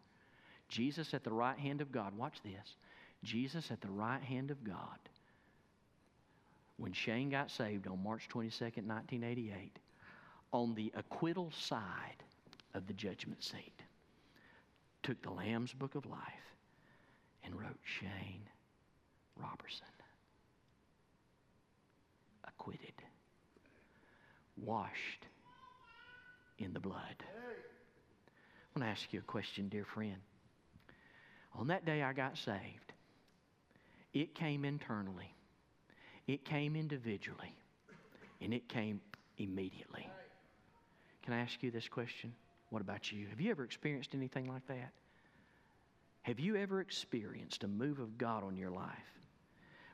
Jesus 0.67 1.13
at 1.13 1.23
the 1.23 1.31
right 1.31 1.57
hand 1.57 1.79
of 1.81 1.91
God, 1.91 2.17
watch 2.17 2.41
this. 2.43 2.75
Jesus 3.23 3.69
at 3.71 3.81
the 3.81 3.89
right 3.89 4.21
hand 4.21 4.49
of 4.49 4.63
God 4.63 4.97
when 6.79 6.93
Shane 6.93 7.29
got 7.29 7.51
saved 7.51 7.87
on 7.87 8.01
March 8.01 8.27
22nd, 8.29 8.87
1988, 8.87 9.77
on 10.53 10.73
the 10.73 10.91
acquittal 10.95 11.51
side 11.51 12.23
of 12.73 12.87
the 12.87 12.93
judgment 12.93 13.43
seat, 13.43 13.81
took 15.03 15.21
the 15.21 15.29
Lamb's 15.29 15.73
Book 15.73 15.95
of 15.95 16.05
Life 16.05 16.55
and 17.43 17.53
wrote 17.53 17.79
Shane 17.83 18.43
Robertson. 19.35 19.85
Acquitted. 22.47 22.93
Washed 24.57 25.25
in 26.59 26.73
the 26.73 26.79
blood. 26.79 27.15
I 27.19 28.79
want 28.79 28.85
to 28.85 28.91
ask 29.01 29.11
you 29.11 29.19
a 29.19 29.23
question, 29.23 29.67
dear 29.67 29.85
friend. 29.85 30.17
On 31.57 31.67
that 31.67 31.85
day 31.85 32.03
I 32.03 32.13
got 32.13 32.37
saved, 32.37 32.93
it 34.13 34.33
came 34.33 34.63
internally 34.63 35.35
it 36.33 36.45
came 36.45 36.75
individually, 36.75 37.55
and 38.39 38.53
it 38.53 38.69
came 38.69 39.01
immediately. 39.39 40.07
Can 41.23 41.33
I 41.33 41.39
ask 41.39 41.63
you 41.63 41.71
this 41.71 41.87
question? 41.87 42.33
What 42.69 42.81
about 42.83 43.11
you? 43.11 43.27
Have 43.27 43.41
you 43.41 43.49
ever 43.49 43.63
experienced 43.63 44.13
anything 44.13 44.47
like 44.47 44.67
that? 44.67 44.91
Have 46.21 46.39
you 46.39 46.55
ever 46.55 46.81
experienced 46.81 47.63
a 47.63 47.67
move 47.67 47.99
of 47.99 48.17
God 48.19 48.43
on 48.43 48.57
your 48.57 48.69
life 48.69 48.93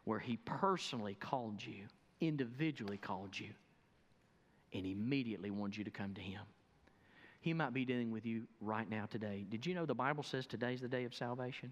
where 0.03 0.19
He 0.19 0.35
personally 0.37 1.15
called 1.15 1.65
you, 1.65 1.85
individually 2.19 2.97
called 2.97 3.39
you, 3.39 3.51
and 4.73 4.85
immediately 4.85 5.51
wanted 5.51 5.77
you 5.77 5.83
to 5.85 5.91
come 5.91 6.13
to 6.15 6.21
Him? 6.21 6.41
He 7.39 7.53
might 7.53 7.73
be 7.73 7.85
dealing 7.85 8.11
with 8.11 8.25
you 8.25 8.43
right 8.59 8.89
now 8.89 9.05
today. 9.09 9.45
Did 9.47 9.65
you 9.65 9.73
know 9.73 9.85
the 9.85 9.95
Bible 9.95 10.23
says 10.23 10.45
today's 10.45 10.81
the 10.81 10.89
day 10.89 11.05
of 11.05 11.15
salvation? 11.15 11.71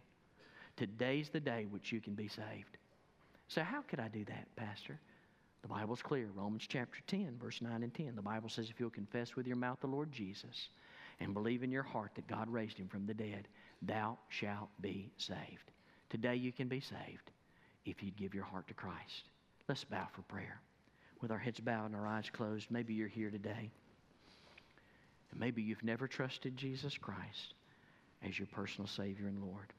Today's 0.78 1.30
the 1.30 1.42
day 1.42 1.66
which 1.70 1.92
you 1.92 2.00
can 2.00 2.14
be 2.14 2.30
saved. 2.30 2.78
So, 3.48 3.62
how 3.62 3.82
could 3.82 4.00
I 4.00 4.08
do 4.08 4.26
that, 4.26 4.48
Pastor? 4.56 5.00
The 5.62 5.70
Bible's 5.70 6.02
clear. 6.02 6.30
Romans 6.36 6.66
chapter 6.68 7.00
10, 7.08 7.38
verse 7.42 7.62
9 7.62 7.84
and 7.84 7.94
10. 7.94 8.16
The 8.16 8.22
Bible 8.22 8.50
says 8.50 8.70
if 8.70 8.80
you'll 8.80 8.90
confess 8.90 9.36
with 9.36 9.48
your 9.48 9.56
mouth 9.56 9.80
the 9.80 9.88
Lord 9.88 10.12
Jesus 10.12 10.70
and 11.22 11.34
believe 11.34 11.64
in 11.64 11.72
your 11.72 11.84
heart 11.84 12.12
that 12.16 12.28
God 12.28 12.50
raised 12.50 12.78
him 12.78 12.90
from 12.90 13.06
the 13.06 13.14
dead, 13.14 13.48
thou 13.82 14.18
shalt 14.28 14.70
be 14.82 15.10
saved. 15.18 15.72
Today 16.10 16.36
you 16.36 16.52
can 16.52 16.68
be 16.68 16.82
saved 16.82 17.32
if 17.86 18.04
you'd 18.04 18.18
give 18.18 18.34
your 18.34 18.44
heart 18.44 18.68
to 18.68 18.74
Christ. 18.74 19.30
Let's 19.70 19.86
bow 19.86 20.08
for 20.12 20.22
prayer. 20.24 20.60
With 21.22 21.32
our 21.32 21.38
heads 21.38 21.62
bowed 21.62 21.86
and 21.86 21.96
our 21.96 22.08
eyes 22.08 22.30
closed, 22.30 22.70
maybe 22.70 22.94
you're 22.94 23.08
here 23.08 23.30
today. 23.30 23.72
And 25.32 25.40
maybe 25.40 25.62
you've 25.62 25.84
never 25.84 26.08
trusted 26.08 26.58
Jesus 26.58 26.98
Christ 26.98 27.54
as 28.22 28.38
your 28.38 28.48
personal 28.48 28.88
Savior 28.88 29.28
and 29.28 29.42
Lord. 29.42 29.72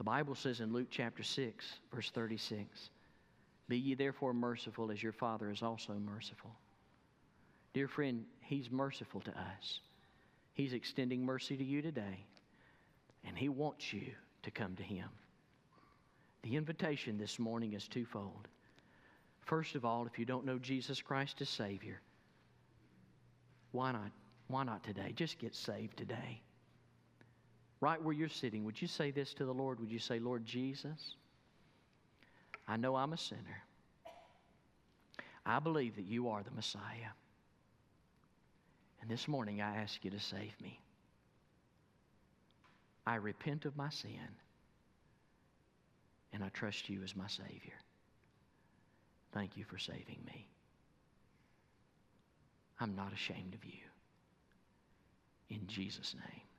The 0.00 0.04
Bible 0.04 0.34
says 0.34 0.60
in 0.60 0.72
Luke 0.72 0.86
chapter 0.90 1.22
6, 1.22 1.74
verse 1.92 2.10
36, 2.14 2.88
Be 3.68 3.76
ye 3.76 3.92
therefore 3.92 4.32
merciful 4.32 4.90
as 4.90 5.02
your 5.02 5.12
Father 5.12 5.50
is 5.50 5.62
also 5.62 5.92
merciful. 5.92 6.52
Dear 7.74 7.86
friend, 7.86 8.24
He's 8.40 8.70
merciful 8.70 9.20
to 9.20 9.30
us. 9.32 9.80
He's 10.54 10.72
extending 10.72 11.22
mercy 11.22 11.54
to 11.54 11.62
you 11.62 11.82
today, 11.82 12.24
and 13.26 13.36
He 13.36 13.50
wants 13.50 13.92
you 13.92 14.12
to 14.42 14.50
come 14.50 14.74
to 14.76 14.82
Him. 14.82 15.10
The 16.44 16.56
invitation 16.56 17.18
this 17.18 17.38
morning 17.38 17.74
is 17.74 17.86
twofold. 17.86 18.48
First 19.42 19.74
of 19.74 19.84
all, 19.84 20.06
if 20.06 20.18
you 20.18 20.24
don't 20.24 20.46
know 20.46 20.58
Jesus 20.58 21.02
Christ 21.02 21.42
as 21.42 21.50
Savior, 21.50 22.00
why 23.72 23.92
not? 23.92 24.12
Why 24.48 24.64
not 24.64 24.82
today? 24.82 25.12
Just 25.14 25.38
get 25.38 25.54
saved 25.54 25.98
today 25.98 26.40
right 27.80 28.02
where 28.02 28.14
you're 28.14 28.28
sitting, 28.28 28.64
would 28.64 28.80
you 28.80 28.88
say 28.88 29.10
this 29.10 29.34
to 29.34 29.44
the 29.44 29.54
Lord? 29.54 29.80
Would 29.80 29.90
you 29.90 29.98
say, 29.98 30.18
Lord 30.18 30.44
Jesus, 30.44 31.14
I 32.68 32.76
know 32.76 32.96
I'm 32.96 33.12
a 33.12 33.16
sinner. 33.16 33.62
I 35.44 35.58
believe 35.58 35.96
that 35.96 36.04
you 36.04 36.28
are 36.28 36.42
the 36.42 36.50
Messiah. 36.50 37.12
And 39.00 39.10
this 39.10 39.26
morning 39.26 39.62
I 39.62 39.76
ask 39.76 40.04
you 40.04 40.10
to 40.10 40.20
save 40.20 40.54
me. 40.60 40.78
I 43.06 43.16
repent 43.16 43.64
of 43.64 43.76
my 43.76 43.88
sin 43.88 44.28
and 46.32 46.44
I 46.44 46.48
trust 46.50 46.88
you 46.88 47.02
as 47.02 47.16
my 47.16 47.26
Savior. 47.26 47.74
Thank 49.32 49.56
you 49.56 49.64
for 49.64 49.78
saving 49.78 50.18
me. 50.26 50.46
I'm 52.78 52.94
not 52.94 53.12
ashamed 53.12 53.54
of 53.54 53.64
you. 53.64 53.80
In 55.48 55.66
Jesus' 55.66 56.14
name. 56.14 56.49